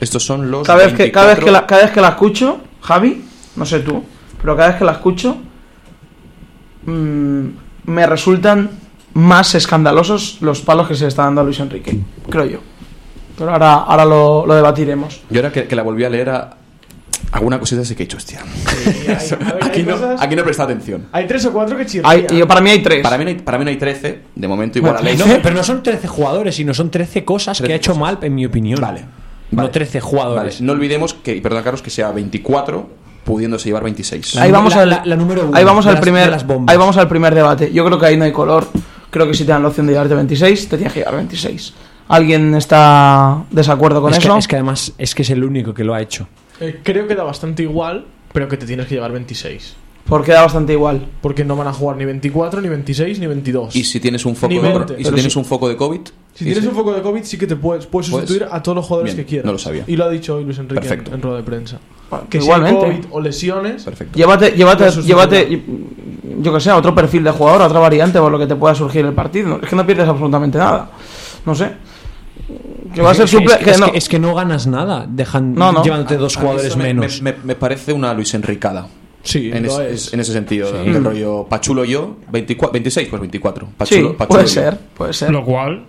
Estos 0.00 0.24
son 0.24 0.50
los 0.50 0.66
Cada 0.66 0.84
vez, 0.86 0.94
que, 0.94 1.10
cada, 1.12 1.28
vez 1.28 1.36
24 1.38 1.44
que 1.44 1.50
la, 1.50 1.66
cada 1.66 1.82
vez 1.82 1.90
que 1.92 2.00
la 2.00 2.08
escucho, 2.08 2.60
Javi, 2.82 3.24
no 3.56 3.64
sé 3.64 3.80
tú, 3.80 4.02
pero 4.40 4.56
cada 4.56 4.68
vez 4.70 4.78
que 4.78 4.84
la 4.84 4.92
escucho, 4.92 5.36
mm, 6.86 7.46
me 7.86 8.06
resultan 8.06 8.70
más 9.14 9.54
escandalosos 9.54 10.38
los 10.40 10.60
palos 10.60 10.88
que 10.88 10.94
se 10.94 11.02
le 11.04 11.08
está 11.08 11.22
dando 11.24 11.40
a 11.40 11.44
Luis 11.44 11.60
Enrique, 11.60 11.98
creo 12.28 12.44
yo. 12.46 12.58
Pero 13.38 13.50
ahora, 13.50 13.74
ahora 13.74 14.04
lo, 14.04 14.46
lo 14.46 14.54
debatiremos. 14.54 15.20
Yo 15.30 15.40
ahora 15.40 15.52
que, 15.52 15.66
que 15.66 15.76
la 15.76 15.82
volví 15.82 16.04
a 16.04 16.10
leer, 16.10 16.30
a- 16.30 16.56
alguna 17.32 17.58
cosita 17.58 17.84
sí 17.84 17.94
que 17.94 18.04
he 18.04 18.06
hecho, 18.06 18.16
hostia. 18.16 18.40
Aquí 19.62 19.82
no, 19.82 19.96
aquí 20.20 20.34
no 20.36 20.42
he 20.42 20.44
prestado 20.44 20.70
atención. 20.70 21.06
Hay 21.12 21.26
tres 21.26 21.44
o 21.46 21.52
cuatro 21.52 21.76
que 21.76 21.84
chirrían. 21.86 22.26
Yo, 22.28 22.46
para 22.46 22.60
mí 22.60 22.70
hay 22.70 22.82
tres. 22.82 23.02
Para 23.02 23.18
mí, 23.18 23.24
no 23.24 23.30
hay, 23.30 23.36
para 23.36 23.58
mí 23.58 23.64
no 23.64 23.70
hay 23.70 23.76
13, 23.76 24.20
de 24.34 24.48
momento 24.48 24.78
igual 24.78 24.96
a 24.98 25.00
ley. 25.00 25.16
No, 25.16 25.24
pero 25.42 25.54
no 25.54 25.64
son 25.64 25.82
13 25.82 26.06
jugadores, 26.06 26.54
sino 26.54 26.72
son 26.74 26.90
13 26.90 27.24
cosas 27.24 27.56
que 27.58 27.64
13 27.64 27.72
ha 27.72 27.76
hecho 27.76 27.90
cosas. 27.92 28.00
mal, 28.00 28.18
en 28.22 28.34
mi 28.34 28.46
opinión. 28.46 28.80
Vale. 28.80 29.04
No 29.50 29.58
Vale. 29.58 29.68
13 29.70 30.00
jugadores. 30.00 30.54
Vale, 30.56 30.66
No 30.66 30.72
olvidemos 30.72 31.14
que, 31.14 31.40
perdón 31.40 31.62
Carlos, 31.62 31.82
que 31.82 31.90
sea 31.90 32.10
24, 32.12 32.88
pudiéndose 33.24 33.66
llevar 33.68 33.84
26. 33.84 34.36
ahí 34.36 34.50
vamos 34.50 34.74
la- 34.74 34.82
al, 34.82 34.90
la- 34.90 35.02
la 35.04 35.16
número 35.16 35.46
uno 35.46 35.56
ahí 35.56 35.64
vamos 35.64 35.86
al 35.86 35.94
las- 35.94 36.00
primer 36.02 36.32
ahí 36.66 36.76
vamos 36.76 36.96
al 36.96 37.08
primer 37.08 37.34
debate. 37.34 37.72
Yo 37.72 37.84
creo 37.84 37.98
que 37.98 38.06
ahí 38.06 38.16
no 38.16 38.24
hay 38.24 38.32
color. 38.32 38.66
Creo 39.10 39.26
que 39.28 39.34
si 39.34 39.44
te 39.44 39.52
dan 39.52 39.62
la 39.62 39.68
opción 39.68 39.86
de 39.86 39.92
llevarte 39.92 40.14
26, 40.14 40.68
te 40.68 40.76
tienes 40.76 40.92
que 40.92 41.00
llevar 41.00 41.16
26. 41.16 41.72
¿Alguien 42.08 42.54
está 42.54 43.44
desacuerdo 43.50 44.02
con 44.02 44.12
es, 44.12 44.18
eso? 44.18 44.32
que, 44.34 44.38
es 44.40 44.48
que 44.48 44.56
además 44.56 44.92
es 44.98 45.14
que 45.14 45.22
es 45.22 45.30
el 45.30 45.44
único 45.44 45.72
que 45.72 45.84
lo 45.84 45.94
ha 45.94 46.00
hecho. 46.02 46.26
Eh, 46.60 46.80
creo 46.82 47.06
que 47.06 47.14
da 47.14 47.22
bastante 47.22 47.62
igual, 47.62 48.06
pero 48.32 48.48
que 48.48 48.56
te 48.56 48.66
tienes 48.66 48.86
que 48.86 48.94
llevar 48.96 49.12
26. 49.12 49.76
Porque 50.06 50.32
da 50.32 50.42
bastante 50.42 50.74
igual. 50.74 51.06
Porque 51.22 51.44
no 51.44 51.56
van 51.56 51.66
a 51.66 51.72
jugar 51.72 51.96
ni 51.96 52.04
24, 52.04 52.60
ni 52.60 52.68
26, 52.68 53.18
ni 53.20 53.26
22. 53.26 53.74
Y 53.74 53.84
si 53.84 54.00
tienes 54.00 54.26
un 54.26 54.36
foco, 54.36 54.52
Ni 54.52 54.58
de, 54.58 54.96
y 54.98 55.04
si 55.04 55.10
tienes 55.12 55.32
sí. 55.32 55.38
un 55.38 55.44
foco 55.46 55.66
de 55.68 55.76
COVID, 55.76 56.00
Si 56.34 56.44
tienes 56.44 56.62
si- 56.62 56.68
un 56.68 56.74
foco 56.74 56.92
de 56.92 57.00
COVID, 57.00 57.22
sí 57.22 57.38
que 57.38 57.46
te 57.46 57.56
puedes, 57.56 57.86
puedes 57.86 58.10
Puedes. 58.10 58.28
sustituir 58.28 58.48
a 58.52 58.62
todos 58.62 58.76
los 58.76 58.84
jugadores 58.86 59.14
Bien, 59.14 59.24
que 59.24 59.28
quieras. 59.30 59.46
no 59.46 59.52
lo 59.52 59.58
sabía. 59.58 59.84
Y 59.86 59.96
lo 59.96 60.04
ha 60.04 60.10
dicho 60.10 60.34
hoy 60.36 60.44
Luis 60.44 60.58
Enrique 60.58 60.82
en, 60.82 60.88
Perfecto. 60.88 61.14
en 61.14 61.22
rueda 61.22 61.36
de 61.38 61.42
prensa. 61.42 61.78
Bueno, 62.10 62.26
Que 62.28 62.36
igualmente. 62.38 62.80
si 62.80 62.86
hay 62.86 62.96
COVID 62.98 63.08
o 63.12 63.20
lesiones, 63.20 63.82
perfecto. 63.84 64.18
Llévate, 64.18 64.50
llévate, 64.50 64.90
llévate, 65.02 65.62
yo 66.40 66.52
que 66.52 66.60
sé, 66.60 66.68
a 66.70 66.76
otro 66.76 66.94
perfil 66.94 67.24
de 67.24 67.30
jugador, 67.30 67.62
a 67.62 67.66
otra 67.66 67.80
variante 67.80 68.18
por 68.18 68.30
lo 68.30 68.38
que 68.38 68.46
te 68.46 68.56
pueda 68.56 68.74
surgir 68.74 69.06
el 69.06 69.14
partido. 69.14 69.58
Es 69.62 69.70
que 69.70 69.76
no 69.76 69.86
pierdes 69.86 70.06
absolutamente 70.06 70.58
nada. 70.58 70.90
No 71.46 71.54
sé. 71.54 71.70
Que 72.94 73.00
va 73.00 73.10
a 73.12 73.14
ser 73.14 73.24
Es 73.24 73.32
es, 73.32 73.40
que, 73.40 73.64
que 73.64 73.70
es 73.70 73.80
no. 73.80 73.90
que- 73.90 73.98
es 73.98 74.08
que 74.08 74.18
no 74.18 74.34
ganas 74.34 74.66
nada 74.66 75.06
dejan, 75.08 75.54
No, 75.54 75.72
no. 75.72 75.82
llevándote 75.82 76.18
dos 76.18 76.36
jugadores 76.36 76.76
menos. 76.76 77.22
Me, 77.22 77.32
me- 77.32 77.38
me 77.42 77.54
parece 77.54 77.92
una 77.94 78.12
Luis 78.12 78.34
Enricada. 78.34 78.86
Sí, 79.24 79.50
En, 79.52 79.64
lo 79.64 79.80
es- 79.80 79.90
es. 79.92 80.06
es- 80.06 80.12
en 80.14 80.20
ese 80.20 80.32
sentido, 80.32 80.70
del 80.72 81.02
rollo 81.04 81.46
Pachulo 81.48 81.84
yo, 81.84 82.16
24, 82.30 82.72
26, 82.72 83.08
pues 83.08 83.20
24. 83.20 83.66
Sí, 83.66 83.72
Pachulo, 83.76 84.16
Pachulo 84.16 84.28
puede 84.28 84.44
yo. 84.44 84.48
ser, 84.52 84.78
puede 84.96 85.12
ser. 85.12 85.30
Lo 85.32 85.44
cual 85.44 85.86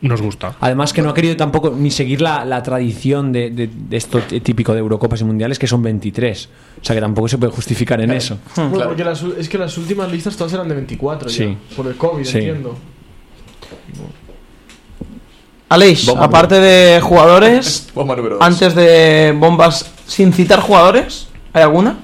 nos 0.00 0.22
gusta. 0.22 0.54
Además 0.60 0.92
que 0.92 1.02
no 1.02 1.10
ha 1.10 1.14
querido 1.14 1.36
tampoco 1.36 1.70
ni 1.76 1.90
seguir 1.90 2.20
la, 2.20 2.44
la 2.44 2.62
tradición 2.62 3.32
de, 3.32 3.50
de- 3.50 3.68
de 3.68 3.96
esto 3.96 4.20
típico 4.20 4.72
de 4.72 4.78
Eurocopas 4.80 5.20
y 5.20 5.24
Mundiales, 5.24 5.58
que 5.58 5.66
son 5.66 5.82
23. 5.82 6.48
O 6.80 6.84
sea 6.84 6.94
que 6.94 7.00
tampoco 7.00 7.26
se 7.28 7.36
puede 7.38 7.52
justificar 7.52 8.00
en 8.00 8.12
eso. 8.12 8.38
Bueno, 8.56 8.72
Claro. 8.74 8.90
porque 8.90 9.04
las, 9.04 9.22
es 9.22 9.48
que 9.48 9.58
las 9.58 9.76
últimas 9.76 10.10
listas 10.10 10.36
todas 10.36 10.52
eran 10.52 10.68
de 10.68 10.74
24 10.76 11.28
Sí. 11.28 11.44
ya, 11.70 11.76
por 11.76 11.86
el 11.88 11.96
COVID, 11.96 12.24
Sí. 12.24 12.38
entiendo. 12.38 12.76
Aleix, 15.70 16.06
Bomba 16.06 16.24
aparte 16.24 16.54
de 16.54 17.00
jugadores, 17.00 17.88
Bomba 17.94 18.16
antes 18.40 18.74
de 18.74 19.34
bombas 19.38 19.90
sin 20.06 20.32
citar 20.32 20.60
jugadores, 20.60 21.28
¿hay 21.52 21.62
alguna? 21.62 21.98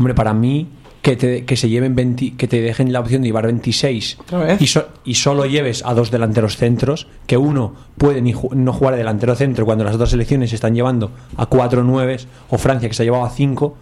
Hombre, 0.00 0.14
para 0.14 0.32
mí, 0.34 0.66
que 1.02 1.14
te, 1.16 1.44
que 1.44 1.56
se 1.56 1.68
lleven 1.68 1.94
20 1.94 2.34
que 2.36 2.48
te 2.48 2.60
dejen 2.60 2.92
la 2.92 3.00
opción 3.00 3.22
de 3.22 3.28
llevar 3.28 3.44
26 3.44 4.18
¿Otra 4.20 4.38
vez? 4.38 4.60
y, 4.62 4.66
so- 4.66 4.88
y 5.04 5.14
solo 5.14 5.44
lleves 5.46 5.82
a 5.86 5.94
dos 5.94 6.10
delanteros 6.10 6.56
centros, 6.56 7.06
que 7.26 7.36
uno 7.36 7.74
puede 7.98 8.20
ni 8.20 8.32
ju- 8.34 8.52
no 8.54 8.72
jugar 8.72 8.94
de 8.94 8.98
delantero 8.98 9.34
centro 9.34 9.64
cuando 9.64 9.84
las 9.84 9.94
otras 9.94 10.10
selecciones 10.10 10.50
se 10.50 10.56
están 10.56 10.74
llevando 10.74 11.10
a 11.36 11.46
4 11.46 11.84
nueves, 11.84 12.28
o 12.48 12.56
Francia 12.58 12.88
que 12.88 12.94
se 12.94 13.02
ha 13.02 13.04
llevado 13.04 13.24
a 13.24 13.30
5, 13.30 13.76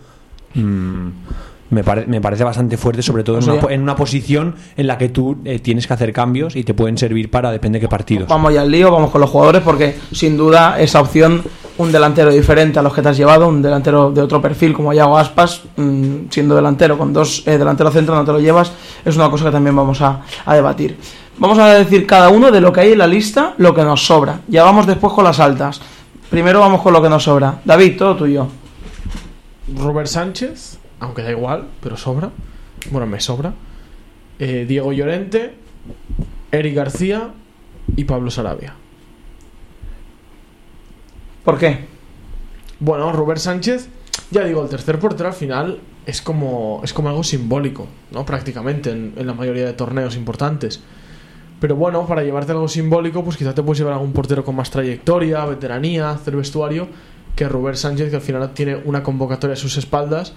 me, 1.71 1.85
pare- 1.85 2.07
me 2.07 2.21
parece 2.21 2.45
bastante 2.45 2.77
fuerte, 2.77 3.03
sobre 3.03 3.25
todo 3.25 3.37
en, 3.37 3.43
sea, 3.43 3.55
una, 3.55 3.73
en 3.75 3.83
una 3.83 3.95
posición 3.97 4.55
en 4.77 4.87
la 4.87 4.97
que 4.99 5.09
tú 5.09 5.39
eh, 5.45 5.59
tienes 5.59 5.87
que 5.87 5.93
hacer 5.95 6.12
cambios 6.12 6.57
y 6.57 6.64
te 6.64 6.75
pueden 6.75 6.97
servir 6.99 7.31
para 7.31 7.51
depende 7.51 7.79
de 7.79 7.83
qué 7.83 7.89
partidos. 7.89 8.29
Vamos 8.29 8.55
ya 8.55 8.62
al 8.62 8.71
lío, 8.71 8.91
vamos 8.91 9.11
con 9.11 9.21
los 9.21 9.31
jugadores, 9.31 9.62
porque 9.62 9.97
sin 10.12 10.37
duda 10.37 10.81
esa 10.81 11.01
opción 11.01 11.43
un 11.79 11.93
delantero 11.93 12.31
diferente 12.31 12.79
a 12.79 12.83
los 12.83 12.93
que 12.93 13.03
te 13.03 13.09
has 13.09 13.16
llevado, 13.16 13.49
un 13.49 13.62
delantero 13.62 14.11
de 14.11 14.20
otro 14.20 14.43
perfil 14.43 14.72
como 14.72 14.93
Yago 14.93 15.16
Aspas, 15.16 15.62
mm, 15.76 16.26
siendo 16.31 16.55
delantero 16.55 16.99
con 16.99 17.12
dos 17.12 17.43
eh, 17.47 17.57
delanteros 17.57 17.93
centro 17.93 18.14
no 18.14 18.24
te 18.24 18.33
lo 18.33 18.41
llevas, 18.41 18.72
es 19.05 19.16
una 19.16 19.31
cosa 19.31 19.47
que 19.47 19.53
también 19.53 19.74
vamos 19.76 20.01
a, 20.03 20.22
a 20.45 20.55
debatir. 20.55 20.99
Vamos 21.39 21.59
a 21.59 21.74
decir 21.74 22.05
cada 22.05 22.31
uno 22.31 22.51
de 22.51 22.61
lo 22.61 22.72
que 22.72 22.81
hay 22.81 22.93
en 22.93 22.99
la 22.99 23.07
lista, 23.07 23.55
lo 23.59 23.72
que 23.72 23.85
nos 23.85 24.05
sobra. 24.05 24.41
Ya 24.49 24.64
vamos 24.64 24.87
después 24.87 25.12
con 25.12 25.22
las 25.22 25.39
altas. 25.39 25.81
Primero 26.31 26.61
vamos 26.61 26.83
con 26.83 26.93
lo 26.93 27.01
que 27.01 27.09
nos 27.09 27.22
sobra. 27.22 27.61
David, 27.64 27.97
todo 27.97 28.16
tuyo. 28.16 28.49
Robert 29.76 30.09
Sánchez, 30.09 30.79
aunque 30.99 31.22
da 31.22 31.31
igual, 31.31 31.68
pero 31.81 31.97
sobra. 31.97 32.31
Bueno, 32.91 33.07
me 33.07 33.20
sobra. 33.20 33.53
Eh, 34.41 34.64
Diego 34.66 34.93
Llorente, 34.93 35.55
Eric 36.51 36.74
García 36.74 37.31
y 37.97 38.05
Pablo 38.05 38.31
Sarabia. 38.33 38.74
¿Por 41.49 41.57
qué? 41.57 41.78
Bueno, 42.78 43.11
Robert 43.11 43.40
Sánchez, 43.40 43.88
ya 44.30 44.44
digo, 44.44 44.62
el 44.62 44.68
tercer 44.68 44.99
portero 44.99 45.30
al 45.30 45.34
final 45.34 45.80
es 46.05 46.20
como, 46.20 46.82
es 46.84 46.92
como 46.92 47.09
algo 47.09 47.24
simbólico, 47.24 47.86
¿no? 48.11 48.26
Prácticamente 48.26 48.90
en, 48.90 49.14
la 49.26 49.32
mayoría 49.32 49.64
de 49.64 49.72
torneos 49.72 50.14
importantes. 50.14 50.82
Pero 51.59 51.74
bueno, 51.74 52.07
para 52.07 52.22
llevarte 52.22 52.53
algo 52.53 52.68
simbólico, 52.68 53.24
pues 53.24 53.38
quizás 53.38 53.55
te 53.55 53.62
puedes 53.62 53.78
llevar 53.78 53.94
algún 53.94 54.12
portero 54.12 54.44
con 54.44 54.57
más 54.57 54.70
trayectoria, 54.70 55.42
veteranía, 55.46 56.11
hacer 56.11 56.36
vestuario, 56.36 56.86
que 57.34 57.49
Robert 57.49 57.78
Sánchez, 57.78 58.11
que 58.11 58.16
al 58.16 58.20
final 58.20 58.53
tiene 58.53 58.76
una 58.84 59.03
convocatoria 59.03 59.55
a 59.55 59.57
sus 59.57 59.78
espaldas 59.78 60.34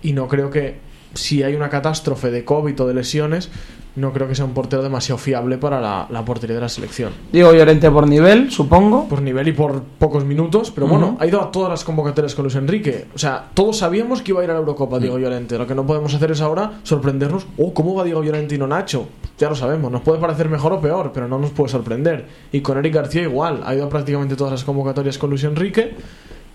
y 0.00 0.14
no 0.14 0.28
creo 0.28 0.48
que 0.48 0.78
si 1.12 1.42
hay 1.42 1.56
una 1.56 1.68
catástrofe 1.68 2.30
de 2.30 2.46
COVID 2.46 2.80
o 2.80 2.86
de 2.86 2.94
lesiones, 2.94 3.50
no 3.96 4.12
creo 4.12 4.26
que 4.26 4.34
sea 4.34 4.44
un 4.44 4.54
portero 4.54 4.82
demasiado 4.82 5.18
fiable 5.18 5.58
para 5.58 5.80
la, 5.80 6.06
la 6.10 6.24
portería 6.24 6.56
de 6.56 6.62
la 6.62 6.68
selección. 6.68 7.12
Diego 7.32 7.52
Llorente 7.54 7.90
por 7.90 8.08
nivel, 8.08 8.50
supongo. 8.50 9.08
Por 9.08 9.22
nivel 9.22 9.48
y 9.48 9.52
por 9.52 9.82
pocos 9.82 10.24
minutos, 10.24 10.72
pero 10.72 10.86
bueno, 10.86 11.16
ha 11.20 11.26
ido 11.26 11.40
a 11.40 11.52
todas 11.52 11.70
las 11.70 11.84
convocatorias 11.84 12.34
con 12.34 12.44
Luis 12.44 12.56
Enrique. 12.56 13.06
O 13.14 13.18
sea, 13.18 13.50
todos 13.54 13.78
sabíamos 13.78 14.22
que 14.22 14.32
iba 14.32 14.40
a 14.40 14.44
ir 14.44 14.50
a 14.50 14.54
la 14.54 14.60
Eurocopa 14.60 14.98
Diego 14.98 15.18
Llorente. 15.18 15.58
Lo 15.58 15.66
que 15.66 15.74
no 15.74 15.86
podemos 15.86 16.12
hacer 16.12 16.32
es 16.32 16.40
ahora 16.40 16.80
sorprendernos. 16.82 17.46
Oh, 17.56 17.72
¿cómo 17.72 17.94
va 17.94 18.04
Diego 18.04 18.22
Llorente 18.24 18.56
y 18.56 18.58
no 18.58 18.66
Nacho? 18.66 19.06
Ya 19.38 19.48
lo 19.48 19.54
sabemos, 19.54 19.90
nos 19.90 20.02
puede 20.02 20.20
parecer 20.20 20.48
mejor 20.48 20.72
o 20.72 20.80
peor, 20.80 21.10
pero 21.12 21.28
no 21.28 21.38
nos 21.38 21.50
puede 21.50 21.70
sorprender. 21.70 22.26
Y 22.52 22.60
con 22.60 22.78
Eric 22.78 22.94
García 22.94 23.22
igual, 23.22 23.62
ha 23.64 23.74
ido 23.74 23.84
a 23.84 23.88
prácticamente 23.88 24.36
todas 24.36 24.52
las 24.52 24.64
convocatorias 24.64 25.18
con 25.18 25.30
Luis 25.30 25.44
Enrique, 25.44 25.94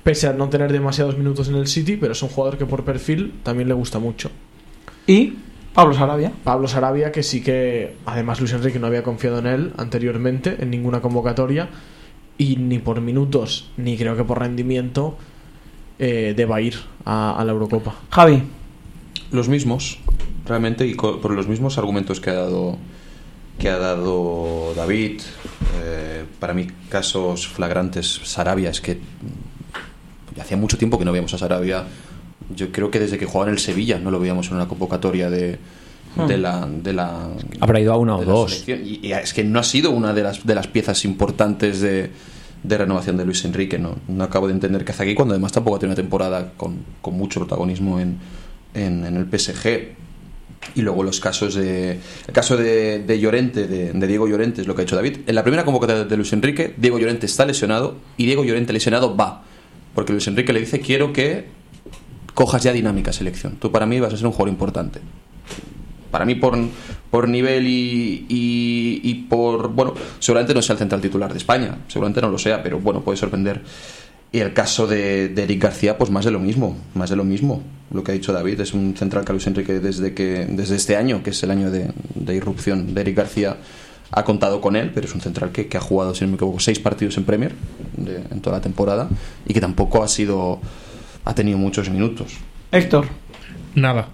pese 0.04 0.28
a 0.28 0.34
no 0.34 0.50
tener 0.50 0.72
demasiados 0.72 1.18
minutos 1.18 1.50
en 1.50 1.56
el 1.56 1.68
City, 1.68 1.98
pero 1.98 2.14
es 2.14 2.24
un 2.24 2.30
jugador 2.30 2.58
que 2.58 2.66
por 2.66 2.84
perfil 2.84 3.40
también 3.44 3.68
le 3.68 3.74
gusta 3.74 4.00
mucho. 4.00 4.30
Y 5.08 5.36
Pablo 5.74 5.94
Sarabia. 5.94 6.32
Pablo 6.44 6.68
Sarabia, 6.68 7.12
que 7.12 7.24
sí 7.24 7.42
que 7.42 7.96
además 8.06 8.40
Luis 8.40 8.54
Enrique 8.54 8.80
no 8.80 8.88
había 8.88 9.04
confiado 9.04 9.40
en 9.40 9.48
él 9.48 9.74
anteriormente 9.78 10.58
en 10.60 10.70
ninguna 10.72 11.00
convocatoria 11.02 11.70
y 12.38 12.56
ni 12.58 12.80
por 12.80 13.02
minutos 13.02 13.70
ni 13.78 13.98
creo 13.98 14.16
que 14.18 14.24
por 14.24 14.40
rendimiento 14.40 15.18
eh, 16.00 16.34
deba 16.36 16.60
ir 16.62 16.76
a, 17.06 17.40
a 17.40 17.44
la 17.46 17.52
Eurocopa. 17.52 17.96
Javi. 18.10 18.44
Los 19.32 19.48
mismos, 19.48 20.00
realmente, 20.46 20.88
y 20.88 20.96
co- 20.96 21.22
por 21.22 21.32
los 21.32 21.48
mismos 21.48 21.78
argumentos 21.78 22.20
que 22.20 22.30
ha 22.32 22.34
dado 22.34 22.78
que 23.60 23.70
ha 23.70 23.78
dado 23.78 24.74
David. 24.76 25.22
eh, 25.84 26.24
para 26.40 26.54
mí, 26.54 26.68
casos 26.90 27.48
flagrantes, 27.48 28.22
Sarabia, 28.24 28.70
es 28.70 28.80
que 28.82 28.96
mm, 28.96 30.40
hacía 30.40 30.56
mucho 30.58 30.78
tiempo 30.78 30.98
que 30.98 31.04
no 31.06 31.12
veíamos 31.12 31.34
a 31.34 31.38
Sarabia. 31.38 31.84
Yo 32.56 32.72
creo 32.72 32.90
que 32.90 33.00
desde 33.00 33.18
que 33.18 33.26
jugaba 33.26 33.50
en 33.50 33.56
el 33.56 33.60
Sevilla 33.60 34.00
no 34.00 34.12
lo 34.12 34.20
veíamos 34.20 34.48
en 34.50 34.56
una 34.56 34.68
convocatoria 34.68 35.30
de, 35.30 35.60
de 36.28 36.38
la, 36.38 36.68
de 36.68 36.94
la 36.94 37.30
Habrá 37.60 37.80
ido 37.80 37.94
a 37.94 37.98
una 37.98 38.16
o 38.16 38.20
de 38.20 38.26
la 38.26 38.32
dos. 38.32 38.68
Y, 38.68 39.00
y 39.04 39.12
es 39.14 39.34
que 39.34 39.44
no 39.44 39.60
ha 39.60 39.64
sido 39.64 39.92
una 39.92 40.14
de 40.14 40.24
las, 40.24 40.46
de 40.46 40.56
las 40.56 40.68
piezas 40.68 41.06
importantes 41.06 41.82
de, 41.82 42.10
de 42.64 42.78
renovación 42.78 43.18
de 43.18 43.26
Luis 43.26 43.46
Enrique. 43.46 43.78
No, 43.78 43.98
no 44.08 44.24
acabo 44.24 44.48
de 44.48 44.54
entender 44.54 44.84
qué 44.84 44.92
hace 44.92 45.04
aquí 45.04 45.16
cuando 45.16 45.34
además 45.34 45.52
tampoco 45.52 45.76
ha 45.78 45.80
tenido 45.80 45.94
una 45.94 46.02
temporada 46.02 46.54
con, 46.58 46.78
con 47.02 47.14
mucho 47.16 47.40
protagonismo 47.40 48.00
en, 48.00 48.18
en, 48.74 49.06
en 49.06 49.16
el 49.16 49.40
PSG. 49.40 49.98
Y 50.76 50.82
luego 50.82 51.04
los 51.04 51.20
casos 51.22 51.56
de. 51.56 52.00
El 52.28 52.34
caso 52.34 52.58
de, 52.58 53.00
de 53.00 53.20
Llorente, 53.20 53.66
de, 53.68 53.94
de 53.94 54.08
Diego 54.08 54.28
Llorente, 54.28 54.62
es 54.62 54.68
lo 54.68 54.76
que 54.76 54.82
ha 54.82 54.84
hecho 54.84 54.96
David. 54.98 55.20
En 55.26 55.36
la 55.36 55.44
primera 55.44 55.64
convocatoria 55.64 56.04
de 56.04 56.18
Luis 56.18 56.34
Enrique, 56.34 56.74
Diego 56.76 57.00
Llorente 57.00 57.28
está 57.28 57.46
lesionado 57.46 57.96
y 58.18 58.26
Diego 58.26 58.44
Llorente 58.44 58.74
lesionado 58.74 59.16
va. 59.16 59.44
Porque 59.96 60.12
Luis 60.12 60.28
Enrique 60.28 60.52
le 60.52 60.60
dice: 60.60 60.82
Quiero 60.82 61.14
que 61.14 61.46
cojas 62.34 62.64
ya 62.64 62.74
dinámica 62.74 63.14
selección. 63.14 63.58
Tú 63.60 63.72
para 63.72 63.86
mí 63.86 64.00
vas 64.00 64.14
a 64.14 64.18
ser 64.18 64.26
un 64.26 64.32
jugador 64.32 64.50
importante. 64.50 65.00
Para 66.12 66.26
mí 66.26 66.36
por, 66.36 66.58
por 67.12 67.30
nivel 67.30 67.68
y, 67.68 68.26
y, 68.28 69.02
y 69.04 69.14
por 69.30 69.70
bueno 69.70 69.94
seguramente 70.20 70.54
no 70.54 70.62
sea 70.62 70.74
el 70.74 70.80
central 70.80 71.02
titular 71.02 71.32
de 71.32 71.38
España 71.38 71.78
seguramente 71.88 72.20
no 72.20 72.30
lo 72.30 72.40
sea 72.40 72.64
pero 72.64 72.80
bueno 72.80 73.02
puede 73.02 73.18
sorprender. 73.18 73.62
Y 74.32 74.40
el 74.40 74.54
caso 74.54 74.86
de, 74.86 75.30
de 75.30 75.44
Eric 75.44 75.64
García 75.64 75.98
pues 75.98 76.10
más 76.12 76.26
de 76.26 76.32
lo 76.32 76.40
mismo 76.40 76.78
más 76.96 77.10
de 77.10 77.16
lo 77.16 77.24
mismo. 77.24 77.62
Lo 77.92 78.04
que 78.04 78.12
ha 78.12 78.14
dicho 78.14 78.34
David 78.34 78.62
es 78.62 78.74
un 78.74 78.96
central 78.96 79.26
que 79.26 79.34
Luis 79.34 79.48
Enrique 79.48 79.80
desde 79.80 80.14
que 80.14 80.46
desde 80.50 80.76
este 80.76 80.96
año 80.96 81.22
que 81.24 81.32
es 81.32 81.44
el 81.44 81.52
año 81.52 81.70
de, 81.70 81.92
de 82.16 82.36
irrupción 82.36 82.94
de 82.94 83.02
Eric 83.02 83.18
García 83.18 83.58
ha 84.12 84.24
contado 84.24 84.62
con 84.62 84.76
él 84.76 84.92
pero 84.94 85.06
es 85.06 85.14
un 85.14 85.22
central 85.22 85.52
que, 85.52 85.70
ha 85.78 85.82
jugado 85.82 86.16
si 86.16 86.26
no 86.26 86.32
me 86.32 86.36
equivoco 86.36 86.60
seis 86.60 86.80
partidos 86.80 87.18
en 87.18 87.24
Premier 87.26 87.54
en 87.98 88.42
toda 88.42 88.58
la 88.58 88.62
temporada 88.62 89.10
y 89.46 89.54
que 89.54 89.62
tampoco 89.62 90.04
ha 90.04 90.08
sido 90.08 90.60
ha 91.26 91.34
tenido 91.36 91.58
muchos 91.58 91.90
minutos 91.90 92.38
Héctor. 92.72 93.06
Nada. 93.76 94.08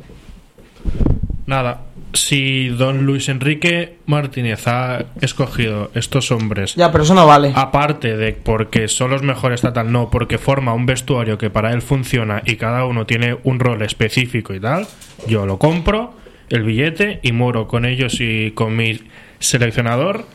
Nada. 1.46 1.82
Si 2.14 2.70
don 2.70 3.06
Luis 3.06 3.28
Enrique 3.28 3.98
Martínez 4.06 4.68
ha 4.68 5.04
escogido 5.20 5.92
estos 5.94 6.32
hombres, 6.32 6.76
Ya, 6.76 6.90
pero 6.92 7.04
eso 7.04 7.14
no 7.14 7.28
vale. 7.28 7.52
aparte 7.54 8.16
de 8.16 8.32
porque 8.32 8.88
son 8.88 9.12
los 9.12 9.22
mejores 9.22 9.62
tal, 9.62 9.92
no, 9.92 10.10
porque 10.10 10.38
forma 10.38 10.74
un 10.74 10.86
vestuario 10.86 11.38
que 11.38 11.50
para 11.50 11.74
él 11.74 11.82
funciona 11.82 12.42
y 12.46 12.56
cada 12.56 12.86
uno 12.86 13.06
tiene 13.06 13.38
un 13.44 13.60
rol 13.60 13.82
específico 13.82 14.54
y 14.54 14.62
tal, 14.62 14.88
yo 15.28 15.46
lo 15.46 15.60
compro, 15.60 16.14
el 16.50 16.64
billete 16.64 17.20
y 17.22 17.34
muero 17.34 17.68
con 17.68 17.84
ellos 17.86 18.22
y 18.22 18.52
con 18.52 18.78
mi 18.78 19.02
seleccionador 19.40 20.26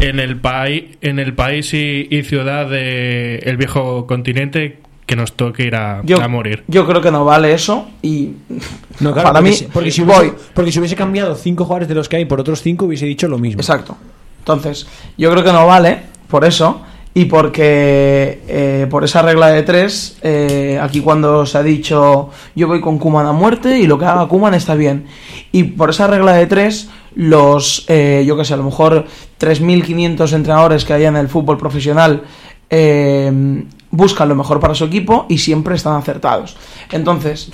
en 0.00 0.20
el 0.20 0.36
país 0.36 0.84
en 1.00 1.18
el 1.18 1.34
país 1.34 1.74
y, 1.74 2.06
y 2.10 2.22
ciudad 2.22 2.68
del 2.70 3.40
el 3.42 3.56
viejo 3.56 4.06
continente 4.06 4.78
que 5.06 5.16
nos 5.16 5.32
toque 5.34 5.64
ir 5.64 5.74
a, 5.76 6.00
Yo, 6.04 6.20
a 6.22 6.28
morir. 6.28 6.64
yo 6.66 6.86
creo 6.86 7.00
que 7.02 7.10
no 7.10 7.24
vale 7.24 7.52
eso 7.52 7.86
y 8.02 8.30
No, 9.00 9.12
claro, 9.12 9.28
para 9.28 9.40
porque 9.40 9.50
mí 9.50 9.52
si- 9.56 9.64
porque 9.66 9.90
si 9.90 10.02
voy. 10.02 10.28
hubiese, 10.28 10.36
porque 10.54 10.72
si 10.72 10.78
hubiese 10.78 10.96
cambiado 10.96 11.34
cinco 11.34 11.64
jugadores 11.64 11.88
de 11.88 11.94
los 11.94 12.08
que 12.08 12.16
hay 12.16 12.24
por 12.24 12.40
otros 12.40 12.62
cinco 12.62 12.86
hubiese 12.86 13.04
dicho 13.06 13.28
lo 13.28 13.38
mismo. 13.38 13.60
Exacto. 13.60 13.96
Entonces, 14.38 14.86
yo 15.18 15.30
creo 15.30 15.42
que 15.44 15.52
no 15.52 15.66
vale 15.66 16.00
por 16.28 16.44
eso 16.44 16.82
y 17.16 17.26
porque 17.26 18.42
eh, 18.48 18.86
por 18.90 19.04
esa 19.04 19.22
regla 19.22 19.48
de 19.48 19.62
tres, 19.62 20.18
eh, 20.22 20.78
aquí 20.82 21.00
cuando 21.00 21.46
se 21.46 21.58
ha 21.58 21.62
dicho 21.62 22.30
yo 22.56 22.66
voy 22.66 22.80
con 22.80 22.98
Kuman 22.98 23.26
a 23.26 23.32
muerte 23.32 23.78
y 23.78 23.86
lo 23.86 23.98
que 23.98 24.04
haga 24.04 24.26
Kuman 24.26 24.54
está 24.54 24.74
bien. 24.74 25.06
Y 25.52 25.62
por 25.64 25.90
esa 25.90 26.06
regla 26.06 26.32
de 26.32 26.46
tres, 26.46 26.88
los, 27.14 27.84
eh, 27.88 28.24
yo 28.26 28.36
qué 28.36 28.44
sé, 28.44 28.54
a 28.54 28.56
lo 28.56 28.64
mejor 28.64 29.06
3.500 29.40 30.32
entrenadores 30.32 30.84
que 30.84 30.92
hay 30.92 31.04
en 31.04 31.16
el 31.16 31.28
fútbol 31.28 31.56
profesional 31.58 32.22
eh, 32.70 33.62
buscan 33.96 34.28
lo 34.28 34.34
mejor 34.34 34.60
para 34.60 34.74
su 34.74 34.84
equipo 34.84 35.26
y 35.28 35.38
siempre 35.38 35.74
están 35.76 35.94
acertados. 35.96 36.56
Entonces, 36.90 37.50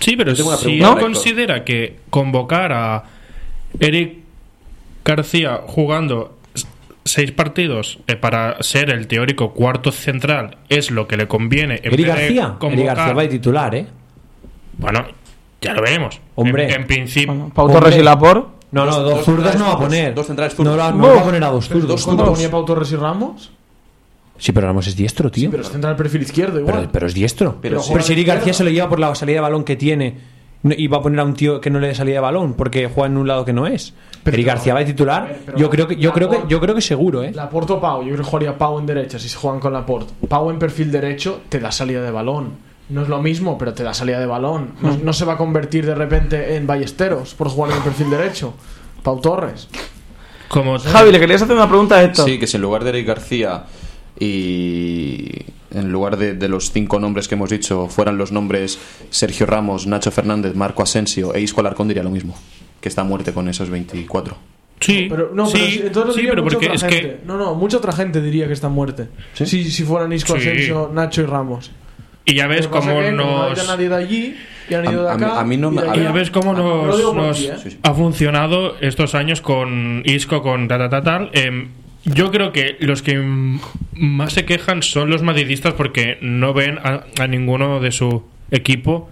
Sí, 0.00 0.16
pero 0.16 0.34
tengo 0.34 0.48
una 0.48 0.58
si 0.58 0.64
pregunta, 0.64 0.86
no 0.94 1.00
considera 1.00 1.64
que 1.64 2.00
convocar 2.10 2.72
a 2.72 3.04
Eric 3.78 4.18
García 5.04 5.60
jugando 5.66 6.36
seis 7.04 7.30
partidos 7.32 7.98
eh, 8.06 8.16
para 8.16 8.62
ser 8.62 8.90
el 8.90 9.06
teórico 9.06 9.52
cuarto 9.52 9.92
central 9.92 10.58
es 10.68 10.90
lo 10.90 11.06
que 11.06 11.16
le 11.16 11.28
conviene 11.28 11.80
en 11.84 11.92
Eric 11.92 12.06
García. 12.06 12.56
Eric 12.62 12.86
García 12.86 13.12
va 13.12 13.22
de 13.22 13.28
titular, 13.28 13.74
¿eh? 13.74 13.86
Bueno, 14.78 15.04
ya 15.60 15.74
lo 15.74 15.82
veremos. 15.82 16.20
Hombre. 16.34 16.64
En, 16.72 16.80
en 16.82 16.86
principio. 16.86 17.34
bueno, 17.34 17.52
Pau 17.54 17.66
Hombre. 17.66 17.80
Torres 17.80 17.98
y 17.98 18.02
Laporte. 18.02 18.48
No, 18.72 18.86
no, 18.86 19.00
Dos- 19.00 19.26
dos, 19.26 19.44
dos 19.44 19.56
no 19.56 19.66
va 19.66 19.72
a 19.72 19.78
poner. 19.78 20.14
dos 20.14 20.26
centrales 20.26 20.58
No, 20.58 20.74
la- 20.76 20.90
no 20.92 21.08
va 21.14 21.20
a 21.20 21.24
poner 21.24 21.44
a 21.44 21.48
dos 21.48 21.68
zurdos. 21.68 22.02
¿Cuánto 22.04 22.22
zurdos. 22.24 22.38
ponía 22.38 22.50
Pau 22.50 22.64
Torres 22.64 22.90
y 22.90 22.96
Ramos? 22.96 23.50
Sí, 24.42 24.50
pero 24.50 24.66
Ramos 24.66 24.88
es 24.88 24.96
diestro, 24.96 25.30
tío. 25.30 25.42
Sí, 25.42 25.48
pero 25.52 25.62
es 25.62 25.70
central 25.70 25.94
perfil 25.94 26.22
izquierdo 26.22 26.58
igual. 26.58 26.76
Pero, 26.76 26.90
pero 26.92 27.06
es 27.06 27.14
diestro. 27.14 27.58
Pero 27.62 27.80
Pero, 27.88 28.02
si 28.02 28.12
Eric 28.12 28.26
García 28.26 28.52
se 28.52 28.64
lo 28.64 28.70
lleva 28.70 28.88
por 28.88 28.98
la 28.98 29.14
salida 29.14 29.36
de 29.36 29.40
balón 29.42 29.62
que 29.62 29.76
tiene 29.76 30.16
y 30.64 30.88
va 30.88 30.98
a 30.98 31.00
poner 31.02 31.20
a 31.20 31.24
un 31.24 31.34
tío 31.34 31.60
que 31.60 31.70
no 31.70 31.78
le 31.78 31.86
dé 31.86 31.94
salida 31.94 32.14
de 32.16 32.20
balón 32.22 32.54
porque 32.54 32.88
juega 32.92 33.06
en 33.06 33.18
un 33.18 33.28
lado 33.28 33.44
que 33.44 33.52
no 33.52 33.68
es. 33.68 33.94
Pero- 34.24 34.34
Eric 34.34 34.46
García 34.48 34.74
va 34.74 34.80
de 34.80 34.86
titular. 34.86 35.36
Yo 35.56 35.70
creo 35.70 35.86
que 35.86 35.94
yo 35.94 36.08
la- 36.08 36.14
creo 36.14 36.28
que 36.30 36.38
yo 36.48 36.58
creo 36.60 36.74
que 36.74 36.80
seguro, 36.80 37.22
¿eh? 37.22 37.30
Laporte 37.32 37.72
o 37.74 37.80
Pau, 37.80 38.00
yo 38.02 38.08
creo 38.08 38.16
que 38.18 38.24
jugaría 38.24 38.58
Pau 38.58 38.80
en 38.80 38.86
derecha 38.86 39.16
si 39.20 39.28
se 39.28 39.36
juegan 39.36 39.60
con 39.60 39.72
Laporte. 39.72 40.12
Pau 40.28 40.50
en 40.50 40.58
perfil 40.58 40.90
derecho 40.90 41.42
te 41.48 41.60
da 41.60 41.70
salida 41.70 42.02
de 42.02 42.10
balón. 42.10 42.50
No 42.88 43.02
es 43.02 43.08
lo 43.08 43.22
mismo, 43.22 43.56
pero 43.56 43.72
te 43.74 43.84
da 43.84 43.94
salida 43.94 44.18
de 44.18 44.26
balón. 44.26 44.72
No, 44.82 44.98
no 45.04 45.12
se 45.12 45.24
va 45.24 45.34
a 45.34 45.36
convertir 45.36 45.86
de 45.86 45.94
repente 45.94 46.56
en 46.56 46.66
Ballesteros 46.66 47.34
por 47.34 47.48
jugar 47.48 47.70
en 47.70 47.76
el 47.76 47.82
perfil 47.84 48.10
derecho. 48.10 48.54
Pau 49.04 49.20
Torres. 49.20 49.68
Como 50.48 50.78
Javi, 50.80 51.12
le 51.12 51.20
querías 51.20 51.42
hacer 51.42 51.54
una 51.56 51.68
pregunta 51.68 51.94
a 51.96 52.02
Héctor. 52.02 52.24
Sí, 52.26 52.38
que 52.40 52.46
si 52.48 52.56
en 52.56 52.62
lugar 52.62 52.82
de 52.84 52.90
Eric 52.90 53.06
García 53.06 53.64
y 54.18 55.28
en 55.74 55.90
lugar 55.90 56.16
de, 56.16 56.34
de 56.34 56.48
los 56.48 56.70
cinco 56.72 57.00
nombres 57.00 57.28
que 57.28 57.34
hemos 57.34 57.50
dicho 57.50 57.88
fueran 57.88 58.18
los 58.18 58.32
nombres 58.32 58.78
Sergio 59.10 59.46
Ramos, 59.46 59.86
Nacho 59.86 60.10
Fernández, 60.10 60.54
Marco 60.54 60.82
Asensio 60.82 61.34
e 61.34 61.40
Isco 61.40 61.60
Alarcón 61.60 61.88
diría 61.88 62.02
lo 62.02 62.10
mismo, 62.10 62.36
que 62.80 62.88
está 62.88 63.02
a 63.02 63.04
muerte 63.04 63.32
con 63.32 63.48
esos 63.48 63.70
24. 63.70 64.36
Sí, 64.80 65.06
Pero, 65.08 65.30
no, 65.32 65.46
sí, 65.46 65.52
pero 65.54 65.66
si- 65.70 65.80
entonces 65.86 66.14
sí, 66.14 66.20
diría 66.20 66.32
pero 66.32 66.42
mucha 66.42 66.54
porque 66.56 66.66
otra 66.66 66.88
es 66.88 66.94
gente. 66.94 67.08
que 67.20 67.26
No, 67.26 67.36
no, 67.38 67.54
mucha 67.54 67.76
otra 67.76 67.92
gente 67.92 68.20
diría 68.20 68.48
que 68.48 68.52
está 68.52 68.66
en 68.66 68.72
muerte. 68.72 69.08
¿Sí? 69.32 69.46
Si, 69.46 69.70
si 69.70 69.84
fueran 69.84 70.12
Isco 70.12 70.34
Sí. 70.34 70.40
Asensio, 70.48 70.90
Nacho 70.92 71.22
y 71.22 71.26
Ramos. 71.26 71.70
y 72.24 72.34
ya 72.34 72.46
ves 72.48 72.66
cómo 72.68 72.90
no 73.00 73.48
nos 73.48 73.58
ido 73.58 73.66
nadie 73.68 73.88
de 73.88 73.94
allí 73.94 74.36
y 74.68 74.74
han 74.74 74.84
ido 74.90 75.04
de 75.04 75.08
A- 75.10 75.12
a 75.12 75.16
mí- 75.18 75.24
acá. 75.24 75.40
a 75.40 75.44
mí 75.44 75.56
no 75.56 75.70
y 75.72 75.76
me- 75.76 75.82
a 75.82 75.94
ya 75.96 76.10
ves 76.12 76.30
cómo 76.30 76.50
Ah, 76.52 76.54
nos, 76.54 77.40
¿eh? 77.40 77.78
Ha 77.82 77.94
funcionado 77.94 78.76
estos 78.80 79.14
años 79.14 79.40
con 79.40 80.02
Isco, 80.04 80.42
con 80.42 80.66
tal, 80.68 80.78
tal, 80.80 80.90
tal, 80.90 81.02
tal. 81.04 81.30
Em, 81.32 81.68
yo 82.04 82.30
creo 82.30 82.52
que 82.52 82.76
los 82.80 83.02
que 83.02 83.18
más 83.94 84.32
se 84.32 84.44
quejan 84.44 84.82
son 84.82 85.10
los 85.10 85.22
madridistas 85.22 85.74
porque 85.74 86.18
no 86.20 86.52
ven 86.52 86.78
a, 86.78 87.26
ninguno 87.26 87.80
de 87.80 87.92
su 87.92 88.24
equipo 88.50 89.10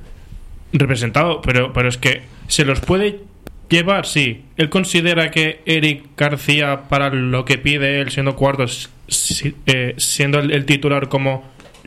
representado, 0.72 1.40
pero, 1.42 1.72
pero 1.72 1.88
es 1.88 1.96
que 1.98 2.22
se 2.48 2.64
los 2.64 2.80
puede 2.80 3.20
llevar, 3.68 4.06
sí. 4.06 4.42
Él 4.56 4.68
considera 4.70 5.30
que 5.30 5.60
Eric 5.66 6.04
García, 6.16 6.82
para 6.88 7.10
lo 7.10 7.44
que 7.44 7.58
pide 7.58 8.00
él 8.00 8.10
siendo 8.10 8.34
cuartos, 8.36 8.90
si- 9.08 9.54
eh, 9.66 9.94
siendo 9.96 10.40
el, 10.40 10.64
titular 10.64 11.08
como 11.08 11.44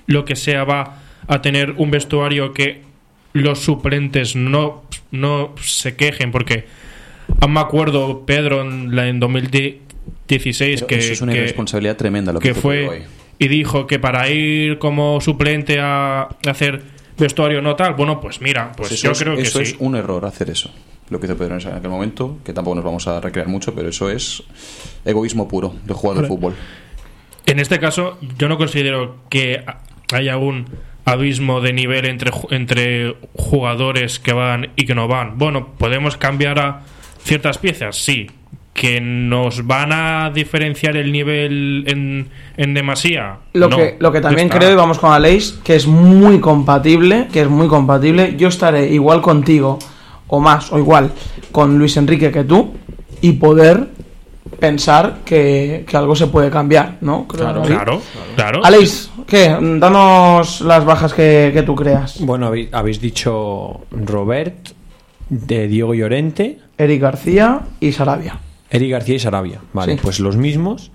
lo 0.07 0.25
que 0.25 0.35
sea, 0.35 0.63
va 0.63 1.01
a 1.27 1.41
tener 1.41 1.71
un 1.77 1.91
vestuario 1.91 2.53
que 2.53 2.81
los 3.33 3.59
suplentes 3.59 4.35
no, 4.35 4.83
no 5.11 5.53
se 5.61 5.95
quejen, 5.95 6.31
porque 6.31 6.65
aún 7.41 7.53
me 7.53 7.59
acuerdo 7.59 8.25
Pedro 8.25 8.61
en, 8.61 8.95
la, 8.95 9.07
en 9.07 9.19
2016 10.27 10.81
Pero 10.81 10.87
que, 10.87 10.95
eso 10.97 11.13
es 11.13 11.21
una 11.21 11.33
que- 11.33 11.39
irresponsabilidad 11.39 11.95
tremenda 11.97 12.33
lo 12.33 12.39
que, 12.39 12.53
fue 12.53 12.87
hoy. 12.87 13.03
y 13.39 13.47
dijo 13.47 13.87
que 13.87 13.99
para 13.99 14.29
ir 14.29 14.77
como 14.79 15.19
suplente 15.21 15.79
a 15.79 16.29
hacer 16.47 16.81
vestuario 17.17 17.61
no 17.61 17.75
tal, 17.75 17.93
bueno, 17.93 18.19
pues 18.19 18.41
mira, 18.41 18.71
pues 18.75 19.01
yo 19.01 19.11
es, 19.11 19.19
creo 19.21 19.35
que 19.35 19.43
eso 19.43 19.59
sí. 19.59 19.65
es 19.73 19.75
un 19.79 19.95
error 19.95 20.25
hacer 20.25 20.49
eso. 20.49 20.73
Lo 21.09 21.19
que 21.19 21.27
hizo 21.27 21.37
Pedro 21.37 21.57
en 21.59 21.67
aquel 21.67 21.89
momento, 21.89 22.37
que 22.43 22.53
tampoco 22.53 22.75
nos 22.75 22.83
vamos 22.85 23.07
a 23.07 23.19
recrear 23.19 23.47
mucho, 23.47 23.75
pero 23.75 23.89
eso 23.89 24.09
es 24.09 24.41
egoísmo 25.05 25.47
puro 25.47 25.75
de 25.85 25.93
jugador 25.93 26.23
de 26.23 26.29
Hombre. 26.29 26.49
fútbol. 26.51 26.55
En 27.45 27.59
este 27.59 27.77
caso, 27.79 28.17
yo 28.39 28.47
no 28.47 28.57
considero 28.57 29.17
que 29.29 29.63
haya 30.13 30.37
un 30.37 30.65
abismo 31.05 31.59
de 31.59 31.73
nivel 31.73 32.05
entre, 32.05 32.31
entre 32.51 33.15
jugadores 33.33 34.19
que 34.19 34.31
van 34.33 34.69
y 34.77 34.85
que 34.85 34.95
no 34.95 35.07
van. 35.09 35.37
Bueno, 35.37 35.73
podemos 35.77 36.15
cambiar 36.17 36.57
a 36.59 36.81
ciertas 37.21 37.57
piezas, 37.57 37.97
sí. 37.97 38.27
Que 38.73 38.99
nos 38.99 39.67
van 39.67 39.91
a 39.93 40.31
diferenciar 40.33 40.97
el 40.97 41.11
nivel 41.11 41.83
en, 41.87 42.27
en 42.57 42.73
demasía. 42.73 43.37
Lo, 43.53 43.69
No, 43.69 43.77
que, 43.77 43.97
lo 43.99 44.11
que 44.11 44.19
también 44.19 44.47
está. 44.47 44.57
creo, 44.57 44.71
y 44.71 44.75
vamos 44.75 44.97
con 44.97 45.13
Aleix, 45.13 45.51
que 45.63 45.75
es 45.75 45.85
muy 45.85 46.39
compatible, 46.39 47.27
que 47.31 47.41
es 47.41 47.49
muy 47.49 47.67
compatible. 47.67 48.33
Yo 48.35 48.47
estaré 48.47 48.87
igual 48.91 49.21
contigo, 49.21 49.77
o 50.27 50.39
más, 50.39 50.71
o 50.71 50.79
igual, 50.79 51.11
con 51.51 51.77
Luis 51.77 51.95
Enrique 51.97 52.31
que 52.31 52.43
tú, 52.43 52.73
y 53.21 53.33
poder 53.33 53.89
pensar 54.59 55.19
que, 55.23 55.85
que 55.87 55.95
algo 55.97 56.15
se 56.15 56.27
puede 56.27 56.49
cambiar, 56.49 56.97
¿no? 57.01 57.27
Creo 57.27 57.43
Claro, 57.45 57.61
que- 57.61 57.67
Claro, 57.67 58.01
claro. 58.35 58.65
Aleix, 58.65 59.09
¿qué? 59.27 59.55
Danos 59.79 60.61
las 60.61 60.83
bajas 60.83 61.13
que, 61.13 61.51
que 61.53 61.61
tú 61.63 61.75
creas. 61.75 62.19
Bueno, 62.21 62.47
habéis, 62.47 62.73
habéis 62.73 62.99
dicho 62.99 63.81
Robert, 63.91 64.69
de 65.29 65.67
Diego 65.67 65.93
Llorente, 65.93 66.59
Eric 66.77 67.01
García 67.01 67.61
y 67.79 67.91
Sarabia. 67.91 68.39
Eric 68.73 68.91
García 68.91 69.15
y 69.15 69.19
Sarabia. 69.19 69.61
Vale, 69.71 69.93
Sí. 69.93 69.99
pues 70.01 70.19
los 70.19 70.35
mismos. 70.35 70.91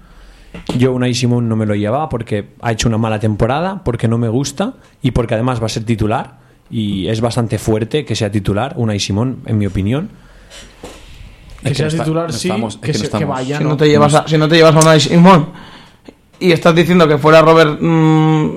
Yo 0.76 0.93
Unai 0.93 1.14
Simón 1.14 1.49
no 1.49 1.57
me 1.57 1.64
lo 1.66 1.74
llevaba 1.74 2.09
porque 2.11 2.51
ha 2.61 2.72
hecho 2.72 2.89
una 2.89 2.99
mala 2.99 3.18
temporada, 3.20 3.83
porque 3.85 4.09
no 4.09 4.18
me 4.18 4.29
gusta 4.29 4.74
y 5.03 5.12
porque 5.12 5.35
además 5.35 5.61
va 5.62 5.66
a 5.66 5.68
ser 5.70 5.85
titular 5.85 6.39
y 6.70 7.09
es 7.09 7.20
bastante 7.20 7.59
fuerte 7.59 8.05
que 8.05 8.14
sea 8.16 8.31
titular 8.31 8.74
Unai 8.76 8.99
Simón, 9.01 9.39
en 9.47 9.57
mi 9.59 9.66
opinión. 9.66 10.09
Que 11.62 11.68
Es 11.70 11.72
que 11.72 11.74
sea 11.76 11.85
no 11.87 11.89
está- 11.91 12.05
titular, 12.05 12.26
no 12.29 12.33
sí. 12.33 12.49
estamos- 12.49 12.74
es 12.74 12.81
que, 12.81 12.87
que 12.87 12.93
no 12.93 12.95
se- 12.95 13.01
que 13.01 13.07
estamos. 13.07 13.29
vaya, 13.37 13.59
si, 13.59 13.64
¿no? 13.64 13.70
no 13.70 13.76
te 13.76 13.89
llevas 13.89 14.14
a, 14.14 14.29
si 14.29 14.39
no 14.39 14.49
te 14.49 14.57
llevas 14.57 14.74
a 14.74 14.79
Unai 14.81 15.01
Simón 15.01 15.49
y 16.41 16.53
estás 16.53 16.74
diciendo 16.74 17.07
que 17.09 17.18
fuera 17.18 17.43
Robert, 17.43 17.79
mm, 17.81 18.49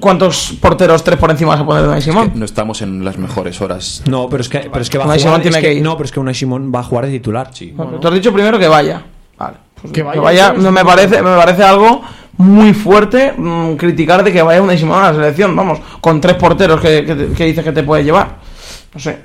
¿cuántos 0.00 0.56
porteros 0.60 1.02
tres 1.04 1.18
por 1.18 1.30
encima 1.30 1.50
vas 1.52 1.60
a 1.60 1.66
poner 1.66 1.82
de 1.82 1.88
Unai 1.88 2.02
Simón? 2.02 2.32
No 2.34 2.44
estamos 2.44 2.82
en 2.82 3.04
las 3.04 3.18
mejores 3.18 3.60
horas. 3.60 4.02
No, 4.06 4.28
pero 4.28 4.42
es 4.42 4.48
que, 4.48 4.60
pero 4.70 4.80
es 4.80 4.90
que 4.90 4.98
va 4.98 5.04
a 5.04 5.06
Unai 5.06 5.18
jugar. 5.18 5.30
Simón 5.32 5.42
tiene 5.42 5.56
es 5.58 5.62
que- 5.62 5.68
que 5.70 5.74
ir. 5.78 5.82
No, 5.82 5.96
pero 5.96 6.04
es 6.06 6.12
que 6.12 6.20
Unai 6.20 6.34
Simón 6.34 6.72
va 6.74 6.80
a 6.80 6.84
jugar 6.84 7.06
de 7.06 7.12
titular. 7.12 7.50
Sí. 7.52 7.72
Bueno, 7.76 7.92
Tú 8.00 8.08
has 8.08 8.14
dicho 8.14 8.32
primero 8.32 8.58
que 8.58 8.68
vaya. 8.68 9.02
Vale. 9.38 9.56
pues 9.80 9.92
Que 9.92 10.02
que 10.02 10.18
vaya, 10.20 10.52
no 10.54 10.72
me 10.72 10.84
parece, 10.84 11.20
me 11.22 11.36
parece 11.36 11.62
algo 11.62 12.00
muy 12.38 12.72
fuerte 12.74 13.32
mm, 13.36 13.76
criticar 13.76 14.22
de 14.24 14.32
que 14.32 14.42
vaya 14.42 14.60
una 14.62 14.76
Simón 14.76 15.02
a 15.02 15.08
la 15.12 15.14
selección, 15.14 15.54
vamos, 15.56 15.78
con 16.00 16.20
tres 16.20 16.36
porteros 16.36 16.80
que, 16.80 17.04
que 17.36 17.44
dices 17.44 17.62
que 17.64 17.72
te 17.72 17.82
puede 17.82 18.04
llevar. 18.04 18.36
No 18.94 19.00
sé. 19.00 19.18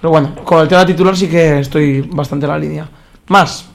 Pero 0.00 0.10
bueno, 0.10 0.34
con 0.44 0.60
el 0.60 0.68
tema 0.68 0.84
titular 0.84 1.16
sí 1.16 1.28
que 1.28 1.60
estoy 1.60 2.02
bastante 2.02 2.46
en 2.46 2.52
la 2.52 2.58
línea. 2.58 2.88
Más. 3.28 3.66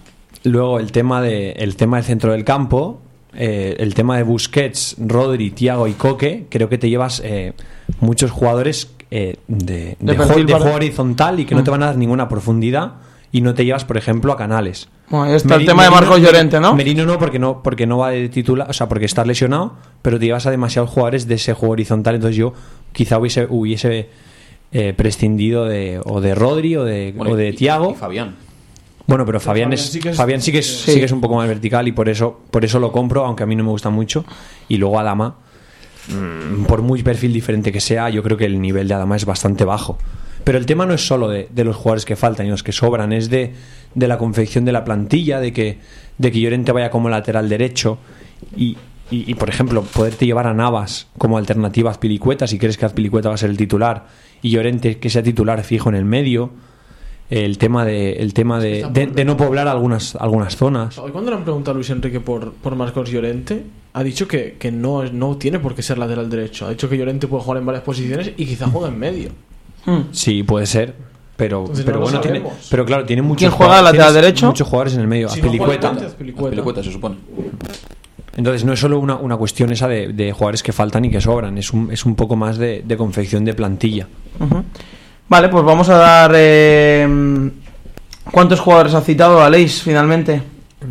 Luego 0.44 0.80
el 0.80 0.92
tema 0.92 1.22
de 1.22 1.52
el 1.52 1.76
tema 1.78 1.98
del 1.98 2.06
centro 2.06 2.34
del 2.34 2.44
campo, 2.44 3.02
eh, 3.36 3.76
el 3.80 3.94
tema 3.94 4.18
de 4.18 4.24
Busquets, 4.24 4.96
Rodri, 5.00 5.52
Tiago 5.52 5.88
y 5.88 5.94
Coque, 5.94 6.46
creo 6.50 6.70
que 6.70 6.78
te 6.78 6.90
llevas 6.90 7.22
eh, 7.24 7.54
muchos 8.00 8.32
jugadores 8.32 8.92
eh, 9.12 9.38
de, 9.48 9.76
De 9.76 9.96
de, 10.00 10.14
perfil 10.16 10.26
juego, 10.26 10.40
de 10.40 10.46
para- 10.54 10.60
juego 10.62 10.76
horizontal 10.78 11.40
y 11.40 11.46
que 11.46 11.56
no 11.56 11.62
Mm. 11.62 11.64
te 11.66 11.72
van 11.72 11.84
a 11.84 11.86
dar 11.88 11.98
ninguna 11.98 12.28
profundidad 12.30 12.94
y 13.32 13.42
no 13.42 13.54
te 13.54 13.66
llevas, 13.66 13.86
por 13.86 13.98
ejemplo, 13.98 14.32
a 14.32 14.38
Canales. 14.38 14.90
Bueno, 15.10 15.26
ahí 15.26 15.34
está 15.34 15.56
el 15.56 15.66
tema 15.66 15.84
de 15.84 15.90
Marcos 15.92 16.20
Llorente, 16.22 16.60
¿no? 16.60 16.76
Merino 16.76 17.06
no, 17.06 17.18
porque 17.20 17.38
no, 17.40 17.62
porque 17.62 17.86
no 17.86 17.98
va 18.00 18.12
de 18.12 18.30
titular, 18.30 18.70
o 18.70 18.74
sea, 18.74 18.88
porque 18.88 19.06
está 19.06 19.26
lesionado, 19.26 19.74
pero 20.02 20.18
te 20.20 20.26
llevas 20.26 20.46
a 20.48 20.52
demasiados 20.52 20.90
jugadores 20.90 21.28
de 21.28 21.36
ese 21.36 21.54
juego 21.54 21.74
horizontal, 21.74 22.16
entonces 22.16 22.38
yo 22.38 22.54
quizá 22.94 23.18
hubiese, 23.20 23.48
hubiese 23.50 24.10
eh, 24.72 24.94
prescindido 24.96 25.66
de 25.66 26.00
o 26.04 26.22
de 26.22 26.34
Rodri 26.36 26.76
o 26.78 26.84
de, 26.84 27.14
Bueno, 27.16 27.34
o 27.34 27.36
de 27.36 27.50
y- 27.50 27.54
Tiago. 27.54 27.92
y 27.92 27.96
Fabián. 27.96 28.36
Bueno, 29.06 29.26
pero 29.26 29.40
Fabián, 29.40 29.66
Fabián 29.70 29.74
es, 29.74 29.82
sí 29.92 30.00
que 30.00 30.10
es- 30.10 30.18
Fabián 30.18 30.42
sí 30.42 30.52
que 30.52 30.60
es, 30.60 30.82
Sí. 30.82 30.92
sí 30.94 31.00
que 31.00 31.06
es 31.06 31.12
un 31.12 31.20
poco 31.22 31.36
más 31.36 31.48
vertical 31.48 31.88
y 31.88 31.92
por 31.92 32.08
eso, 32.10 32.40
por 32.52 32.64
eso 32.64 32.80
lo 32.80 32.92
compro, 32.92 33.26
aunque 33.26 33.44
a 33.44 33.46
mí 33.46 33.56
no 33.56 33.64
me 33.64 33.70
gusta 33.70 33.90
mucho. 33.90 34.24
Y 34.70 34.78
luego 34.78 35.00
Adama, 35.00 35.36
mm, 36.10 36.64
por 36.66 36.82
muy 36.82 37.04
perfil 37.04 37.34
diferente 37.34 37.72
que 37.72 37.82
sea, 37.82 38.10
yo 38.10 38.24
creo 38.24 38.38
que 38.38 38.46
el 38.46 38.62
nivel 38.62 38.88
de 38.88 38.94
Adama 38.94 39.16
es 39.16 39.26
bastante 39.26 39.66
bajo. 39.66 39.98
Pero 40.44 40.58
el 40.58 40.66
tema 40.66 40.86
no 40.86 40.94
es 40.94 41.06
solo 41.06 41.30
de, 41.30 41.48
de 41.54 41.64
los 41.64 41.76
jugadores 41.76 42.06
que 42.06 42.16
faltan 42.16 42.46
y 42.46 42.50
los 42.50 42.64
que 42.64 42.72
sobran, 42.74 43.14
es 43.14 43.30
de, 43.30 43.54
de 43.96 44.08
la 44.08 44.18
confección 44.18 44.66
de 44.66 44.72
la 44.74 44.84
plantilla, 44.84 45.40
de 45.40 45.54
que, 45.54 45.80
de 46.18 46.32
que 46.32 46.40
Llorente 46.42 46.72
vaya 46.74 46.90
como 46.90 47.10
lateral 47.10 47.48
derecho 47.48 47.98
y, 48.58 48.78
y, 49.10 49.30
y, 49.32 49.36
por 49.36 49.48
ejemplo, 49.50 49.84
poderte 49.84 50.26
llevar 50.26 50.48
a 50.48 50.54
Navas 50.54 51.08
como 51.18 51.38
alternativa 51.38 51.90
a 51.90 51.94
Azpilicueta 51.94 52.48
si 52.48 52.58
crees 52.60 52.78
que 52.78 52.86
Azpilicueta 52.86 53.30
va 53.30 53.36
a 53.36 53.38
ser 53.38 53.50
el 53.52 53.58
titular 53.58 54.08
y 54.42 54.50
Llorente 54.50 54.98
que 54.98 55.10
sea 55.10 55.24
titular 55.24 55.64
fijo 55.64 55.88
en 55.90 55.96
el 55.96 56.06
medio. 56.06 56.52
El 57.36 57.58
tema 57.58 57.84
de, 57.84 58.14
el 58.14 58.32
tema 58.36 58.60
de, 58.60 58.86
de- 58.92 59.08
de 59.08 59.26
no 59.26 59.36
poblar 59.36 59.68
algunas, 59.68 60.16
algunas 60.18 60.56
zonas. 60.56 61.00
Hoy 61.00 61.10
cuando 61.12 61.32
le 61.32 61.38
han 61.38 61.44
preguntado 61.44 61.72
a 61.72 61.76
Luis 61.76 61.90
Enrique 61.90 62.20
por, 62.20 62.54
por 62.54 62.76
Marcos 62.76 63.10
Llorente, 63.10 63.64
ha 63.94 64.04
dicho 64.04 64.28
que, 64.28 64.56
que 64.60 64.72
no, 64.72 65.02
es- 65.02 65.14
no 65.14 65.36
tiene 65.38 65.58
por 65.58 65.74
qué 65.74 65.82
ser 65.82 65.98
lateral 65.98 66.30
derecho. 66.30 66.68
Ha 66.68 66.70
dicho 66.70 66.88
que 66.88 66.96
Llorente 66.96 67.28
puede 67.28 67.42
jugar 67.44 67.58
en 67.60 67.66
varias 67.66 67.84
posiciones 67.84 68.32
y 68.38 68.46
quizá 68.46 68.68
juegue 68.68 68.90
en 68.90 69.00
medio. 69.00 69.30
Hmm. 69.86 70.02
Sí, 70.12 70.44
puede 70.44 70.68
ser. 70.68 70.94
Pero, 71.36 71.62
Entonces 71.62 71.86
pero 71.86 71.98
no 71.98 72.04
bueno, 72.04 72.22
tiene, 72.22 72.44
pero 72.70 72.86
claro, 72.86 73.04
tiene 73.06 73.24
muchos 73.24 73.40
¿Quién 73.40 73.52
juega 73.52 73.78
jugadores- 73.78 73.86
lateral 73.94 74.08
tienes 74.14 74.24
derecho? 74.24 74.46
Muchos 74.46 74.68
jugadores 74.68 74.94
en 74.94 75.00
el 75.02 75.08
medio. 75.08 75.30
Si 75.30 75.40
juega 75.40 75.48
Azpilicueta. 75.48 75.88
Llorente, 75.88 76.06
Azpilicueta. 76.06 76.48
Azpilicueta, 76.50 76.84
se 76.84 76.92
supone. 76.92 77.16
Entonces 78.38 78.64
no 78.64 78.74
es 78.74 78.80
solo 78.80 79.00
una, 79.00 79.16
una 79.16 79.38
cuestión 79.38 79.72
esa 79.72 79.88
de, 79.88 80.14
de 80.14 80.32
jugadores 80.32 80.62
que 80.62 80.72
faltan 80.72 81.06
y 81.06 81.10
que 81.10 81.20
sobran, 81.20 81.58
es 81.58 81.74
un, 81.74 81.92
es 81.92 82.06
un 82.06 82.14
poco 82.16 82.36
más 82.36 82.60
de, 82.60 82.84
de 82.86 82.96
confección 82.98 83.44
de 83.44 83.56
plantilla. 83.56 84.08
Ujú. 84.40 84.64
Vale, 85.30 85.50
pues 85.50 85.64
vamos 85.64 85.90
a 85.90 85.98
dar. 85.98 86.32
eh, 86.36 87.52
¿Cuántos 88.32 88.60
jugadores 88.60 88.94
ha 88.94 89.02
citado 89.02 89.42
Aleix 89.44 89.82
finalmente? 89.84 90.42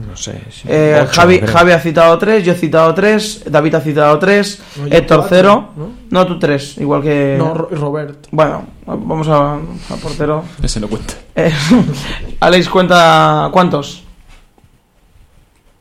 No 0.09 0.17
sé. 0.17 0.41
sí, 0.51 0.63
Eh, 0.69 1.01
ocho, 1.03 1.21
Javi, 1.53 1.73
ha 1.73 1.79
citado 1.79 2.17
tres, 2.19 2.45
yo 2.45 2.53
he 2.53 2.57
citado 2.57 2.95
tres, 2.95 3.43
David 3.47 3.75
ha 3.75 3.81
citado 3.83 4.19
tres, 4.19 4.63
No, 4.77 4.87
Héctor 4.87 5.19
cuatro, 5.19 5.27
cero. 5.29 5.69
¿no? 5.77 5.91
¿no? 6.11 6.27
tú 6.27 6.39
tres, 6.39 6.79
igual 6.79 7.03
que. 7.03 7.37
No, 7.39 7.53
Ro- 7.55 7.69
Robert. 7.73 8.27
Bueno, 8.31 8.65
vamos 8.87 9.29
a, 9.29 9.55
a 9.57 9.97
portero. 10.03 10.45
Ese 10.63 10.81
no 10.81 10.89
cuenta. 10.89 11.15
Eh, 11.35 11.53
Aleix 12.41 12.69
cuenta 12.69 13.49
cuántos. 13.53 14.03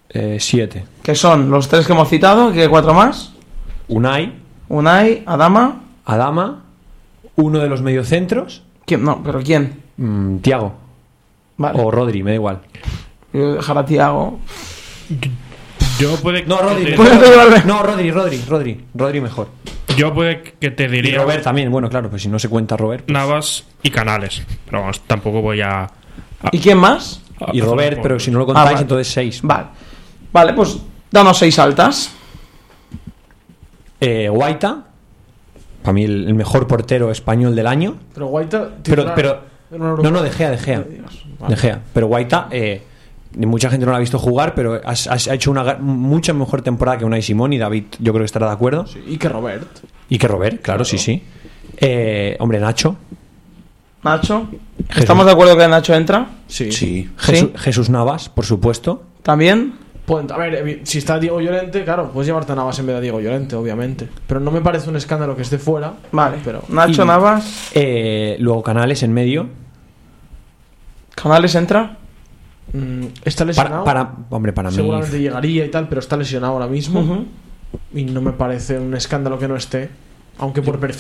Eh, 0.10 0.38
siete. 0.42 0.84
Que 1.02 1.16
son 1.16 1.50
los 1.50 1.70
tres 1.70 1.86
que 1.88 1.94
hemos 1.94 2.10
citado, 2.10 2.52
que 2.52 2.68
cuatro 2.68 2.94
más. 2.94 3.32
Unai, 3.88 4.34
Unai, 4.68 5.24
Adama. 5.26 5.84
Adama, 6.06 6.64
uno 7.36 7.60
de 7.60 7.70
los 7.70 7.82
mediocentros, 7.82 8.64
¿Quién? 8.86 9.04
No, 9.04 9.22
pero 9.24 9.42
¿quién? 9.42 9.82
mm, 9.98 10.38
Tiago 10.38 10.74
Vale. 11.58 11.80
o 11.82 11.92
Rodri, 11.92 12.24
me 12.24 12.32
da 12.32 12.36
igual. 12.36 12.62
Yo 13.34 13.40
voy 13.42 13.50
a 13.52 13.54
dejar 13.56 13.78
a 13.78 13.86
Tiago. 13.86 14.40
Yo 16.00 16.16
puede 16.18 16.44
No, 16.46 16.58
Rodri. 16.62 16.86
que 16.86 16.92
te-. 16.94 17.64
No, 17.66 17.84
Rodri, 17.84 18.12
Rodri, 18.12 18.42
Rodri. 18.48 18.86
Rodri 18.94 19.22
mejor. 19.22 19.50
yo 19.96 20.14
puede 20.14 20.42
que 20.60 20.72
te 20.72 20.86
Y 20.86 20.88
diría 20.88 21.20
Robert 21.22 21.44
también, 21.44 21.72
bueno, 21.72 21.90
claro, 21.90 22.10
pues 22.10 22.24
si 22.24 22.28
no 22.30 22.40
se 22.40 22.50
cuenta 22.50 22.76
Robert. 22.76 23.06
pues- 23.06 23.14
Navas 23.14 23.66
y 23.84 23.90
Canales. 23.92 24.42
Pero 24.66 24.80
vamos, 24.82 25.00
tampoco 25.02 25.42
voy 25.42 25.62
a. 25.62 25.84
a- 25.84 25.90
¿Y 26.52 26.60
quién 26.60 26.78
más? 26.80 27.22
a- 27.40 27.52
Y 27.54 27.62
Robert, 27.62 28.00
pero 28.02 28.20
si 28.20 28.32
no 28.32 28.40
lo 28.40 28.46
contáis, 28.48 28.68
Ah, 28.68 28.72
vale. 28.72 28.82
entonces 28.82 29.08
seis. 29.14 29.40
Vale. 29.44 29.68
Vale, 30.34 30.54
pues 30.54 30.78
danos 31.12 31.38
seis 31.38 31.58
altas. 31.60 32.12
Eh, 34.00 34.28
Guaita, 34.30 34.84
para 35.82 35.94
mí 35.94 36.04
el, 36.04 36.28
el 36.28 36.34
mejor 36.34 36.68
portero 36.68 37.12
español 37.12 37.56
del 37.56 37.68
año. 37.68 37.96
Pero 38.14 38.28
Guaita. 38.28 38.70
Pero, 38.84 39.12
pero 39.16 39.40
no, 39.72 39.98
no, 40.12 40.22
de 40.22 40.30
Gea, 40.32 40.52
de 40.52 40.58
Gea. 40.58 40.82
Dios, 40.90 41.26
vale. 41.40 41.56
De 41.56 41.62
Gea. 41.62 41.82
Pero 41.94 42.08
Guaita, 42.08 42.48
eh, 42.52 42.82
mucha 43.38 43.70
gente 43.70 43.86
no 43.86 43.92
lo 43.92 43.98
ha 43.98 44.00
visto 44.02 44.20
jugar, 44.20 44.54
pero 44.56 44.82
has- 44.84 45.08
has- 45.08 45.28
ha 45.28 45.34
hecho 45.34 45.52
una 45.52 45.76
mucha 45.80 46.34
mejor 46.34 46.62
temporada 46.62 46.98
que 46.98 47.06
Unai 47.06 47.22
Simón 47.22 47.54
y 47.54 47.58
David, 47.58 47.86
yo 48.00 48.12
creo 48.14 48.22
que 48.24 48.26
estará 48.26 48.48
de 48.48 48.54
acuerdo. 48.54 48.86
Y 49.08 49.18
que 49.18 49.30
Robert. 49.30 49.68
Y 50.10 50.18
que 50.18 50.28
Robert, 50.28 50.62
claro, 50.62 50.84
sí, 50.86 50.98
sí. 50.98 51.24
Eh, 51.78 52.36
hombre, 52.40 52.60
Nacho. 52.60 52.96
Nacho. 54.04 54.48
Jesús. 54.88 55.02
¿Estamos 55.04 55.26
de 55.26 55.32
acuerdo 55.32 55.56
que 55.58 55.68
Nacho 55.68 55.94
entra? 55.94 56.28
Sí. 56.48 56.72
Sí. 56.72 57.10
Jesús, 57.18 57.50
Sí. 57.54 57.60
Jesús 57.60 57.90
Navas, 57.90 58.30
por 58.30 58.46
supuesto. 58.46 59.04
¿También? 59.22 59.74
Pueden- 60.12 60.30
a 60.30 60.36
ver, 60.36 60.82
si 60.84 60.98
está 60.98 61.18
Diego 61.20 61.40
Llorente, 61.40 61.86
claro, 61.86 62.12
puedes 62.12 62.28
llevarte 62.28 62.52
a 62.52 62.56
Navas 62.56 62.78
en 62.80 62.86
vez 62.88 62.96
de 62.98 63.02
Diego 63.04 63.22
Llorente, 63.22 63.56
obviamente. 63.56 64.10
Pero 64.28 64.42
no 64.42 64.52
me 64.52 64.60
parece 64.60 64.90
un 64.90 64.98
escándalo 64.98 65.38
que 65.38 65.42
esté 65.44 65.58
fuera. 65.58 65.94
Vale. 66.12 66.36
Pero 66.44 66.64
Nacho 66.68 67.04
Y- 67.04 67.08
Navas. 67.08 67.70
Eh, 67.74 68.36
luego 68.42 68.62
Canales 68.62 69.04
en 69.04 69.14
medio. 69.14 69.48
¿Canales 71.16 71.56
entra? 71.56 71.98
mm, 72.74 73.06
está 73.24 73.46
lesionado. 73.46 73.86
para- 73.86 74.12
hombre, 74.30 74.52
para 74.52 74.70
mí. 74.70 74.76
Seguramente 74.76 75.18
llegaría 75.20 75.66
y 75.66 75.70
tal, 75.72 75.88
pero 75.88 76.00
está 76.00 76.18
lesionado 76.18 76.54
ahora 76.54 76.68
mismo. 76.68 77.26
Y 77.94 78.04
no 78.04 78.22
me 78.22 78.32
parece 78.34 78.78
un 78.80 78.94
escándalo 78.94 79.40
que 79.40 79.48
no 79.48 79.56
esté. 79.56 79.90
Aunque 80.40 80.62
por 80.62 80.78
perfil 80.78 80.98